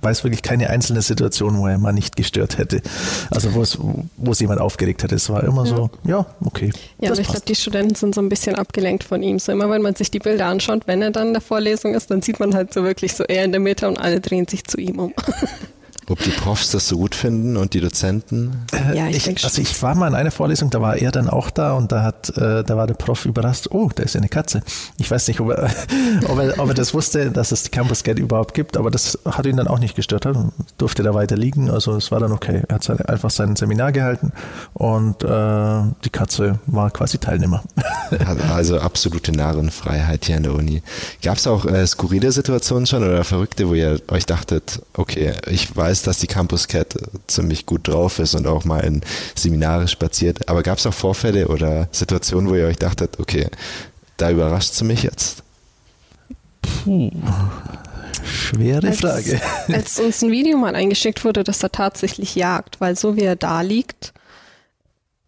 weiß 0.01 0.25
wirklich 0.25 0.43
keine 0.43 0.71
einzelne 0.71 1.03
Situation, 1.03 1.59
wo 1.59 1.67
er 1.67 1.79
mal 1.79 1.93
nicht 1.93 2.17
gestört 2.17 2.59
hätte. 2.59 2.83
Also 3.31 3.55
wo 3.55 3.63
es, 3.63 3.79
wo 3.79 4.31
es 4.33 4.41
jemand 4.41 4.61
aufgeregt 4.61 5.03
hätte. 5.03 5.15
Es 5.15 5.29
war 5.31 5.45
immer 5.45 5.65
ja. 5.65 5.77
so, 5.77 5.91
ja, 6.05 6.27
okay. 6.45 6.71
Ja, 6.99 7.11
aber 7.11 7.21
ich 7.21 7.29
glaube, 7.29 7.47
die 7.47 7.55
Studenten 7.55 7.95
sind 7.95 8.15
so 8.15 8.21
ein 8.21 8.29
bisschen 8.29 8.57
abgelenkt 8.57 9.05
von 9.05 9.23
ihm. 9.23 9.39
So 9.39 9.53
immer, 9.53 9.71
wenn 9.71 9.83
man 9.83 9.95
sich 9.95 10.11
die 10.11 10.19
Bilder 10.19 10.47
anschaut, 10.47 10.83
wenn 10.87 11.03
er 11.03 11.11
dann 11.11 11.29
in 11.29 11.33
der 11.33 11.43
Vorlesung 11.43 11.95
ist, 11.95 12.11
dann 12.11 12.23
sieht 12.23 12.41
man 12.41 12.55
halt 12.55 12.73
so 12.73 12.85
wirklich 12.85 13.15
so 13.15 13.25
eher 13.25 13.45
in 13.45 13.53
der 13.53 13.61
Mitte 13.61 13.89
und 13.89 13.99
alle 13.99 14.21
drehen 14.21 14.47
sich 14.49 14.65
zu 14.65 14.79
ihm 14.79 14.99
um. 14.99 15.15
Ob 16.09 16.23
die 16.23 16.31
Profs 16.31 16.71
das 16.71 16.87
so 16.87 16.97
gut 16.97 17.17
finden 17.17 17.57
und 17.57 17.75
die 17.75 17.81
Dozenten? 17.81 18.65
Äh, 18.73 18.97
ja, 18.97 19.07
ich, 19.09 19.17
ich 19.17 19.25
denke 19.25 19.41
schon. 19.41 19.49
Also 19.49 19.63
ich 19.63 19.83
war 19.83 19.97
mal 19.97 20.07
in 20.07 20.15
einer 20.15 20.31
Vorlesung, 20.31 20.71
da 20.71 20.81
war 20.81 20.97
er 20.97 21.11
dann 21.11 21.29
auch 21.29 21.51
da 21.51 21.73
und 21.73 21.91
da 21.91 22.03
hat, 22.03 22.31
äh, 22.37 22.63
da 22.63 22.77
war 22.77 22.87
der 22.87 22.95
Prof 22.95 23.25
überrascht, 23.25 23.69
oh, 23.71 23.91
da 23.93 24.05
ist 24.05 24.15
ja 24.15 24.21
eine 24.21 24.29
Katze. 24.29 24.63
Ich 24.99 25.11
weiß 25.11 25.27
nicht, 25.27 25.41
ob 25.41 25.51
er, 25.51 25.69
ob 26.29 26.39
er, 26.39 26.61
ob 26.61 26.69
er 26.69 26.75
das 26.75 26.95
wusste, 26.95 27.33
dass 27.33 27.51
es 27.51 27.65
die 27.65 27.71
Campus 27.71 28.05
Gate 28.05 28.21
überhaupt 28.21 28.55
gibt, 28.55 28.77
aber 28.77 28.93
das 28.93 29.19
hat 29.25 29.47
ihn 29.47 29.57
dann 29.57 29.67
auch 29.67 29.81
nicht 29.81 29.97
gestört. 29.97 30.27
Er 30.27 30.53
durfte 30.79 31.03
da 31.03 31.13
weiter 31.13 31.37
liegen, 31.37 31.71
also 31.71 31.97
es 31.97 32.13
war 32.13 32.21
dann 32.21 32.31
okay. 32.31 32.63
Er 32.69 32.77
hat 32.77 33.09
einfach 33.09 33.31
sein 33.31 33.57
Seminar 33.57 33.91
gehalten 33.91 34.33
und 34.75 35.25
äh, 35.25 35.83
die 36.05 36.11
Katze 36.11 36.61
war 36.67 36.91
quasi 36.91 37.19
Teilnehmer. 37.19 37.65
also 38.55 38.79
absolute 38.79 39.33
Narrenfreiheit 39.33 40.27
hier 40.27 40.37
an 40.37 40.45
der 40.45 40.55
Uni. 40.55 40.83
Gab 41.23 41.39
es 41.39 41.49
auch 41.49 41.65
äh, 41.67 41.85
skurrile 41.87 42.31
Situationen 42.31 42.87
schon 42.87 43.03
oder 43.03 43.25
verrückte, 43.25 43.69
wo 43.69 43.75
ihr 43.75 44.01
euch 44.09 44.27
dachtet, 44.27 44.83
okay, 44.95 45.33
ich 45.49 45.75
weiß, 45.75 45.96
weiß, 45.97 46.03
dass 46.03 46.19
die 46.19 46.27
Campus 46.27 46.69
Cat 46.69 46.95
ziemlich 47.27 47.67
gut 47.67 47.89
drauf 47.89 48.19
ist 48.19 48.35
und 48.35 48.47
auch 48.47 48.65
mal 48.65 48.81
in 48.81 49.01
Seminare 49.35 49.89
spaziert. 49.89 50.49
Aber 50.49 50.63
gab 50.63 50.79
es 50.79 50.87
auch 50.87 50.95
Vorfälle 50.95 51.49
oder 51.49 51.89
Situationen, 51.91 52.51
wo 52.51 52.55
ihr 52.55 52.67
euch 52.67 52.77
dachtet, 52.77 53.19
okay, 53.19 53.49
da 54.17 54.31
überrascht 54.31 54.75
sie 54.75 54.85
mich 54.85 55.03
jetzt? 55.03 55.43
Puh. 56.63 57.11
Schwere 58.25 58.89
als, 58.89 59.01
Frage. 59.01 59.41
Als 59.69 59.99
uns 59.99 60.23
ein 60.23 60.31
Video 60.31 60.59
mal 60.59 60.75
eingeschickt 60.75 61.25
wurde, 61.25 61.45
dass 61.45 61.63
er 61.63 61.71
tatsächlich 61.71 62.35
jagt, 62.35 62.81
weil 62.81 62.97
so 62.97 63.17
wie 63.17 63.23
er 63.23 63.37
da 63.37 63.61
liegt, 63.61 64.13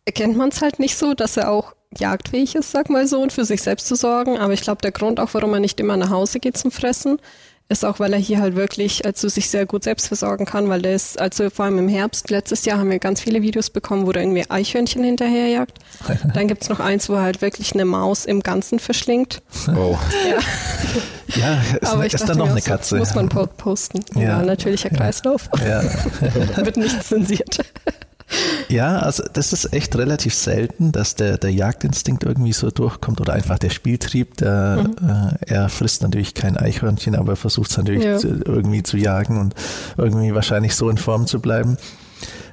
erkennt 0.05 0.37
man 0.37 0.49
es 0.51 0.61
halt 0.61 0.79
nicht 0.79 0.97
so, 0.97 1.15
dass 1.15 1.37
er 1.37 1.51
auch 1.51 1.75
jagdfähig 1.97 2.55
ist, 2.55 2.71
sag 2.73 2.91
mal 2.91 3.07
so, 3.07 3.21
und 3.23 3.33
für 3.33 3.45
sich 3.45 3.63
selbst 3.63 3.87
zu 3.87 3.95
sorgen. 3.95 4.37
Aber 4.37 4.53
ich 4.53 4.63
glaube, 4.63 4.83
der 4.83 4.93
Grund 4.93 5.21
auch, 5.21 5.33
warum 5.33 5.55
er 5.55 5.61
nicht 5.61 5.81
immer 5.81 5.97
nach 5.97 6.11
Hause 6.11 6.41
geht 6.41 6.59
zum 6.59 6.71
Fressen, 6.71 7.19
ist 7.71 7.85
auch, 7.85 8.01
weil 8.01 8.13
er 8.15 8.19
hier 8.19 8.41
halt 8.41 8.57
wirklich 8.57 9.05
also 9.05 9.29
sich 9.29 9.51
sehr 9.51 9.67
gut 9.67 9.85
selbst 9.85 10.09
versorgen 10.09 10.47
kann, 10.47 10.69
weil 10.69 10.81
der 10.81 10.95
ist, 10.95 11.21
also 11.21 11.51
vor 11.51 11.67
allem 11.67 11.79
im 11.79 11.89
Herbst, 11.89 12.31
letztes 12.31 12.65
Jahr 12.65 12.79
haben 12.79 12.91
wir 12.91 12.99
ganz 12.99 13.21
viele 13.21 13.43
Videos 13.43 13.69
bekommen, 13.69 14.07
wo 14.07 14.11
er 14.13 14.23
irgendwie 14.23 14.49
Eichhörnchen 14.49 15.05
hinterherjagt. 15.05 15.79
Dann 16.35 16.49
gibt's 16.49 16.69
noch 16.69 16.81
eins, 16.81 17.09
wo 17.09 17.15
er 17.15 17.23
halt 17.23 17.43
wirklich 17.43 17.75
eine 17.75 17.85
Maus 17.85 18.25
im 18.25 18.43
Ganzen 18.43 18.79
verschlingt. 18.79 19.43
Oh. 19.77 19.99
Ja, 20.25 21.37
ja 21.37 21.63
ist, 21.81 21.93
Aber 21.93 22.07
ich 22.07 22.15
ist 22.15 22.29
dann 22.29 22.39
noch 22.39 22.49
eine 22.49 22.63
Katze. 22.63 22.97
muss 22.97 23.15
man 23.15 23.29
posten. 23.29 24.01
Ja, 24.15 24.23
ja 24.23 24.43
natürlicher 24.43 24.91
Kreislauf. 24.91 25.51
Ja. 25.67 25.83
Wird 26.65 26.77
nicht 26.77 27.03
zensiert. 27.05 27.59
Ja, 28.69 28.99
also 28.99 29.25
das 29.33 29.53
ist 29.53 29.73
echt 29.73 29.97
relativ 29.97 30.35
selten, 30.35 30.93
dass 30.93 31.15
der, 31.15 31.39
der 31.39 31.51
Jagdinstinkt 31.51 32.25
irgendwie 32.25 32.53
so 32.53 32.71
durchkommt 32.71 33.21
oder 33.21 33.33
einfach 33.33 33.59
der 33.59 33.71
Spieltrieb. 33.71 34.37
Der, 34.37 34.87
mhm. 35.01 35.09
äh, 35.09 35.53
er 35.53 35.69
frisst 35.69 36.03
natürlich 36.03 36.35
kein 36.35 36.57
Eichhörnchen, 36.57 37.15
aber 37.17 37.33
er 37.33 37.37
versucht 37.37 37.71
es 37.71 37.79
natürlich 37.79 38.05
ja. 38.05 38.19
zu, 38.19 38.29
irgendwie 38.45 38.83
zu 38.83 38.97
jagen 38.97 39.39
und 39.39 39.55
irgendwie 39.97 40.35
wahrscheinlich 40.35 40.75
so 40.75 40.91
in 40.91 40.99
Form 40.99 41.27
zu 41.27 41.41
bleiben. 41.41 41.79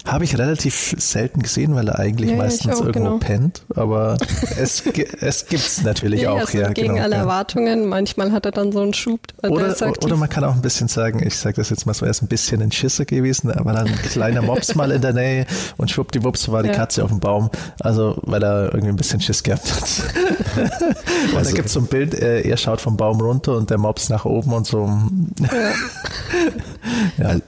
Habe 0.05 0.23
ich 0.23 0.37
relativ 0.37 0.95
selten 0.97 1.41
gesehen, 1.41 1.75
weil 1.75 1.87
er 1.87 1.97
eigentlich 1.97 2.31
ja, 2.31 2.37
meistens 2.37 2.75
auch, 2.75 2.85
irgendwo 2.85 3.09
genau. 3.09 3.17
pennt. 3.17 3.63
Aber 3.75 4.17
es, 4.57 4.83
es 5.19 5.47
gibt 5.47 5.65
es 5.65 5.83
natürlich 5.83 6.21
ja, 6.21 6.31
auch. 6.31 6.39
Also 6.39 6.57
ja, 6.59 6.69
gegen 6.71 6.93
genau, 6.93 7.03
alle 7.03 7.15
Erwartungen. 7.15 7.87
Manchmal 7.87 8.31
hat 8.31 8.45
er 8.45 8.51
dann 8.51 8.71
so 8.71 8.81
einen 8.81 8.93
Schub. 8.93 9.19
Oder, 9.41 9.75
oder 10.03 10.15
man 10.15 10.29
kann 10.29 10.43
auch 10.43 10.53
ein 10.53 10.61
bisschen 10.61 10.87
sagen, 10.87 11.25
ich 11.25 11.35
sage 11.37 11.55
das 11.55 11.71
jetzt 11.71 11.85
mal 11.85 11.93
so, 11.93 12.05
er 12.05 12.11
ist 12.11 12.21
ein 12.21 12.27
bisschen 12.27 12.61
ein 12.61 12.71
Schisser 12.71 13.05
gewesen. 13.05 13.51
Da 13.53 13.65
war 13.65 13.73
dann 13.73 13.87
ein 13.87 13.95
kleiner 13.95 14.41
Mops 14.43 14.75
mal 14.75 14.91
in 14.91 15.01
der 15.01 15.13
Nähe 15.13 15.47
und 15.77 15.89
schwuppdiwupps 15.89 16.51
war 16.51 16.61
die 16.61 16.69
Katze 16.69 17.03
auf 17.03 17.09
dem 17.09 17.19
Baum. 17.19 17.49
Also, 17.79 18.19
weil 18.23 18.43
er 18.43 18.65
irgendwie 18.73 18.89
ein 18.89 18.95
bisschen 18.97 19.21
Schiss 19.21 19.41
gehabt 19.41 19.71
hat. 19.71 19.89
und 20.55 21.37
also, 21.37 21.49
da 21.49 21.55
gibt 21.55 21.67
es 21.67 21.73
so 21.73 21.79
ein 21.79 21.87
Bild, 21.87 22.13
äh, 22.13 22.41
er 22.41 22.57
schaut 22.57 22.79
vom 22.81 22.95
Baum 22.95 23.19
runter 23.21 23.57
und 23.57 23.69
der 23.69 23.79
Mops 23.79 24.09
nach 24.09 24.25
oben 24.25 24.53
und 24.53 24.67
so. 24.67 24.87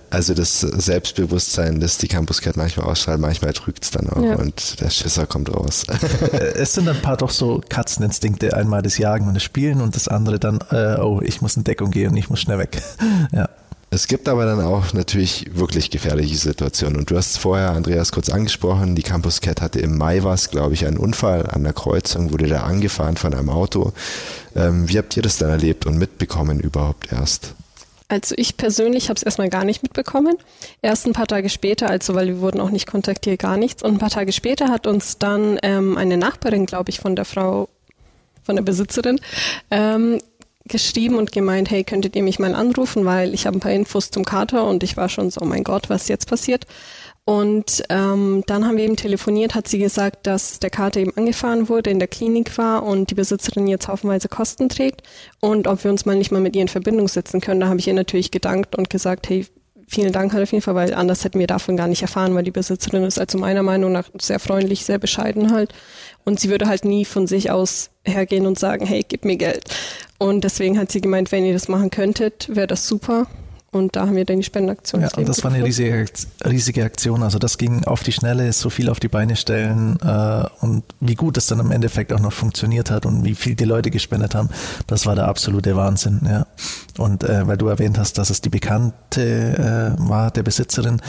Also 0.09 0.33
das 0.33 0.61
Selbstbewusstsein, 0.61 1.79
das 1.79 1.97
die 1.97 2.07
Campus 2.07 2.41
Cat 2.47 2.57
manchmal 2.57 2.87
ausstrahlt, 2.87 3.19
manchmal 3.19 3.51
drückt 3.53 3.83
es 3.83 3.91
dann 3.91 4.09
auch 4.09 4.23
ja. 4.23 4.35
und 4.35 4.79
der 4.79 4.89
Schisser 4.89 5.27
kommt 5.27 5.53
raus. 5.53 5.85
es 6.55 6.73
sind 6.73 6.87
ein 6.87 7.01
paar 7.01 7.17
doch 7.17 7.29
so 7.29 7.61
Katzeninstinkte, 7.67 8.55
einmal 8.55 8.81
das 8.81 8.97
Jagen 8.97 9.27
und 9.27 9.33
das 9.33 9.43
Spielen 9.43 9.81
und 9.81 9.95
das 9.95 10.07
andere 10.07 10.39
dann, 10.39 10.59
äh, 10.71 10.97
oh, 10.99 11.21
ich 11.21 11.41
muss 11.41 11.57
in 11.57 11.63
Deckung 11.63 11.91
gehen 11.91 12.11
und 12.11 12.17
ich 12.17 12.29
muss 12.29 12.39
schnell 12.39 12.59
weg. 12.59 12.81
ja. 13.33 13.49
Es 13.89 14.07
gibt 14.07 14.27
aber 14.27 14.45
dann 14.45 14.59
auch 14.59 14.93
natürlich 14.93 15.49
wirklich 15.53 15.89
gefährliche 15.89 16.35
Situationen. 16.35 16.97
Und 16.97 17.09
du 17.09 17.15
hast 17.15 17.37
vorher, 17.37 17.71
Andreas, 17.71 18.11
kurz 18.11 18.29
angesprochen, 18.29 18.95
die 18.95 19.01
Campus 19.01 19.39
Cat 19.39 19.61
hatte 19.61 19.79
im 19.79 19.97
Mai 19.97 20.23
was, 20.23 20.49
glaube 20.49 20.73
ich, 20.73 20.85
einen 20.85 20.97
Unfall 20.97 21.47
an 21.49 21.63
der 21.63 21.71
Kreuzung, 21.71 22.33
wurde 22.33 22.47
da 22.47 22.63
angefahren 22.63 23.15
von 23.15 23.33
einem 23.33 23.49
Auto. 23.49 23.93
Ähm, 24.55 24.89
wie 24.89 24.97
habt 24.97 25.15
ihr 25.15 25.23
das 25.23 25.37
dann 25.37 25.49
erlebt 25.49 25.85
und 25.85 25.97
mitbekommen 25.97 26.59
überhaupt 26.59 27.13
erst? 27.13 27.53
Also 28.09 28.35
ich 28.37 28.55
persönlich 28.55 29.09
habe 29.09 29.17
es 29.17 29.23
erstmal 29.23 29.49
gar 29.49 29.65
nicht 29.65 29.83
mitbekommen. 29.83 30.37
Erst 30.81 31.05
ein 31.07 31.13
paar 31.13 31.27
Tage 31.27 31.49
später, 31.49 31.89
also 31.89 32.15
weil 32.15 32.27
wir 32.27 32.39
wurden 32.39 32.61
auch 32.61 32.69
nicht 32.69 32.87
kontaktiert, 32.87 33.39
gar 33.39 33.57
nichts. 33.57 33.83
Und 33.83 33.95
ein 33.95 33.97
paar 33.97 34.09
Tage 34.09 34.31
später 34.31 34.69
hat 34.69 34.87
uns 34.87 35.17
dann 35.17 35.59
ähm, 35.61 35.97
eine 35.97 36.17
Nachbarin, 36.17 36.65
glaube 36.65 36.89
ich, 36.89 36.99
von 36.99 37.15
der 37.17 37.25
Frau, 37.25 37.67
von 38.43 38.55
der 38.55 38.63
Besitzerin, 38.63 39.19
ähm, 39.71 40.19
geschrieben 40.67 41.15
und 41.15 41.31
gemeint, 41.31 41.69
hey, 41.69 41.83
könntet 41.83 42.15
ihr 42.15 42.23
mich 42.23 42.39
mal 42.39 42.55
anrufen, 42.55 43.05
weil 43.05 43.33
ich 43.33 43.45
habe 43.45 43.57
ein 43.57 43.61
paar 43.61 43.71
Infos 43.71 44.11
zum 44.11 44.23
Kater 44.23 44.65
und 44.65 44.83
ich 44.83 44.95
war 44.95 45.09
schon 45.09 45.29
so, 45.29 45.41
oh 45.41 45.45
mein 45.45 45.63
Gott, 45.63 45.89
was 45.89 46.07
jetzt 46.07 46.29
passiert. 46.29 46.65
Und 47.27 47.83
ähm, 47.89 48.41
dann 48.47 48.65
haben 48.65 48.77
wir 48.77 48.85
eben 48.85 48.95
telefoniert, 48.95 49.53
hat 49.53 49.67
sie 49.67 49.79
gesagt, 49.79 50.25
dass 50.25 50.59
der 50.59 50.69
Kater 50.69 51.01
eben 51.01 51.11
angefahren 51.17 51.67
wurde, 51.67 51.89
in 51.89 51.99
der 51.99 52.07
Klinik 52.07 52.57
war 52.57 52.83
und 52.83 53.09
die 53.09 53.15
Besitzerin 53.15 53.67
jetzt 53.67 53.89
haufenweise 53.89 54.29
Kosten 54.29 54.69
trägt 54.69 55.01
und 55.41 55.67
ob 55.67 55.83
wir 55.83 55.91
uns 55.91 56.05
mal 56.05 56.15
nicht 56.15 56.31
mal 56.31 56.39
mit 56.39 56.55
ihr 56.55 56.61
in 56.61 56.69
Verbindung 56.69 57.09
setzen 57.09 57.41
können. 57.41 57.59
Da 57.59 57.67
habe 57.67 57.81
ich 57.81 57.87
ihr 57.89 57.93
natürlich 57.93 58.31
gedankt 58.31 58.77
und 58.77 58.89
gesagt, 58.89 59.27
hey, 59.27 59.45
vielen 59.89 60.13
Dank 60.13 60.31
halt 60.31 60.43
auf 60.43 60.53
jeden 60.53 60.61
Fall, 60.61 60.75
weil 60.75 60.93
anders 60.93 61.25
hätten 61.25 61.39
wir 61.39 61.47
davon 61.47 61.75
gar 61.75 61.89
nicht 61.89 62.01
erfahren, 62.01 62.33
weil 62.33 62.45
die 62.45 62.51
Besitzerin 62.51 63.03
ist 63.03 63.19
also 63.19 63.37
meiner 63.37 63.61
Meinung 63.61 63.91
nach 63.91 64.09
sehr 64.21 64.39
freundlich, 64.39 64.85
sehr 64.85 64.97
bescheiden 64.97 65.51
halt. 65.51 65.73
Und 66.23 66.39
sie 66.39 66.49
würde 66.49 66.67
halt 66.67 66.85
nie 66.85 67.03
von 67.03 67.27
sich 67.27 67.51
aus 67.51 67.89
hergehen 68.05 68.47
und 68.47 68.57
sagen, 68.57 68.85
hey, 68.85 69.03
gib 69.05 69.25
mir 69.25 69.35
Geld. 69.35 69.65
Und 70.17 70.45
deswegen 70.45 70.79
hat 70.79 70.93
sie 70.93 71.01
gemeint, 71.01 71.33
wenn 71.33 71.45
ihr 71.45 71.51
das 71.51 71.67
machen 71.67 71.89
könntet, 71.89 72.55
wäre 72.55 72.67
das 72.67 72.87
super. 72.87 73.27
Und 73.71 73.97
da 73.97 74.07
haben 74.07 74.15
wir 74.15 74.23
dann 74.23 74.37
die 74.37 74.43
Spendenaktion. 74.43 75.01
Ja, 75.01 75.09
das 75.09 75.43
war 75.43 75.51
eine 75.51 75.63
riesige, 75.63 76.05
riesige 76.45 76.85
Aktion. 76.85 77.21
Also 77.21 77.37
das 77.37 77.57
ging 77.57 77.83
auf 77.83 78.01
die 78.01 78.13
Schnelle, 78.13 78.51
so 78.53 78.69
viel 78.69 78.89
auf 78.89 79.01
die 79.01 79.09
Beine 79.09 79.35
stellen 79.35 79.99
äh, 80.01 80.45
und 80.61 80.85
wie 81.01 81.15
gut 81.15 81.35
es 81.35 81.47
dann 81.47 81.59
im 81.59 81.71
Endeffekt 81.71 82.13
auch 82.13 82.19
noch 82.19 82.31
funktioniert 82.31 82.89
hat 82.91 83.05
und 83.05 83.25
wie 83.25 83.35
viel 83.35 83.55
die 83.55 83.65
Leute 83.65 83.91
gespendet 83.91 84.35
haben, 84.35 84.49
das 84.87 85.05
war 85.05 85.15
der 85.15 85.27
absolute 85.27 85.75
Wahnsinn. 85.75 86.21
Ja. 86.25 86.47
Und 86.97 87.23
äh, 87.23 87.45
weil 87.45 87.57
du 87.57 87.67
erwähnt 87.67 87.97
hast, 87.99 88.17
dass 88.17 88.29
es 88.29 88.39
die 88.39 88.49
Bekannte 88.49 89.95
äh, 89.97 90.09
war, 90.09 90.31
der 90.31 90.43
Besitzerin. 90.43 91.01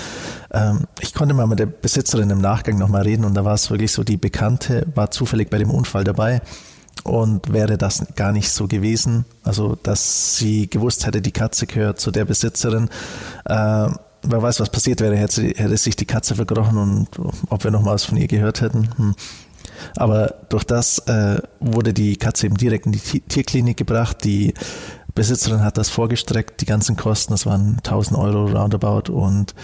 Ähm, 0.53 0.87
ich 1.01 1.15
konnte 1.15 1.35
mal 1.35 1.47
mit 1.47 1.61
der 1.61 1.67
Besitzerin 1.67 2.29
im 2.31 2.41
Nachgang 2.41 2.77
nochmal 2.77 3.03
reden 3.03 3.25
und 3.25 3.35
da 3.35 3.45
war 3.45 3.55
es 3.55 3.71
wirklich 3.71 3.93
so, 3.93 4.03
die 4.03 4.17
Bekannte 4.17 4.85
war 4.97 5.13
zufällig 5.13 5.49
bei 5.49 5.59
dem 5.59 5.71
Unfall 5.71 6.03
dabei 6.03 6.43
und 7.05 7.53
wäre 7.53 7.79
das 7.79 8.07
gar 8.17 8.33
nicht 8.33 8.51
so 8.51 8.67
gewesen, 8.67 9.25
also 9.43 9.77
dass 9.83 10.37
sie 10.37 10.69
gewusst 10.69 11.07
hätte, 11.07 11.23
die 11.23 11.33
Katze 11.33 11.67
gehört 11.67 12.01
zu 12.01 12.11
der 12.11 12.25
Besitzerin, 12.25 12.89
äh, 13.45 13.89
wer 14.23 14.43
weiß, 14.43 14.61
was 14.61 14.71
passiert 14.71 15.01
wäre, 15.01 15.17
hätte, 15.17 15.43
hätte 15.43 15.77
sich 15.77 15.97
die 15.97 16.07
Katze 16.07 16.35
verkrochen 16.35 16.79
und 16.79 17.09
ob 17.51 17.65
wir 17.65 17.71
noch 17.71 17.83
mal 17.83 17.95
was 17.95 18.05
von 18.05 18.17
ihr 18.17 18.29
gehört 18.29 18.61
hätten. 18.61 18.91
Hm. 18.97 19.15
Aber 19.97 20.35
durch 20.49 20.65
das 20.65 20.99
äh, 21.07 21.41
wurde 21.61 21.93
die 21.93 22.17
Katze 22.17 22.47
eben 22.47 22.57
direkt 22.57 22.87
in 22.87 22.93
die 22.93 22.99
Tierklinik 22.99 23.77
gebracht. 23.77 24.25
Die 24.25 24.55
Besitzerin 25.15 25.63
hat 25.63 25.79
das 25.79 25.89
vorgestreckt, 25.89 26.61
die 26.61 26.67
ganzen 26.67 26.97
Kosten, 26.97 27.33
das 27.33 27.47
waren 27.47 27.77
1000 27.79 28.19
Euro 28.19 28.47
roundabout 28.47 29.13
und 29.13 29.55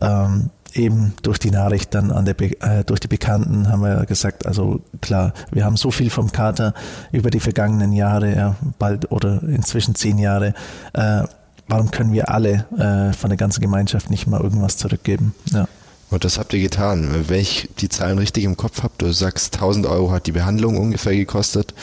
ähm, 0.00 0.50
eben 0.74 1.14
durch 1.22 1.38
die 1.38 1.50
Nachricht 1.50 1.94
dann 1.94 2.10
an 2.10 2.24
der 2.24 2.34
Be 2.34 2.60
äh, 2.60 2.84
durch 2.84 3.00
die 3.00 3.08
Bekannten 3.08 3.68
haben 3.68 3.82
wir 3.82 4.06
gesagt, 4.06 4.46
also 4.46 4.80
klar, 5.00 5.32
wir 5.50 5.64
haben 5.64 5.76
so 5.76 5.90
viel 5.90 6.10
vom 6.10 6.32
Kater 6.32 6.74
über 7.12 7.30
die 7.30 7.40
vergangenen 7.40 7.92
Jahre, 7.92 8.34
ja, 8.34 8.56
bald 8.78 9.10
oder 9.10 9.42
inzwischen 9.42 9.94
zehn 9.94 10.18
Jahre. 10.18 10.54
Äh, 10.92 11.22
warum 11.68 11.90
können 11.90 12.12
wir 12.12 12.30
alle 12.30 12.66
äh, 12.78 13.12
von 13.12 13.30
der 13.30 13.36
ganzen 13.36 13.60
Gemeinschaft 13.60 14.10
nicht 14.10 14.26
mal 14.26 14.40
irgendwas 14.40 14.76
zurückgeben? 14.76 15.34
Ja. 15.52 15.68
Und 16.10 16.24
das 16.24 16.38
habt 16.38 16.52
ihr 16.54 16.60
getan. 16.60 17.24
Wenn 17.28 17.40
ich 17.40 17.68
die 17.78 17.88
Zahlen 17.88 18.18
richtig 18.18 18.44
im 18.44 18.56
Kopf 18.56 18.82
habe, 18.82 18.94
du 18.98 19.12
sagst, 19.12 19.54
1000 19.54 19.86
Euro 19.86 20.10
hat 20.10 20.26
die 20.26 20.32
Behandlung 20.32 20.78
ungefähr 20.78 21.14
gekostet 21.14 21.74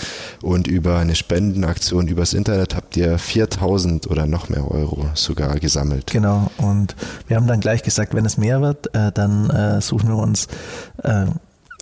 und 0.41 0.67
über 0.67 0.97
eine 0.97 1.15
Spendenaktion 1.15 2.07
übers 2.07 2.33
Internet 2.33 2.75
habt 2.75 2.97
ihr 2.97 3.17
4000 3.17 4.09
oder 4.09 4.25
noch 4.25 4.49
mehr 4.49 4.69
Euro 4.69 5.09
sogar 5.13 5.59
gesammelt. 5.59 6.11
Genau. 6.11 6.49
Und 6.57 6.95
wir 7.27 7.38
haben 7.38 7.47
dann 7.47 7.59
gleich 7.59 7.83
gesagt, 7.83 8.13
wenn 8.15 8.25
es 8.25 8.38
mehr 8.38 8.61
wird, 8.61 8.93
äh, 8.95 9.11
dann 9.11 9.49
äh, 9.49 9.81
suchen 9.81 10.09
wir 10.09 10.17
uns 10.17 10.47
äh, 11.03 11.25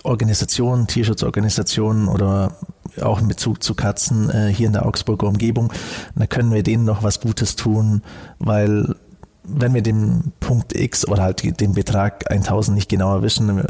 Organisationen, 0.02 0.86
Tierschutzorganisationen 0.86 2.08
oder 2.08 2.52
auch 3.00 3.20
in 3.20 3.26
Bezug 3.26 3.62
zu 3.62 3.74
Katzen 3.74 4.30
äh, 4.30 4.52
hier 4.54 4.66
in 4.66 4.74
der 4.74 4.86
Augsburger 4.86 5.26
Umgebung. 5.26 5.72
Da 6.14 6.26
können 6.26 6.52
wir 6.52 6.62
denen 6.62 6.84
noch 6.84 7.02
was 7.02 7.20
Gutes 7.20 7.56
tun, 7.56 8.02
weil 8.38 8.96
wenn 9.44 9.74
wir 9.74 9.82
den 9.82 10.32
Punkt 10.40 10.74
X 10.74 11.06
oder 11.06 11.22
halt 11.22 11.60
den 11.60 11.74
Betrag 11.74 12.30
1000 12.30 12.74
nicht 12.74 12.88
genau 12.88 13.14
erwischen, 13.14 13.64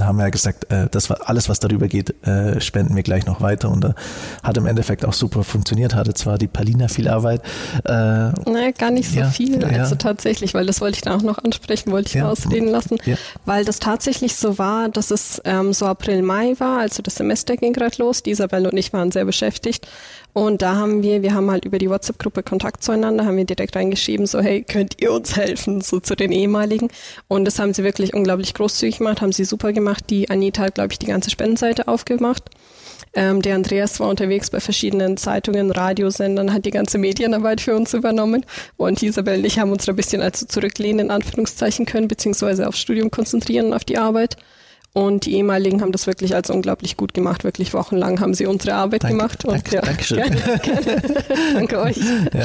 haben 0.00 0.16
wir 0.16 0.24
ja 0.24 0.30
gesagt, 0.30 0.72
äh, 0.72 0.88
das 0.90 1.10
war 1.10 1.28
alles, 1.28 1.48
was 1.50 1.58
darüber 1.60 1.88
geht, 1.88 2.14
äh, 2.26 2.58
spenden 2.60 2.96
wir 2.96 3.02
gleich 3.02 3.26
noch 3.26 3.42
weiter. 3.42 3.70
Und 3.70 3.82
da 3.84 3.94
hat 4.42 4.56
im 4.56 4.64
Endeffekt 4.66 5.04
auch 5.04 5.12
super 5.12 5.44
funktioniert. 5.44 5.94
Hatte 5.94 6.14
zwar 6.14 6.38
die 6.38 6.46
Palina 6.46 6.88
viel 6.88 7.06
Arbeit. 7.06 7.42
Äh, 7.84 7.90
naja, 7.90 8.70
gar 8.76 8.90
nicht 8.90 9.10
so 9.10 9.20
ja, 9.20 9.28
viel. 9.28 9.60
ja. 9.60 9.82
Also 9.82 9.96
tatsächlich, 9.96 10.54
weil 10.54 10.64
das 10.64 10.80
wollte 10.80 10.96
ich 10.96 11.02
dann 11.02 11.18
auch 11.20 11.22
noch 11.22 11.36
ansprechen, 11.38 11.92
wollte 11.92 12.08
ich 12.08 12.14
Ja. 12.14 12.30
ausreden 12.30 12.68
lassen. 12.68 12.96
Weil 13.44 13.66
das 13.66 13.78
tatsächlich 13.78 14.36
so 14.36 14.56
war, 14.58 14.88
dass 14.88 15.10
es 15.10 15.42
ähm, 15.44 15.74
so 15.74 15.84
April, 15.84 16.22
Mai 16.22 16.54
war, 16.58 16.78
also 16.78 17.02
das 17.02 17.16
Semester 17.16 17.56
ging 17.56 17.74
gerade 17.74 17.96
los. 17.98 18.22
Die 18.22 18.30
Isabelle 18.30 18.70
und 18.70 18.76
ich 18.78 18.94
waren 18.94 19.12
sehr 19.12 19.26
beschäftigt. 19.26 19.86
Und 20.32 20.62
da 20.62 20.76
haben 20.76 21.02
wir, 21.02 21.22
wir 21.22 21.34
haben 21.34 21.50
halt 21.50 21.64
über 21.64 21.78
die 21.78 21.90
WhatsApp-Gruppe 21.90 22.42
Kontakt 22.42 22.84
zueinander, 22.84 23.24
haben 23.24 23.36
wir 23.36 23.44
direkt 23.44 23.74
reingeschrieben, 23.74 24.26
so 24.26 24.40
hey, 24.40 24.62
könnt 24.62 25.00
ihr 25.00 25.12
uns 25.12 25.36
helfen, 25.36 25.80
so 25.80 26.00
zu 26.00 26.14
den 26.14 26.32
ehemaligen. 26.32 26.88
Und 27.26 27.44
das 27.44 27.58
haben 27.58 27.74
sie 27.74 27.82
wirklich 27.82 28.14
unglaublich 28.14 28.54
großzügig 28.54 28.98
gemacht, 28.98 29.20
haben 29.20 29.32
sie 29.32 29.44
super 29.44 29.72
gemacht. 29.72 30.04
Die 30.10 30.30
Anita 30.30 30.62
hat, 30.62 30.76
glaube 30.76 30.92
ich, 30.92 30.98
die 30.98 31.06
ganze 31.06 31.30
Spendenseite 31.30 31.88
aufgemacht. 31.88 32.44
Ähm, 33.14 33.42
der 33.42 33.54
Andreas 33.54 33.98
war 34.00 34.08
unterwegs 34.08 34.50
bei 34.50 34.60
verschiedenen 34.60 35.16
Zeitungen, 35.16 35.70
Radiosendern, 35.70 36.52
hat 36.52 36.66
die 36.66 36.70
ganze 36.70 36.98
Medienarbeit 36.98 37.60
für 37.60 37.74
uns 37.74 37.94
übernommen. 37.94 38.44
Und 38.76 39.02
Isabel 39.02 39.38
und 39.38 39.44
ich 39.44 39.58
haben 39.58 39.72
uns 39.72 39.86
da 39.86 39.92
ein 39.92 39.96
bisschen 39.96 40.22
also 40.22 40.46
zurücklehnen, 40.46 41.06
in 41.06 41.10
Anführungszeichen 41.10 41.86
können, 41.86 42.08
beziehungsweise 42.08 42.68
aufs 42.68 42.78
Studium 42.78 43.10
konzentrieren, 43.10 43.72
auf 43.72 43.84
die 43.84 43.98
Arbeit. 43.98 44.36
Und 44.98 45.26
die 45.26 45.36
ehemaligen 45.36 45.80
haben 45.80 45.92
das 45.92 46.08
wirklich 46.08 46.34
als 46.34 46.50
unglaublich 46.50 46.96
gut 46.96 47.14
gemacht. 47.14 47.44
Wirklich 47.44 47.72
wochenlang 47.72 48.20
haben 48.20 48.34
sie 48.34 48.46
unsere 48.46 48.74
Arbeit 48.74 49.04
Danke, 49.04 49.16
gemacht. 49.16 49.44
Und 49.44 49.54
danke, 49.54 49.80
Dankeschön. 49.80 50.18
Gerne, 50.18 50.40
gerne. 50.62 51.02
danke 51.54 51.78
euch. 51.80 51.98
Ja. 51.98 52.44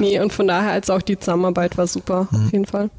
Nee, 0.00 0.18
und 0.18 0.32
von 0.32 0.48
daher 0.48 0.72
als 0.72 0.90
auch 0.90 1.00
die 1.00 1.16
Zusammenarbeit 1.16 1.78
war 1.78 1.86
super, 1.86 2.26
Mhm. 2.32 2.46
auf 2.46 2.52
jeden 2.52 2.66
Fall. 2.66 2.90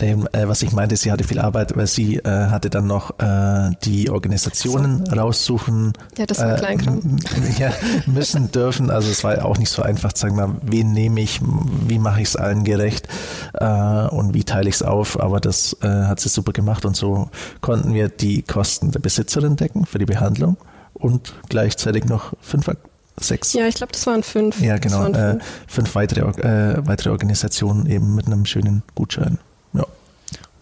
Dem, 0.00 0.28
äh, 0.32 0.46
was 0.46 0.62
ich 0.62 0.70
meinte, 0.72 0.94
sie 0.94 1.10
hatte 1.10 1.24
viel 1.24 1.40
Arbeit, 1.40 1.76
weil 1.76 1.88
sie 1.88 2.18
äh, 2.18 2.28
hatte 2.28 2.70
dann 2.70 2.86
noch 2.86 3.18
äh, 3.18 3.70
die 3.82 4.08
Organisationen 4.10 5.02
raussuchen. 5.08 5.94
Ja, 6.16 6.26
das 6.26 6.38
war 6.38 6.54
äh, 6.54 6.58
Kleinkram. 6.58 7.16
Ja, 7.58 7.72
müssen 8.06 8.52
dürfen. 8.52 8.90
Also 8.90 9.10
es 9.10 9.24
war 9.24 9.44
auch 9.44 9.58
nicht 9.58 9.70
so 9.70 9.82
einfach, 9.82 10.12
sagen 10.14 10.36
wir, 10.36 10.54
wen 10.62 10.92
nehme 10.92 11.20
ich, 11.22 11.40
wie 11.88 11.98
mache 11.98 12.20
ich 12.20 12.28
es 12.28 12.36
allen 12.36 12.62
gerecht 12.62 13.08
äh, 13.54 13.64
und 13.64 14.34
wie 14.34 14.44
teile 14.44 14.68
ich 14.68 14.76
es 14.76 14.82
auf. 14.82 15.18
Aber 15.18 15.40
das 15.40 15.76
äh, 15.82 15.88
hat 15.88 16.20
sie 16.20 16.28
super 16.28 16.52
gemacht 16.52 16.84
und 16.84 16.94
so 16.94 17.30
konnten 17.60 17.94
wir 17.94 18.08
die 18.10 18.43
Kosten 18.46 18.90
der 18.90 19.00
Besitzerin 19.00 19.56
decken 19.56 19.86
für 19.86 19.98
die 19.98 20.04
Behandlung 20.06 20.56
und 20.92 21.34
gleichzeitig 21.48 22.04
noch 22.04 22.32
fünf, 22.40 22.68
sechs. 23.16 23.52
Ja, 23.52 23.66
ich 23.66 23.74
glaube, 23.74 23.92
das 23.92 24.06
waren 24.06 24.22
fünf. 24.22 24.60
Ja, 24.60 24.78
genau. 24.78 25.06
Äh, 25.06 25.30
fünf. 25.32 25.44
fünf 25.66 25.94
weitere, 25.94 26.20
äh, 26.20 26.86
weitere 26.86 27.10
Organisationen 27.10 27.86
eben 27.86 28.14
mit 28.14 28.26
einem 28.26 28.46
schönen 28.46 28.82
Gutschein. 28.94 29.38
Ja. 29.72 29.86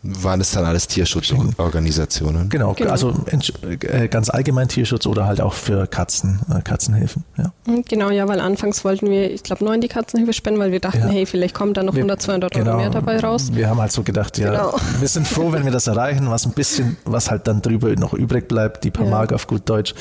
Waren 0.05 0.41
es 0.41 0.51
dann 0.51 0.65
alles 0.65 0.89
Tierschutzorganisationen? 0.89 2.49
Genau, 2.49 2.73
Genau. 2.75 2.91
also 2.91 3.15
äh, 3.29 4.09
ganz 4.09 4.31
allgemein 4.31 4.67
Tierschutz 4.69 5.07
oder 5.07 5.27
halt 5.27 5.41
auch 5.41 5.55
für 5.55 5.87
Katzen, 5.87 6.41
äh, 6.53 6.61
Katzenhilfen. 6.61 7.23
Ja. 7.39 7.53
Mhm, 7.67 7.85
Genau, 7.89 8.11
ja, 8.11 8.27
weil 8.27 8.41
anfangs 8.41 8.85
wollten 8.85 9.09
wir, 9.11 9.31
ich 9.31 9.43
glaube, 9.45 9.65
neun 9.65 9.81
die 9.81 9.89
Katzenhilfe 9.89 10.33
spenden, 10.33 10.59
weil 10.61 10.73
wir 10.73 10.81
dachten, 10.81 10.99
Ja. 11.03 11.07
hey, 11.09 11.25
vielleicht 11.27 11.55
kommt 11.55 11.77
da 11.77 11.83
noch 11.85 11.95
100, 11.95 12.21
200 12.21 12.57
Euro 12.57 12.77
mehr 12.79 12.91
dabei 12.91 13.21
raus. 13.21 13.51
Wir 13.55 13.69
haben 13.69 13.81
halt 13.81 13.93
so 13.93 14.03
gedacht, 14.03 14.39
ja, 14.39 14.51
Genau. 14.51 14.75
wir 15.01 15.09
sind 15.09 15.29
froh, 15.29 15.53
wenn 15.53 15.65
wir 15.65 15.73
das 15.73 15.87
erreichen, 15.87 16.29
was 16.31 16.47
ein 16.47 16.53
bisschen, 16.53 16.97
was 17.05 17.31
halt 17.31 17.47
dann 17.47 17.63
drüber 17.63 17.95
noch 17.95 18.13
übrig 18.15 18.49
bleibt, 18.49 18.83
die 18.85 18.91
paar 18.91 19.05
Ja. 19.05 19.11
Mark 19.11 19.33
auf 19.33 19.47
gut 19.47 19.69
Deutsch, 19.69 19.95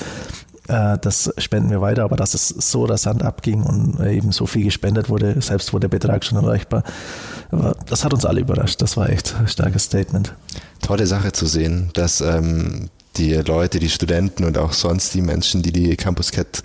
äh, 0.68 0.98
das 1.00 1.34
spenden 1.38 1.70
wir 1.70 1.82
weiter, 1.82 2.04
aber 2.04 2.16
dass 2.16 2.34
es 2.34 2.50
so 2.50 2.86
rasant 2.86 3.24
abging 3.24 3.64
und 3.64 4.00
eben 4.06 4.32
so 4.32 4.46
viel 4.46 4.64
gespendet 4.66 5.10
wurde, 5.10 5.42
selbst 5.42 5.74
wo 5.74 5.80
der 5.80 5.88
Betrag 5.90 6.24
schon 6.24 6.38
erreichbar 6.38 6.84
das 7.86 8.06
hat 8.06 8.14
uns 8.14 8.26
alle 8.26 8.42
überrascht. 8.42 8.82
Das 8.82 8.98
war 8.98 9.10
echt 9.10 9.36
ein 9.36 9.48
starkes 9.48 9.84
Statement. 9.84 10.34
Tolle 10.82 11.06
Sache 11.06 11.32
zu 11.32 11.46
sehen, 11.46 11.90
dass 11.94 12.22
ähm, 12.22 12.90
die 13.18 13.34
Leute, 13.34 13.80
die 13.80 13.90
Studenten 13.90 14.46
und 14.46 14.58
auch 14.58 14.74
sonst 14.74 15.14
die 15.14 15.22
Menschen, 15.22 15.62
die 15.62 15.72
die 15.72 15.96
Campus 15.98 16.32
Cat 16.32 16.64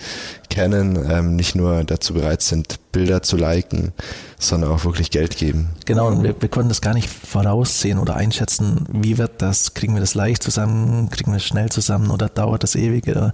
kennen, 0.48 1.04
ähm, 1.10 1.34
nicht 1.34 1.56
nur 1.56 1.82
dazu 1.84 2.14
bereit 2.14 2.40
sind, 2.40 2.78
Bilder 2.92 3.22
zu 3.22 3.36
liken, 3.36 3.92
sondern 4.38 4.70
auch 4.70 4.84
wirklich 4.84 5.10
Geld 5.10 5.36
geben. 5.36 5.70
Genau, 5.86 6.08
und 6.08 6.22
wir, 6.22 6.40
wir 6.40 6.48
konnten 6.48 6.68
das 6.68 6.80
gar 6.80 6.94
nicht 6.94 7.08
voraussehen 7.08 7.98
oder 7.98 8.14
einschätzen, 8.14 8.86
wie 8.92 9.18
wird 9.18 9.42
das, 9.42 9.74
kriegen 9.74 9.94
wir 9.94 10.00
das 10.00 10.14
leicht 10.14 10.42
zusammen, 10.42 11.10
kriegen 11.10 11.32
wir 11.32 11.38
es 11.38 11.44
schnell 11.44 11.68
zusammen 11.70 12.10
oder 12.10 12.28
dauert 12.28 12.62
das 12.62 12.76
ewig. 12.76 13.08
Oder, 13.08 13.32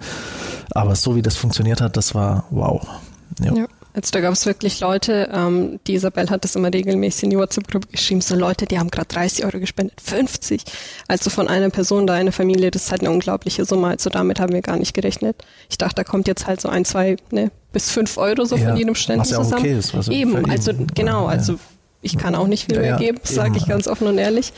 aber 0.70 0.96
so 0.96 1.14
wie 1.14 1.22
das 1.22 1.36
funktioniert 1.36 1.80
hat, 1.80 1.96
das 1.96 2.14
war 2.14 2.46
wow. 2.50 2.86
Ja. 3.40 3.54
Ja. 3.54 3.66
Also 3.94 4.10
da 4.12 4.20
gab 4.20 4.32
es 4.32 4.46
wirklich 4.46 4.80
Leute, 4.80 5.28
ähm, 5.32 5.78
die 5.86 5.94
Isabel 5.94 6.30
hat 6.30 6.44
das 6.44 6.56
immer 6.56 6.72
regelmäßig 6.72 7.24
in 7.24 7.30
die 7.30 7.36
WhatsApp-Gruppe 7.36 7.88
geschrieben, 7.88 8.20
so 8.22 8.34
Leute, 8.34 8.64
die 8.64 8.78
haben 8.78 8.90
gerade 8.90 9.08
30 9.08 9.44
Euro 9.44 9.58
gespendet, 9.60 10.00
50. 10.00 10.62
Also 11.08 11.28
von 11.28 11.46
einer 11.48 11.68
Person 11.70 12.06
da 12.06 12.14
eine 12.14 12.32
Familie, 12.32 12.70
das 12.70 12.84
ist 12.84 12.90
halt 12.90 13.02
eine 13.02 13.10
unglaubliche 13.10 13.64
Summe. 13.66 13.88
Also 13.88 14.08
damit 14.08 14.40
haben 14.40 14.52
wir 14.54 14.62
gar 14.62 14.76
nicht 14.78 14.94
gerechnet. 14.94 15.36
Ich 15.68 15.76
dachte, 15.78 15.96
da 15.96 16.04
kommt 16.04 16.26
jetzt 16.26 16.46
halt 16.46 16.60
so 16.60 16.68
ein, 16.70 16.84
zwei, 16.86 17.16
ne, 17.30 17.50
bis 17.72 17.90
fünf 17.90 18.16
Euro 18.16 18.44
so 18.46 18.56
Ja, 18.56 18.68
von 18.68 18.76
jedem 18.78 18.94
Ständen 18.94 19.20
was 19.22 19.30
ja 19.30 19.36
zusammen. 19.38 19.62
okay 19.62 19.78
ist, 19.78 19.94
also 19.94 20.10
für 20.10 20.16
eben, 20.16 20.50
also 20.50 20.72
genau, 20.94 21.24
Ja. 21.24 21.28
also 21.28 21.58
ich 22.02 22.18
kann 22.18 22.34
auch 22.34 22.46
nicht 22.46 22.66
viel 22.66 22.76
Ja, 22.76 22.82
mehr 22.82 22.96
geben, 22.96 23.18
sage 23.22 23.56
ich 23.56 23.66
ganz 23.66 23.86
offen 23.88 24.06
und 24.06 24.18
ehrlich. 24.18 24.52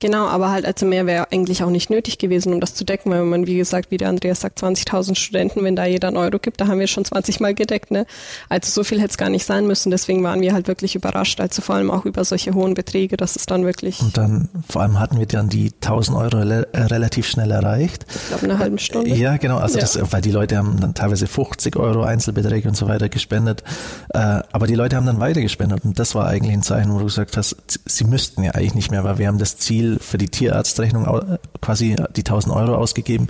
Genau, 0.00 0.26
aber 0.26 0.50
halt 0.50 0.66
also 0.66 0.84
mehr 0.84 1.06
wäre 1.06 1.30
eigentlich 1.32 1.62
auch 1.62 1.70
nicht 1.70 1.88
nötig 1.88 2.18
gewesen, 2.18 2.52
um 2.52 2.60
das 2.60 2.74
zu 2.74 2.84
decken, 2.84 3.10
weil 3.10 3.20
wenn 3.20 3.28
man, 3.28 3.46
wie 3.46 3.56
gesagt, 3.56 3.90
wie 3.90 3.96
der 3.96 4.08
Andreas 4.08 4.40
sagt, 4.40 4.62
20.000 4.62 5.14
Studenten, 5.16 5.62
wenn 5.64 5.76
da 5.76 5.86
jeder 5.86 6.08
einen 6.08 6.16
Euro 6.18 6.38
gibt, 6.38 6.60
da 6.60 6.66
haben 6.68 6.80
wir 6.80 6.86
schon 6.86 7.04
20 7.04 7.40
Mal 7.40 7.54
gedeckt. 7.54 7.90
Ne? 7.90 8.06
Also 8.48 8.70
so 8.70 8.84
viel 8.84 8.98
hätte 8.98 9.10
es 9.10 9.18
gar 9.18 9.30
nicht 9.30 9.46
sein 9.46 9.66
müssen, 9.66 9.90
deswegen 9.90 10.22
waren 10.22 10.40
wir 10.40 10.52
halt 10.52 10.68
wirklich 10.68 10.94
überrascht, 10.94 11.40
also 11.40 11.62
vor 11.62 11.76
allem 11.76 11.90
auch 11.90 12.04
über 12.04 12.24
solche 12.24 12.52
hohen 12.54 12.74
Beträge, 12.74 13.16
dass 13.16 13.36
es 13.36 13.46
dann 13.46 13.64
wirklich, 13.64 14.00
Und 14.00 14.16
dann, 14.16 14.48
vor 14.68 14.82
allem 14.82 14.98
hatten 14.98 15.18
wir 15.18 15.26
dann 15.26 15.48
die 15.48 15.72
1000 15.82 16.16
Euro 16.16 16.38
re 16.38 16.66
äh, 16.72 16.82
relativ 16.82 17.26
schnell 17.26 17.50
erreicht. 17.50 18.04
ich 18.14 18.28
glaube, 18.28 18.44
eine 18.44 18.58
halbe 18.58 18.78
Stunde. 18.78 19.14
Ja, 19.14 19.36
genau. 19.36 19.58
Also 19.58 19.76
Ja. 19.78 19.82
Das, 19.82 19.98
weil 20.12 20.20
die 20.20 20.30
Leute 20.30 20.56
haben 20.58 20.78
dann 20.80 20.94
teilweise 20.94 21.26
50 21.26 21.76
Euro 21.76 22.02
Einzelbeträge 22.02 22.68
und 22.68 22.74
so 22.76 22.88
weiter 22.88 23.08
gespendet. 23.08 23.62
Äh, 24.12 24.18
aber 24.52 24.66
die 24.66 24.74
Leute 24.74 24.96
haben 24.96 25.06
dann 25.06 25.20
weiter 25.20 25.40
gespendet. 25.40 25.84
Und 25.84 25.98
das 25.98 26.14
war 26.14 26.26
eigentlich 26.26 26.52
ein 26.52 26.62
Zeichen, 26.62 26.85
wo 26.92 26.98
du 26.98 27.04
gesagt 27.04 27.36
hast, 27.36 27.56
sie 27.84 28.04
müssten 28.04 28.42
ja 28.42 28.52
eigentlich 28.52 28.74
nicht 28.74 28.90
mehr, 28.90 29.04
weil 29.04 29.18
wir 29.18 29.28
haben 29.28 29.38
das 29.38 29.56
Ziel 29.56 29.98
für 30.00 30.18
die 30.18 30.28
Tierarztrechnung 30.28 31.38
quasi 31.60 31.96
die 32.14 32.20
1000 32.20 32.54
Euro 32.54 32.74
ausgegeben. 32.76 33.28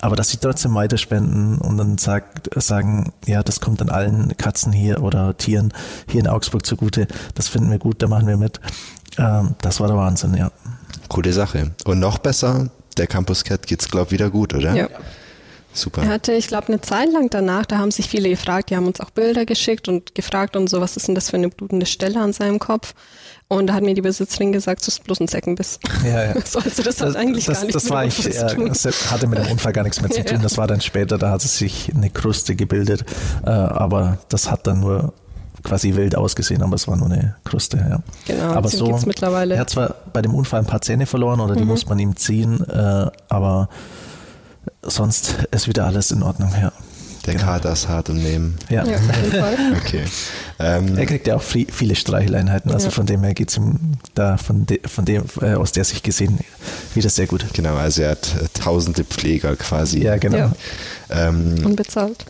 Aber 0.00 0.16
dass 0.16 0.30
sie 0.30 0.38
trotzdem 0.38 0.74
weiter 0.74 0.98
spenden 0.98 1.58
und 1.58 1.76
dann 1.76 1.98
sagt, 1.98 2.50
sagen, 2.62 3.12
ja, 3.26 3.42
das 3.42 3.60
kommt 3.60 3.80
dann 3.80 3.88
allen 3.88 4.36
Katzen 4.36 4.72
hier 4.72 5.02
oder 5.02 5.36
Tieren 5.36 5.72
hier 6.08 6.20
in 6.20 6.28
Augsburg 6.28 6.64
zugute. 6.64 7.06
Das 7.34 7.48
finden 7.48 7.70
wir 7.70 7.78
gut, 7.78 8.02
da 8.02 8.08
machen 8.08 8.26
wir 8.26 8.36
mit. 8.36 8.60
Ähm, 9.18 9.54
das 9.60 9.80
war 9.80 9.88
der 9.88 9.96
Wahnsinn, 9.96 10.34
ja. 10.34 10.50
Coole 11.08 11.32
Sache. 11.32 11.72
Und 11.84 12.00
noch 12.00 12.18
besser, 12.18 12.70
der 12.96 13.06
Campus 13.06 13.44
Cat 13.44 13.66
geht's, 13.66 13.88
glaub 13.88 14.10
wieder 14.10 14.30
gut, 14.30 14.54
oder? 14.54 14.74
Ja. 14.74 14.88
Super. 15.76 16.02
Er 16.02 16.08
hatte, 16.08 16.32
ich 16.32 16.48
glaube, 16.48 16.68
eine 16.68 16.80
Zeit 16.80 17.12
lang 17.12 17.28
danach, 17.30 17.66
da 17.66 17.78
haben 17.78 17.90
sich 17.90 18.08
viele 18.08 18.28
gefragt, 18.30 18.70
die 18.70 18.76
haben 18.76 18.86
uns 18.86 19.00
auch 19.00 19.10
Bilder 19.10 19.44
geschickt 19.44 19.88
und 19.88 20.14
gefragt 20.14 20.56
und 20.56 20.68
so, 20.70 20.80
was 20.80 20.96
ist 20.96 21.06
denn 21.08 21.14
das 21.14 21.30
für 21.30 21.36
eine 21.36 21.48
blutende 21.50 21.86
Stelle 21.86 22.18
an 22.20 22.32
seinem 22.32 22.58
Kopf? 22.58 22.94
Und 23.48 23.68
da 23.68 23.74
hat 23.74 23.82
mir 23.84 23.94
die 23.94 24.00
Besitzerin 24.02 24.50
gesagt, 24.52 24.80
das 24.80 24.88
ist 24.88 25.04
bloß 25.04 25.20
ein 25.20 25.28
Zeckenbiss. 25.28 25.78
Ja, 26.04 26.24
ja. 26.24 26.34
So, 26.44 26.58
also 26.58 26.82
das, 26.82 27.00
hat 27.00 27.14
eigentlich 27.14 27.44
das, 27.44 27.58
gar 27.60 27.66
nichts 27.66 27.82
das 27.84 27.90
war 27.90 28.04
ich, 28.04 28.14
zu 28.14 28.46
tun. 28.56 28.68
das 28.68 29.10
hatte 29.12 29.26
mit 29.28 29.38
dem 29.38 29.46
Unfall 29.52 29.72
gar 29.72 29.84
nichts 29.84 30.00
mehr 30.00 30.10
zu 30.10 30.18
Ja. 30.18 30.24
tun. 30.24 30.40
Das 30.42 30.58
war 30.58 30.66
dann 30.66 30.80
später, 30.80 31.16
da 31.18 31.30
hat 31.30 31.42
sich 31.42 31.92
eine 31.94 32.10
Kruste 32.10 32.56
gebildet. 32.56 33.04
Äh, 33.44 33.50
aber 33.50 34.18
das 34.30 34.50
hat 34.50 34.66
dann 34.66 34.80
nur 34.80 35.12
quasi 35.62 35.94
wild 35.94 36.16
ausgesehen, 36.16 36.62
aber 36.62 36.74
es 36.74 36.88
war 36.88 36.96
nur 36.96 37.06
eine 37.10 37.36
Kruste. 37.44 37.76
Ja. 37.76 38.00
Genau, 38.26 38.52
aber 38.52 38.68
so, 38.68 38.86
geht's 38.86 39.06
mittlerweile. 39.06 39.54
er 39.54 39.60
hat 39.60 39.70
zwar 39.70 39.94
bei 40.12 40.22
dem 40.22 40.34
Unfall 40.34 40.60
ein 40.60 40.66
paar 40.66 40.80
Zähne 40.80 41.06
verloren 41.06 41.38
oder 41.40 41.54
die 41.54 41.62
Mhm. 41.62 41.68
muss 41.68 41.86
man 41.86 41.98
ihm 41.98 42.16
ziehen, 42.16 42.64
äh, 42.68 43.06
aber 43.28 43.68
sonst 44.88 45.34
ist 45.50 45.68
wieder 45.68 45.86
alles 45.86 46.10
in 46.10 46.22
Ordnung. 46.22 46.50
Ja. 46.60 46.72
Der 47.26 47.34
Genau. 47.34 47.46
Kater 47.46 47.72
ist 47.72 47.88
hart 47.88 48.08
im 48.08 48.22
Nehmen. 48.22 48.56
Ja. 48.70 48.84
Ja, 48.84 48.96
auf 48.96 49.16
jeden 49.22 49.32
Fall. 49.40 49.56
Okay. 49.84 50.04
Ähm, 50.60 50.96
Er 50.96 51.06
kriegt 51.06 51.26
ja 51.26 51.34
auch 51.36 51.42
viele 51.42 51.96
Streicheleinheiten, 51.96 52.70
also 52.70 52.86
Ja. 52.86 52.90
von 52.92 53.04
dem 53.04 53.22
her 53.24 53.34
geht 53.34 53.50
es 53.50 53.56
ihm 53.56 53.78
da 54.14 54.36
von, 54.36 54.64
de, 54.64 54.80
von 54.86 55.04
dem 55.04 55.24
äh, 55.42 55.54
aus 55.54 55.72
der 55.72 55.84
Sicht 55.84 56.04
gesehen 56.04 56.38
wieder 56.94 57.10
sehr 57.10 57.26
gut. 57.26 57.44
genau, 57.52 57.74
also 57.74 58.02
er 58.02 58.12
hat 58.12 58.28
äh, 58.40 58.46
tausende 58.58 59.02
Pfleger 59.04 59.56
quasi. 59.56 60.02
Ja, 60.04 60.16
genau. 60.18 60.36
Ja. 60.38 60.52
Ähm, 61.10 61.56
Unbezahlt. 61.64 62.24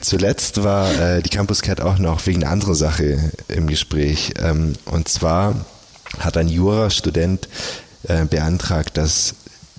Zuletzt 0.00 0.62
war 0.62 0.90
äh, 1.00 1.22
die 1.22 1.30
Campus 1.30 1.62
Cat 1.62 1.80
auch 1.80 1.98
noch 1.98 2.24
wegen 2.26 2.42
einer 2.42 2.52
anderen 2.52 2.74
Sache 2.74 3.18
im 3.48 3.66
Gespräch. 3.66 4.34
Ähm, 4.42 4.74
und 4.86 5.08
zwar 5.08 5.54
hat 6.18 6.36
ein 6.36 6.48
Jurastudent 6.48 7.48
äh, 8.04 8.24
beantragt, 8.24 8.96
dass 8.96 9.34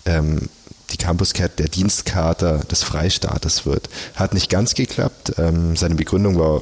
ähm, 0.06 0.50
die 0.92 0.98
Campus 0.98 1.34
Cat 1.34 1.60
der 1.60 1.68
Dienstkater 1.68 2.60
des 2.60 2.84
Freistaates 2.84 3.66
wird. 3.66 3.90
Hat 4.16 4.34
nicht 4.34 4.50
ganz 4.50 4.74
geklappt. 4.74 5.34
Ähm, 5.38 5.76
seine 5.76 5.96
Begründung 5.96 6.40
war, 6.40 6.62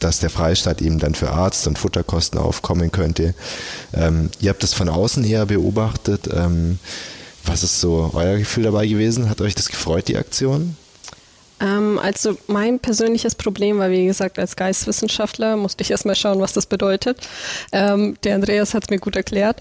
dass 0.00 0.18
der 0.18 0.30
Freistaat 0.30 0.82
eben 0.82 0.98
dann 0.98 1.14
für 1.14 1.30
Arzt- 1.30 1.66
und 1.66 1.78
Futterkosten 1.78 2.38
aufkommen 2.38 2.90
könnte. 2.90 3.34
Ähm, 3.94 4.30
ihr 4.40 4.50
habt 4.50 4.62
das 4.62 4.74
von 4.74 4.88
außen 4.88 5.24
eher 5.24 5.46
beobachtet. 5.46 6.28
Ähm, 6.32 6.78
was 7.44 7.62
ist 7.62 7.80
so 7.80 8.10
euer 8.14 8.38
Gefühl 8.38 8.64
dabei 8.64 8.86
gewesen? 8.86 9.28
Hat 9.28 9.40
euch 9.40 9.54
das 9.54 9.68
gefreut, 9.68 10.08
die 10.08 10.16
Aktion? 10.16 10.76
Ähm, 11.62 11.98
also 11.98 12.36
mein 12.48 12.80
persönliches 12.80 13.34
Problem 13.34 13.78
war, 13.78 13.90
wie 13.90 14.06
gesagt, 14.06 14.38
als 14.38 14.56
Geistwissenschaftler 14.56 15.56
musste 15.56 15.82
ich 15.82 15.90
erstmal 15.90 16.16
schauen, 16.16 16.40
was 16.40 16.52
das 16.52 16.66
bedeutet. 16.66 17.18
Ähm, 17.70 18.16
der 18.24 18.34
Andreas 18.34 18.74
hat 18.74 18.84
es 18.84 18.90
mir 18.90 18.98
gut 18.98 19.16
erklärt. 19.16 19.60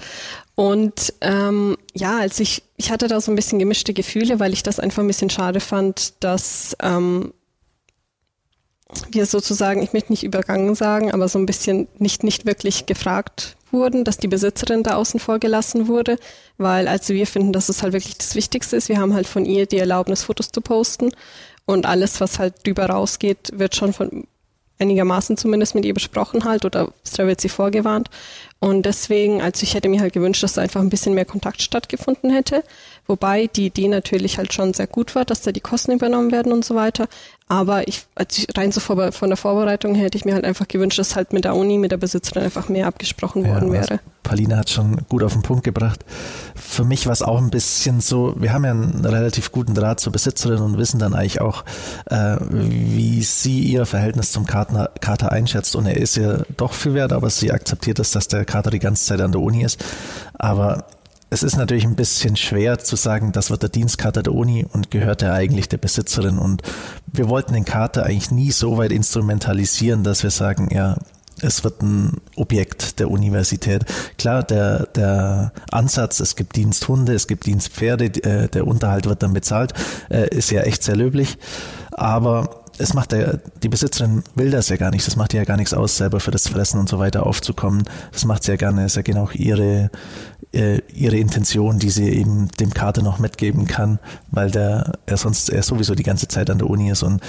Und 0.55 1.13
ähm, 1.21 1.77
ja, 1.93 2.19
als 2.19 2.39
ich, 2.39 2.63
ich 2.77 2.91
hatte 2.91 3.07
da 3.07 3.21
so 3.21 3.31
ein 3.31 3.35
bisschen 3.35 3.59
gemischte 3.59 3.93
Gefühle, 3.93 4.39
weil 4.39 4.53
ich 4.53 4.63
das 4.63 4.79
einfach 4.79 5.01
ein 5.01 5.07
bisschen 5.07 5.29
schade 5.29 5.59
fand, 5.59 6.23
dass 6.23 6.75
ähm, 6.81 7.33
wir 9.11 9.25
sozusagen, 9.25 9.81
ich 9.81 9.93
möchte 9.93 10.11
nicht 10.11 10.23
übergangen 10.23 10.75
sagen, 10.75 11.11
aber 11.11 11.27
so 11.29 11.39
ein 11.39 11.45
bisschen 11.45 11.87
nicht, 11.97 12.23
nicht 12.23 12.45
wirklich 12.45 12.85
gefragt 12.85 13.55
wurden, 13.71 14.03
dass 14.03 14.17
die 14.17 14.27
Besitzerin 14.27 14.83
da 14.83 14.95
außen 14.95 15.19
vor 15.19 15.39
gelassen 15.39 15.87
wurde, 15.87 16.17
weil 16.57 16.87
also 16.87 17.13
wir 17.13 17.25
finden, 17.25 17.53
dass 17.53 17.69
es 17.69 17.81
halt 17.83 17.93
wirklich 17.93 18.17
das 18.17 18.35
Wichtigste 18.35 18.75
ist. 18.75 18.89
Wir 18.89 18.99
haben 18.99 19.13
halt 19.13 19.27
von 19.27 19.45
ihr 19.45 19.65
die 19.65 19.77
Erlaubnis, 19.77 20.23
Fotos 20.23 20.51
zu 20.51 20.59
posten 20.59 21.11
und 21.65 21.85
alles, 21.85 22.19
was 22.19 22.39
halt 22.39 22.65
drüber 22.65 22.87
rausgeht, 22.87 23.51
wird 23.53 23.75
schon 23.75 23.93
von 23.93 24.27
einigermaßen 24.79 25.37
zumindest 25.37 25.75
mit 25.75 25.85
ihr 25.85 25.93
besprochen 25.93 26.43
halt 26.43 26.65
oder 26.65 26.91
da 27.15 27.27
wird 27.27 27.39
sie 27.39 27.49
vorgewarnt. 27.49 28.09
Und 28.63 28.85
deswegen, 28.85 29.41
also 29.41 29.63
ich 29.63 29.73
hätte 29.73 29.89
mir 29.89 30.01
halt 30.01 30.13
gewünscht, 30.13 30.43
dass 30.43 30.53
da 30.53 30.61
einfach 30.61 30.81
ein 30.81 30.91
bisschen 30.91 31.15
mehr 31.15 31.25
Kontakt 31.25 31.63
stattgefunden 31.63 32.29
hätte. 32.29 32.63
Wobei 33.07 33.47
die 33.47 33.65
Idee 33.65 33.87
natürlich 33.87 34.37
halt 34.37 34.53
schon 34.53 34.75
sehr 34.75 34.85
gut 34.85 35.15
war, 35.15 35.25
dass 35.25 35.41
da 35.41 35.51
die 35.51 35.61
Kosten 35.61 35.91
übernommen 35.91 36.31
werden 36.31 36.51
und 36.51 36.63
so 36.63 36.75
weiter. 36.75 37.07
Aber 37.47 37.87
ich, 37.87 38.05
also 38.15 38.43
rein 38.55 38.71
so 38.71 38.79
vor, 38.79 39.11
von 39.11 39.29
der 39.29 39.35
Vorbereitung 39.35 39.93
her 39.95 40.05
hätte 40.05 40.17
ich 40.17 40.23
mir 40.23 40.35
halt 40.35 40.45
einfach 40.45 40.69
gewünscht, 40.69 40.99
dass 40.99 41.17
halt 41.17 41.33
mit 41.33 41.43
der 41.43 41.55
Uni, 41.55 41.77
mit 41.77 41.91
der 41.91 41.97
Besitzerin 41.97 42.43
einfach 42.43 42.69
mehr 42.69 42.87
abgesprochen 42.87 43.43
ja, 43.43 43.53
worden 43.53 43.73
wäre. 43.73 43.99
Paulina 44.23 44.55
hat 44.55 44.69
schon 44.69 45.01
gut 45.09 45.21
auf 45.21 45.33
den 45.33 45.41
Punkt 45.41 45.65
gebracht. 45.65 46.05
Für 46.55 46.85
mich 46.85 47.07
war 47.07 47.11
es 47.11 47.21
auch 47.21 47.39
ein 47.39 47.49
bisschen 47.49 47.99
so, 47.99 48.35
wir 48.37 48.53
haben 48.53 48.63
ja 48.63 48.71
einen 48.71 49.03
relativ 49.03 49.51
guten 49.51 49.73
Draht 49.73 49.99
zur 49.99 50.13
Besitzerin 50.13 50.59
und 50.59 50.77
wissen 50.77 50.99
dann 50.99 51.13
eigentlich 51.13 51.41
auch, 51.41 51.65
äh, 52.05 52.37
wie 52.39 53.21
sie 53.23 53.59
ihr 53.59 53.85
Verhältnis 53.85 54.31
zum 54.31 54.45
Kater, 54.45 54.91
Kater 55.01 55.33
einschätzt. 55.33 55.75
Und 55.75 55.87
er 55.87 55.97
ist 55.97 56.15
ja 56.15 56.43
doch 56.55 56.71
viel 56.71 56.93
wert, 56.93 57.11
aber 57.11 57.29
sie 57.29 57.51
akzeptiert 57.51 57.99
es, 57.99 58.11
dass 58.11 58.29
der 58.29 58.45
Kater 58.51 58.69
die 58.69 58.79
ganze 58.79 59.05
Zeit 59.05 59.21
an 59.21 59.31
der 59.31 59.41
Uni 59.41 59.63
ist. 59.63 59.83
Aber 60.33 60.85
es 61.29 61.43
ist 61.43 61.55
natürlich 61.55 61.85
ein 61.85 61.95
bisschen 61.95 62.35
schwer 62.35 62.79
zu 62.79 62.97
sagen, 62.97 63.31
das 63.31 63.49
wird 63.49 63.61
der 63.61 63.69
Dienstkater 63.69 64.21
der 64.21 64.33
Uni 64.33 64.65
und 64.69 64.91
gehört 64.91 65.21
ja 65.21 65.33
eigentlich 65.33 65.69
der 65.69 65.77
Besitzerin. 65.77 66.37
Und 66.37 66.61
wir 67.07 67.29
wollten 67.29 67.53
den 67.53 67.63
Kater 67.63 68.03
eigentlich 68.03 68.31
nie 68.31 68.51
so 68.51 68.77
weit 68.77 68.91
instrumentalisieren, 68.91 70.03
dass 70.03 70.23
wir 70.23 70.29
sagen, 70.29 70.67
ja, 70.73 70.97
es 71.41 71.63
wird 71.63 71.81
ein 71.81 72.17
Objekt 72.35 72.99
der 72.99 73.09
Universität. 73.09 73.85
Klar, 74.17 74.43
der, 74.43 74.87
der 74.87 75.53
Ansatz, 75.71 76.19
es 76.19 76.35
gibt 76.35 76.57
Diensthunde, 76.57 77.13
es 77.13 77.27
gibt 77.27 77.45
Dienstpferde, 77.45 78.05
äh, 78.23 78.49
der 78.49 78.67
Unterhalt 78.67 79.07
wird 79.07 79.23
dann 79.23 79.33
bezahlt, 79.33 79.73
äh, 80.09 80.27
ist 80.35 80.51
ja 80.51 80.61
echt 80.61 80.83
sehr 80.83 80.97
löblich. 80.97 81.37
Aber 81.91 82.60
es 82.77 82.93
macht 82.93 83.11
der, 83.11 83.39
die 83.63 83.69
Besitzerin 83.69 84.23
will 84.35 84.51
das 84.51 84.69
ja 84.69 84.77
gar 84.77 84.91
nicht. 84.91 85.05
Das 85.05 85.15
macht 85.15 85.33
ihr 85.33 85.39
ja 85.39 85.45
gar 85.45 85.57
nichts 85.57 85.73
aus, 85.73 85.97
selber 85.97 86.19
für 86.19 86.31
das 86.31 86.47
Fressen 86.47 86.79
und 86.79 86.89
so 86.89 86.99
weiter 86.99 87.25
aufzukommen. 87.25 87.83
Das 88.11 88.25
macht 88.25 88.43
sie 88.43 88.51
ja 88.51 88.57
gerne. 88.57 88.83
Das 88.83 88.93
ist 88.93 88.95
ja 88.95 89.01
genau 89.01 89.29
ihre, 89.33 89.89
äh, 90.53 90.79
ihre 90.93 91.17
Intention, 91.17 91.79
die 91.79 91.89
sie 91.89 92.09
eben 92.09 92.49
dem 92.59 92.73
Kater 92.73 93.01
noch 93.01 93.19
mitgeben 93.19 93.67
kann, 93.67 93.99
weil 94.31 94.51
der, 94.51 94.93
er 95.05 95.17
sonst, 95.17 95.49
er 95.49 95.63
sowieso 95.63 95.95
die 95.95 96.03
ganze 96.03 96.27
Zeit 96.27 96.49
an 96.49 96.57
der 96.57 96.69
Uni 96.69 96.89
ist. 96.89 97.03
Und 97.03 97.21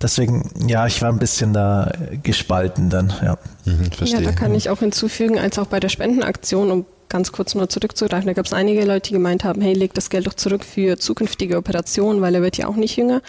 deswegen, 0.00 0.50
ja, 0.66 0.86
ich 0.86 1.02
war 1.02 1.10
ein 1.10 1.18
bisschen 1.18 1.52
da 1.52 1.92
gespalten 2.22 2.90
dann, 2.90 3.12
ja. 3.22 3.38
Mhm, 3.64 3.90
verstehe. 3.92 4.20
Ja, 4.20 4.30
da 4.30 4.32
kann 4.32 4.54
ich 4.54 4.70
auch 4.70 4.78
hinzufügen, 4.78 5.38
als 5.38 5.58
auch 5.58 5.66
bei 5.66 5.80
der 5.80 5.88
Spendenaktion, 5.88 6.70
um 6.70 6.86
ganz 7.08 7.32
kurz 7.32 7.54
nur 7.54 7.68
zurückzugreifen, 7.68 8.26
da 8.26 8.32
gab 8.32 8.46
es 8.46 8.52
einige 8.52 8.84
Leute, 8.84 9.08
die 9.08 9.14
gemeint 9.14 9.44
haben, 9.44 9.60
hey, 9.60 9.74
leg 9.74 9.92
das 9.94 10.08
Geld 10.08 10.26
doch 10.26 10.34
zurück 10.34 10.64
für 10.64 10.96
zukünftige 10.96 11.58
Operationen, 11.58 12.22
weil 12.22 12.34
er 12.34 12.42
wird 12.42 12.56
ja 12.56 12.68
auch 12.68 12.76
nicht 12.76 12.96
jünger. 12.96 13.20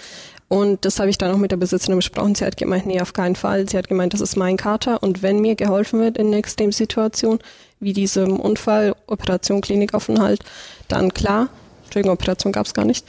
Und 0.51 0.83
das 0.83 0.99
habe 0.99 1.09
ich 1.09 1.17
dann 1.17 1.31
auch 1.31 1.37
mit 1.37 1.51
der 1.51 1.57
Besitzerin 1.57 1.95
besprochen. 1.95 2.35
Sie 2.35 2.43
hat 2.43 2.57
gemeint, 2.57 2.85
nee, 2.85 2.99
auf 2.99 3.13
keinen 3.13 3.37
Fall. 3.37 3.69
Sie 3.69 3.77
hat 3.77 3.87
gemeint, 3.87 4.13
das 4.13 4.19
ist 4.19 4.35
mein 4.35 4.57
Kater. 4.57 5.01
Und 5.01 5.23
wenn 5.23 5.39
mir 5.39 5.55
geholfen 5.55 6.01
wird 6.01 6.17
in 6.17 6.27
einer 6.27 6.35
Extremsituation, 6.35 7.39
wie 7.79 7.93
diesem 7.93 8.37
Unfall, 8.37 8.93
Operation, 9.07 9.61
Klinikaufenthalt, 9.61 10.41
dann 10.89 11.13
klar, 11.13 11.47
Entschuldigung, 11.85 12.15
Operation 12.15 12.51
gab 12.51 12.65
es 12.65 12.73
gar 12.73 12.83
nicht. 12.83 13.05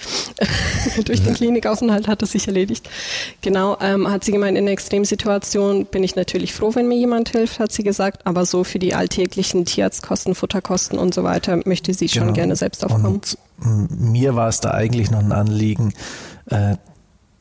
Durch 1.04 1.24
den 1.24 1.34
Klinikaufenthalt 1.34 2.06
hat 2.06 2.22
es 2.22 2.30
sich 2.30 2.46
erledigt. 2.46 2.88
Genau, 3.40 3.76
ähm, 3.80 4.08
hat 4.08 4.22
sie 4.22 4.30
gemeint, 4.30 4.56
in 4.56 4.62
einer 4.62 4.70
Extremsituation 4.70 5.86
bin 5.86 6.04
ich 6.04 6.14
natürlich 6.14 6.54
froh, 6.54 6.76
wenn 6.76 6.86
mir 6.86 6.96
jemand 6.96 7.30
hilft, 7.30 7.58
hat 7.58 7.72
sie 7.72 7.82
gesagt. 7.82 8.24
Aber 8.24 8.46
so 8.46 8.62
für 8.62 8.78
die 8.78 8.94
alltäglichen 8.94 9.64
Tierarztkosten, 9.64 10.36
Futterkosten 10.36 10.96
und 10.96 11.12
so 11.12 11.24
weiter 11.24 11.58
möchte 11.64 11.92
sie 11.92 12.08
schon 12.08 12.22
genau. 12.22 12.34
gerne 12.34 12.54
selbst 12.54 12.84
aufkommen. 12.84 13.06
Und 13.16 13.36
mir 13.58 14.36
war 14.36 14.48
es 14.48 14.60
da 14.60 14.70
eigentlich 14.70 15.10
noch 15.10 15.18
ein 15.18 15.32
Anliegen, 15.32 15.92
äh, 16.48 16.76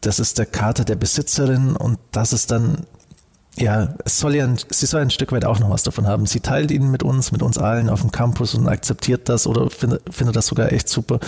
das 0.02 0.20
ist 0.20 0.38
der 0.38 0.46
Kater 0.46 0.84
der 0.84 0.96
Besitzerin 0.96 1.76
und 1.76 2.00
das 2.12 2.34
ist 2.34 2.52
dann, 2.52 2.86
ja, 3.58 3.96
es 4.04 4.20
soll 4.20 4.36
ja, 4.36 4.48
sie 4.70 4.86
soll 4.86 5.02
ein 5.02 5.10
Stück 5.10 5.32
weit 5.32 5.46
auch 5.46 5.60
noch 5.60 5.70
was 5.70 5.84
davon 5.84 6.08
haben. 6.08 6.26
Sie 6.26 6.40
teilt 6.40 6.72
ihn 6.72 6.90
mit 6.90 7.04
uns, 7.04 7.32
mit 7.32 7.44
uns 7.44 7.58
allen 7.58 7.90
auf 7.90 8.02
dem 8.02 8.12
Campus 8.12 8.56
und 8.56 8.68
akzeptiert 8.68 9.30
das 9.30 9.46
oder 9.48 9.70
findet, 9.70 10.02
findet 10.14 10.36
das 10.36 10.48
sogar 10.48 10.72
echt 10.72 10.90
super. 10.90 11.20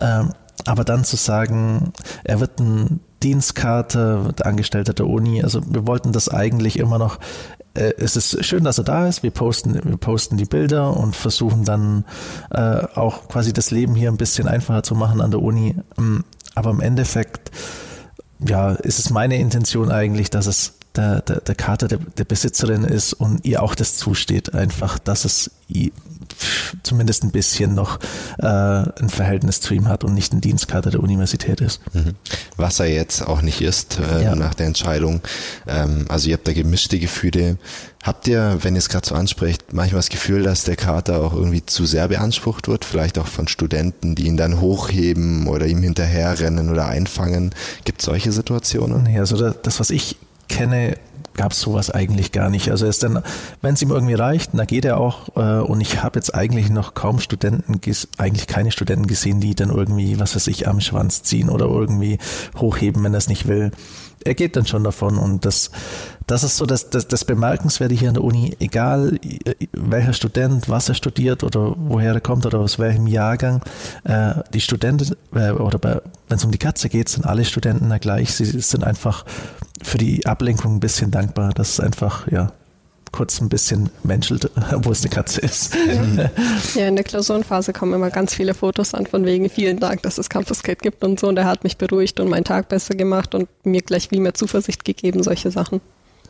Ähm, 0.00 0.32
aber 0.66 0.84
dann 0.84 1.04
zu 1.04 1.16
sagen, 1.16 1.92
er 2.22 2.38
wird 2.38 2.60
ein 2.60 3.00
Dienstkater, 3.22 4.32
der 4.32 4.46
Angestellte 4.46 4.94
der 4.94 5.06
Uni, 5.06 5.42
also 5.42 5.60
wir 5.66 5.86
wollten 5.86 6.12
das 6.12 6.28
eigentlich 6.28 6.78
immer 6.78 6.98
noch 6.98 7.18
äh, 7.74 7.92
es 7.98 8.16
ist 8.16 8.44
schön, 8.44 8.64
dass 8.64 8.78
er 8.78 8.84
da 8.84 9.06
ist. 9.06 9.22
Wir 9.22 9.30
posten, 9.30 9.80
wir 9.82 9.96
posten 9.96 10.36
die 10.36 10.44
Bilder 10.44 10.96
und 10.96 11.16
versuchen 11.16 11.64
dann 11.64 12.04
äh, 12.50 12.82
auch 12.94 13.28
quasi 13.28 13.52
das 13.52 13.70
Leben 13.70 13.94
hier 13.94 14.10
ein 14.10 14.16
bisschen 14.16 14.48
einfacher 14.48 14.82
zu 14.82 14.94
machen 14.94 15.20
an 15.20 15.30
der 15.30 15.42
Uni. 15.42 15.76
Ähm, 15.98 16.24
aber 16.54 16.70
im 16.70 16.80
Endeffekt 16.80 17.50
ja, 18.46 18.72
ist 18.72 18.98
es 18.98 19.10
meine 19.10 19.38
Intention 19.38 19.90
eigentlich, 19.90 20.30
dass 20.30 20.46
es 20.46 20.74
der, 20.96 21.22
der, 21.22 21.40
der 21.40 21.54
Kater 21.54 21.88
der, 21.88 21.98
der 21.98 22.24
Besitzerin 22.24 22.84
ist 22.84 23.12
und 23.12 23.44
ihr 23.44 23.62
auch 23.62 23.74
das 23.74 23.96
zusteht, 23.96 24.54
einfach, 24.54 24.98
dass 24.98 25.24
es 25.24 25.50
zumindest 26.82 27.22
ein 27.22 27.30
bisschen 27.30 27.74
noch 27.74 27.98
äh, 28.38 28.46
ein 28.46 29.08
Verhältnis 29.08 29.60
zu 29.60 29.74
ihm 29.74 29.88
hat 29.88 30.04
und 30.04 30.14
nicht 30.14 30.32
ein 30.32 30.40
Dienstkater 30.40 30.90
der 30.90 31.00
Universität 31.00 31.60
ist. 31.60 31.80
Mhm. 31.94 32.14
Was 32.56 32.80
er 32.80 32.86
jetzt 32.86 33.22
auch 33.22 33.42
nicht 33.42 33.60
ist 33.60 33.98
äh, 33.98 34.24
ja. 34.24 34.34
nach 34.34 34.54
der 34.54 34.66
Entscheidung. 34.66 35.20
Ähm, 35.66 36.06
also 36.08 36.28
ihr 36.28 36.34
habt 36.34 36.48
da 36.48 36.52
gemischte 36.52 36.98
Gefühle. 36.98 37.56
Habt 38.02 38.26
ihr, 38.28 38.58
wenn 38.62 38.74
ihr 38.74 38.78
es 38.78 38.88
gerade 38.88 39.06
so 39.06 39.14
ansprecht, 39.14 39.74
manchmal 39.74 39.98
das 39.98 40.08
Gefühl, 40.08 40.42
dass 40.42 40.64
der 40.64 40.76
Kater 40.76 41.22
auch 41.22 41.34
irgendwie 41.34 41.64
zu 41.66 41.84
sehr 41.84 42.08
beansprucht 42.08 42.66
wird, 42.66 42.86
vielleicht 42.86 43.18
auch 43.18 43.26
von 43.26 43.46
Studenten, 43.46 44.14
die 44.14 44.26
ihn 44.26 44.38
dann 44.38 44.60
hochheben 44.60 45.46
oder 45.46 45.66
ihm 45.66 45.82
hinterherrennen 45.82 46.70
oder 46.70 46.86
einfangen? 46.86 47.54
Gibt 47.84 48.00
es 48.00 48.06
solche 48.06 48.32
Situationen? 48.32 49.02
Nee, 49.02 49.18
also 49.18 49.50
das, 49.50 49.80
was 49.80 49.90
ich 49.90 50.16
kenne, 50.48 50.96
gab 51.34 51.52
es 51.52 51.60
sowas 51.60 51.90
eigentlich 51.90 52.32
gar 52.32 52.50
nicht. 52.50 52.70
Also 52.70 52.86
ist 52.86 53.02
dann, 53.02 53.22
wenn 53.62 53.74
es 53.74 53.82
ihm 53.82 53.90
irgendwie 53.90 54.14
reicht, 54.14 54.50
dann 54.54 54.66
geht 54.66 54.84
er 54.84 54.98
auch. 54.98 55.36
Äh, 55.36 55.62
und 55.62 55.80
ich 55.80 56.02
habe 56.02 56.18
jetzt 56.18 56.34
eigentlich 56.34 56.70
noch 56.70 56.94
kaum 56.94 57.20
Studenten, 57.20 57.80
eigentlich 58.18 58.46
keine 58.46 58.70
Studenten 58.72 59.06
gesehen, 59.06 59.40
die 59.40 59.54
dann 59.54 59.70
irgendwie, 59.70 60.18
was 60.18 60.34
weiß 60.34 60.46
ich, 60.48 60.68
am 60.68 60.80
Schwanz 60.80 61.22
ziehen 61.22 61.48
oder 61.48 61.66
irgendwie 61.66 62.18
hochheben, 62.56 63.02
wenn 63.04 63.14
er 63.14 63.18
es 63.18 63.28
nicht 63.28 63.46
will. 63.46 63.72
Er 64.24 64.34
geht 64.34 64.56
dann 64.56 64.66
schon 64.66 64.84
davon 64.84 65.16
und 65.16 65.44
das, 65.44 65.70
das 66.26 66.44
ist 66.44 66.58
so 66.58 66.66
das, 66.66 66.90
das, 66.90 67.08
das 67.08 67.24
Bemerkenswerte 67.24 67.94
hier 67.94 68.08
an 68.08 68.14
der 68.14 68.24
Uni, 68.24 68.54
egal 68.60 69.18
welcher 69.72 70.12
Student, 70.12 70.68
was 70.68 70.88
er 70.88 70.94
studiert 70.94 71.42
oder 71.42 71.74
woher 71.78 72.12
er 72.12 72.20
kommt 72.20 72.44
oder 72.44 72.58
aus 72.58 72.78
welchem 72.78 73.06
Jahrgang, 73.06 73.62
äh, 74.04 74.34
die 74.52 74.60
Studenten, 74.60 75.16
äh, 75.34 75.52
oder 75.52 76.02
wenn 76.28 76.36
es 76.36 76.44
um 76.44 76.50
die 76.50 76.58
Katze 76.58 76.88
geht, 76.88 77.08
sind 77.08 77.24
alle 77.24 77.44
Studenten 77.44 77.88
da 77.88 77.98
gleich. 77.98 78.34
Sie 78.34 78.44
sind 78.44 78.84
einfach 78.84 79.24
für 79.82 79.98
die 79.98 80.26
Ablenkung 80.26 80.76
ein 80.76 80.80
bisschen 80.80 81.10
dankbar, 81.10 81.52
dass 81.54 81.70
es 81.70 81.80
einfach, 81.80 82.30
ja, 82.30 82.52
kurz 83.12 83.40
ein 83.40 83.48
bisschen 83.48 83.90
menschelt, 84.02 84.50
wo 84.82 84.92
es 84.92 85.02
eine 85.02 85.10
Katze 85.10 85.40
ist. 85.40 85.76
Ja, 86.74 86.86
in 86.86 86.96
der 86.96 87.04
Klausurenphase 87.04 87.72
kommen 87.72 87.94
immer 87.94 88.10
ganz 88.10 88.34
viele 88.34 88.54
Fotos 88.54 88.94
an, 88.94 89.06
von 89.06 89.24
wegen 89.24 89.48
vielen 89.50 89.80
Dank, 89.80 90.02
dass 90.02 90.18
es 90.18 90.28
Campus 90.28 90.62
Kate 90.62 90.80
gibt 90.80 91.02
und 91.02 91.18
so. 91.18 91.28
Und 91.28 91.36
er 91.36 91.44
hat 91.44 91.64
mich 91.64 91.76
beruhigt 91.76 92.20
und 92.20 92.28
meinen 92.28 92.44
Tag 92.44 92.68
besser 92.68 92.94
gemacht 92.94 93.34
und 93.34 93.48
mir 93.64 93.82
gleich 93.82 94.08
viel 94.08 94.20
mehr 94.20 94.34
Zuversicht 94.34 94.84
gegeben, 94.84 95.22
solche 95.22 95.50
Sachen. 95.50 95.80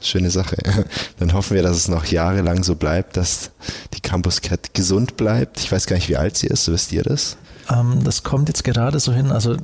Schöne 0.01 0.31
Sache. 0.31 0.57
Dann 1.19 1.35
hoffen 1.35 1.55
wir, 1.55 1.63
dass 1.63 1.77
es 1.77 1.89
noch 1.89 2.07
jahrelang 2.07 2.63
so 2.63 2.75
bleibt, 2.75 3.17
dass 3.17 3.51
die 3.95 4.01
Campus 4.01 4.41
Cat 4.41 4.73
gesund 4.73 5.17
bleibt. 5.17 5.61
Ich 5.61 5.71
weiß 5.71 5.87
gar 5.87 5.97
nicht, 5.97 6.09
wie 6.09 6.17
alt 6.17 6.37
sie 6.37 6.47
ist, 6.47 6.71
wisst 6.71 6.93
ihr 6.93 7.03
das? 7.03 7.37
Ähm, 7.71 8.03
das 8.05 8.23
kommt 8.23 8.49
jetzt 8.49 8.65
gerade 8.65 8.99
so 8.99 9.13
hin. 9.13 9.31
Also 9.31 9.57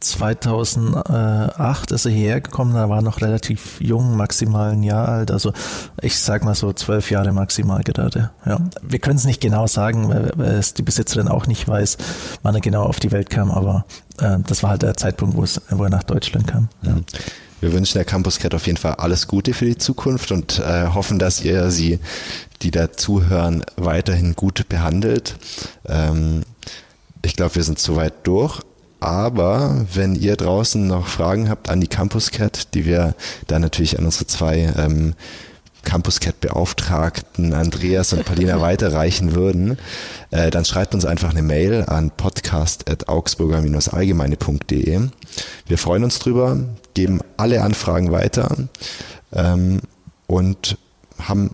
2008 0.00 1.92
ist 1.92 2.04
er 2.04 2.10
hierher 2.12 2.40
gekommen, 2.40 2.74
da 2.74 2.88
war 2.88 3.02
noch 3.02 3.20
relativ 3.20 3.80
jung, 3.80 4.16
maximal 4.16 4.72
ein 4.72 4.82
Jahr 4.82 5.08
alt, 5.08 5.30
also 5.30 5.52
ich 6.00 6.18
sag 6.18 6.44
mal 6.44 6.54
so 6.54 6.72
zwölf 6.72 7.10
Jahre 7.10 7.32
maximal 7.32 7.82
gerade. 7.82 8.30
Ja. 8.44 8.58
Wir 8.82 8.98
können 8.98 9.16
es 9.16 9.24
nicht 9.24 9.40
genau 9.40 9.66
sagen, 9.66 10.08
weil, 10.08 10.32
weil 10.36 10.54
es 10.54 10.74
die 10.74 10.82
Besitzerin 10.82 11.28
auch 11.28 11.46
nicht 11.46 11.66
weiß, 11.66 11.96
wann 12.42 12.54
er 12.54 12.60
genau 12.60 12.84
auf 12.84 13.00
die 13.00 13.12
Welt 13.12 13.30
kam, 13.30 13.50
aber 13.50 13.86
äh, 14.18 14.38
das 14.46 14.62
war 14.62 14.70
halt 14.70 14.82
der 14.82 14.96
Zeitpunkt, 14.96 15.36
wo, 15.36 15.84
er 15.84 15.90
nach 15.90 16.04
Deutschland 16.04 16.46
kam. 16.46 16.68
Ja. 16.82 16.96
Wir 17.60 17.72
wünschen 17.72 17.96
der 17.96 18.04
Campus 18.04 18.38
Cat 18.38 18.54
auf 18.54 18.66
jeden 18.66 18.76
Fall 18.76 18.96
alles 18.96 19.26
Gute 19.26 19.54
für 19.54 19.64
die 19.64 19.78
Zukunft 19.78 20.32
und 20.32 20.58
äh, 20.58 20.88
hoffen, 20.88 21.18
dass 21.18 21.42
ihr 21.42 21.70
sie, 21.70 21.98
die 22.60 22.70
da 22.70 22.92
zuhören, 22.92 23.64
weiterhin 23.76 24.36
gut 24.36 24.68
behandelt. 24.68 25.36
Ähm, 25.86 26.42
ich 27.24 27.36
glaube, 27.36 27.54
wir 27.54 27.62
sind 27.62 27.78
soweit 27.78 28.26
durch. 28.26 28.60
Aber 29.04 29.84
wenn 29.92 30.14
ihr 30.14 30.34
draußen 30.34 30.86
noch 30.86 31.08
Fragen 31.08 31.50
habt 31.50 31.68
an 31.68 31.82
die 31.82 31.88
Campus 31.88 32.30
Cat, 32.30 32.72
die 32.72 32.86
wir 32.86 33.14
dann 33.46 33.60
natürlich 33.60 33.98
an 33.98 34.06
unsere 34.06 34.26
zwei 34.26 34.72
ähm, 34.78 35.12
Campus 35.82 36.20
Cat 36.20 36.40
Beauftragten 36.40 37.52
Andreas 37.52 38.14
und 38.14 38.24
Paulina 38.24 38.58
weiterreichen 38.62 39.34
würden, 39.34 39.76
äh, 40.30 40.50
dann 40.50 40.64
schreibt 40.64 40.94
uns 40.94 41.04
einfach 41.04 41.28
eine 41.28 41.42
Mail 41.42 41.84
an 41.86 42.12
podcast.augsburger-allgemeine.de. 42.12 45.00
Wir 45.66 45.78
freuen 45.78 46.04
uns 46.04 46.18
drüber, 46.18 46.56
geben 46.94 47.20
alle 47.36 47.62
Anfragen 47.62 48.10
weiter 48.10 48.56
ähm, 49.34 49.82
und 50.26 50.78
haben 51.18 51.50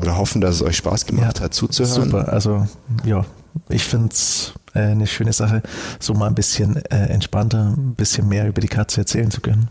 oder 0.00 0.18
hoffen, 0.18 0.40
dass 0.40 0.54
es 0.54 0.62
euch 0.62 0.76
Spaß 0.76 1.06
gemacht 1.06 1.40
ja, 1.40 1.46
hat 1.46 1.52
zuzuhören. 1.52 2.04
Super, 2.04 2.32
also 2.32 2.68
ja, 3.04 3.24
ich 3.68 3.82
finde 3.82 4.10
es 4.12 4.54
eine 4.74 5.06
schöne 5.06 5.32
Sache, 5.32 5.62
so 5.98 6.14
mal 6.14 6.28
ein 6.28 6.34
bisschen 6.34 6.76
äh, 6.86 7.06
entspannter, 7.06 7.74
ein 7.76 7.94
bisschen 7.94 8.28
mehr 8.28 8.48
über 8.48 8.60
die 8.60 8.68
Katze 8.68 9.00
erzählen 9.00 9.30
zu 9.30 9.40
können. 9.40 9.68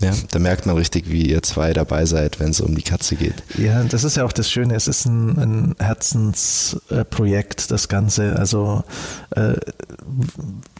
Ja. 0.00 0.12
Da 0.30 0.38
merkt 0.38 0.66
man 0.66 0.76
richtig, 0.76 1.10
wie 1.10 1.30
ihr 1.30 1.42
zwei 1.42 1.72
dabei 1.72 2.04
seid, 2.04 2.40
wenn 2.40 2.50
es 2.50 2.60
um 2.60 2.74
die 2.74 2.82
Katze 2.82 3.14
geht. 3.14 3.42
Ja, 3.56 3.82
das 3.84 4.02
ist 4.02 4.16
ja 4.16 4.24
auch 4.24 4.32
das 4.32 4.50
Schöne. 4.50 4.74
Es 4.74 4.88
ist 4.88 5.06
ein, 5.06 5.38
ein 5.38 5.76
Herzensprojekt, 5.78 7.70
das 7.70 7.88
Ganze. 7.88 8.36
Also 8.36 8.82
äh, 9.30 9.54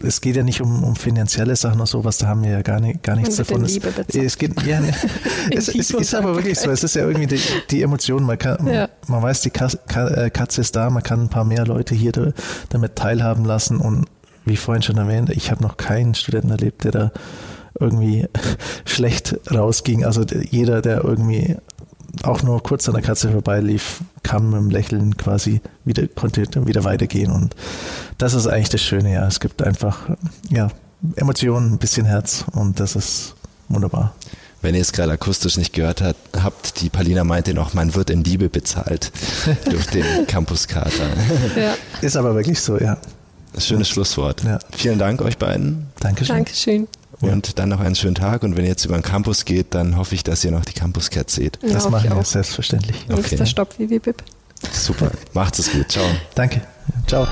es 0.02 0.20
geht 0.20 0.36
ja 0.36 0.42
nicht 0.42 0.60
um, 0.60 0.82
um 0.82 0.96
finanzielle 0.96 1.54
Sachen 1.54 1.76
oder 1.76 1.86
sowas, 1.86 2.18
da 2.18 2.26
haben 2.26 2.42
wir 2.42 2.50
ja 2.50 2.62
gar, 2.62 2.80
nicht, 2.80 3.02
gar 3.02 3.14
nichts 3.16 3.36
davon. 3.36 3.64
Es, 3.64 3.78
es 4.12 4.38
geht, 4.38 4.60
ja, 4.62 4.80
ne, 4.80 4.92
es, 5.50 5.68
es 5.68 5.90
ist 5.90 6.14
aber 6.14 6.34
wirklich 6.34 6.58
so. 6.58 6.70
Es 6.70 6.82
ist 6.82 6.96
ja 6.96 7.06
irgendwie 7.06 7.26
die, 7.26 7.40
die 7.70 7.82
Emotion. 7.82 8.24
Man, 8.24 8.38
kann, 8.38 8.66
ja. 8.66 8.88
man 9.06 9.22
weiß, 9.22 9.42
die 9.42 9.50
äh, 9.50 10.30
Katze 10.30 10.60
ist 10.60 10.74
da, 10.74 10.90
man 10.90 11.02
kann 11.02 11.22
ein 11.22 11.28
paar 11.28 11.44
mehr 11.44 11.64
Leute 11.66 11.94
hier 11.94 12.12
damit 12.68 12.96
teilhaben 12.96 13.44
lassen 13.44 13.78
und 13.78 14.06
wie 14.44 14.56
vorhin 14.56 14.82
schon 14.82 14.98
erwähnt, 14.98 15.30
ich 15.30 15.50
habe 15.50 15.62
noch 15.62 15.76
keinen 15.76 16.14
Studenten 16.14 16.50
erlebt, 16.50 16.84
der 16.84 16.92
da 16.92 17.12
irgendwie 17.78 18.26
schlecht 18.84 19.36
rausging. 19.50 20.04
Also 20.04 20.22
jeder, 20.50 20.82
der 20.82 21.04
irgendwie 21.04 21.56
auch 22.22 22.42
nur 22.42 22.62
kurz 22.62 22.88
an 22.88 22.94
der 22.94 23.02
Katze 23.02 23.30
vorbeilief, 23.30 24.00
kam 24.22 24.50
mit 24.50 24.58
dem 24.58 24.70
Lächeln 24.70 25.16
quasi 25.16 25.60
wieder, 25.84 26.06
konnte 26.06 26.44
wieder 26.66 26.84
weitergehen. 26.84 27.30
Und 27.30 27.54
das 28.18 28.34
ist 28.34 28.46
eigentlich 28.46 28.68
das 28.68 28.82
Schöne, 28.82 29.12
ja. 29.12 29.26
Es 29.26 29.40
gibt 29.40 29.62
einfach, 29.62 30.10
ja, 30.48 30.68
Emotionen, 31.16 31.72
ein 31.72 31.78
bisschen 31.78 32.06
Herz 32.06 32.44
und 32.52 32.80
das 32.80 32.96
ist 32.96 33.34
wunderbar. 33.68 34.14
Wenn 34.62 34.74
ihr 34.74 34.80
es 34.80 34.92
gerade 34.92 35.12
akustisch 35.12 35.58
nicht 35.58 35.74
gehört 35.74 36.00
hat, 36.00 36.16
habt, 36.42 36.80
die 36.80 36.88
Palina 36.88 37.22
meinte 37.22 37.52
noch, 37.52 37.74
man 37.74 37.94
wird 37.94 38.08
in 38.08 38.24
Liebe 38.24 38.48
bezahlt 38.48 39.12
durch 39.70 39.86
den 39.88 40.26
Campuskater. 40.26 40.90
Ja. 41.56 41.74
Ist 42.00 42.16
aber 42.16 42.34
wirklich 42.34 42.60
so, 42.60 42.78
ja. 42.78 42.96
Schönes 43.58 43.88
Schlusswort. 43.88 44.42
Ja. 44.42 44.58
Vielen 44.74 44.98
Dank 44.98 45.20
euch 45.22 45.38
beiden. 45.38 45.86
Dankeschön. 46.00 46.36
Dankeschön. 46.36 46.88
Und 47.24 47.48
ja. 47.48 47.52
dann 47.56 47.68
noch 47.68 47.80
einen 47.80 47.94
schönen 47.94 48.14
Tag. 48.14 48.42
Und 48.42 48.56
wenn 48.56 48.64
ihr 48.64 48.70
jetzt 48.70 48.84
über 48.84 48.96
den 48.96 49.02
Campus 49.02 49.44
geht, 49.44 49.74
dann 49.74 49.96
hoffe 49.96 50.14
ich, 50.14 50.22
dass 50.22 50.44
ihr 50.44 50.50
noch 50.50 50.64
die 50.64 50.72
Campus 50.72 51.10
Cat 51.10 51.30
seht. 51.30 51.58
Ja, 51.62 51.74
das 51.74 51.90
machen 51.90 52.10
wir 52.10 52.24
selbstverständlich. 52.24 52.96
Okay. 53.08 53.20
Nächster 53.20 53.46
Stopp, 53.46 53.78
wie 53.78 53.90
wie 53.90 53.98
Bib. 53.98 54.22
Super. 54.72 55.10
Macht's 55.32 55.58
es 55.58 55.72
gut. 55.72 55.90
Ciao. 55.90 56.06
Danke. 56.34 56.62
Ciao. 57.06 57.26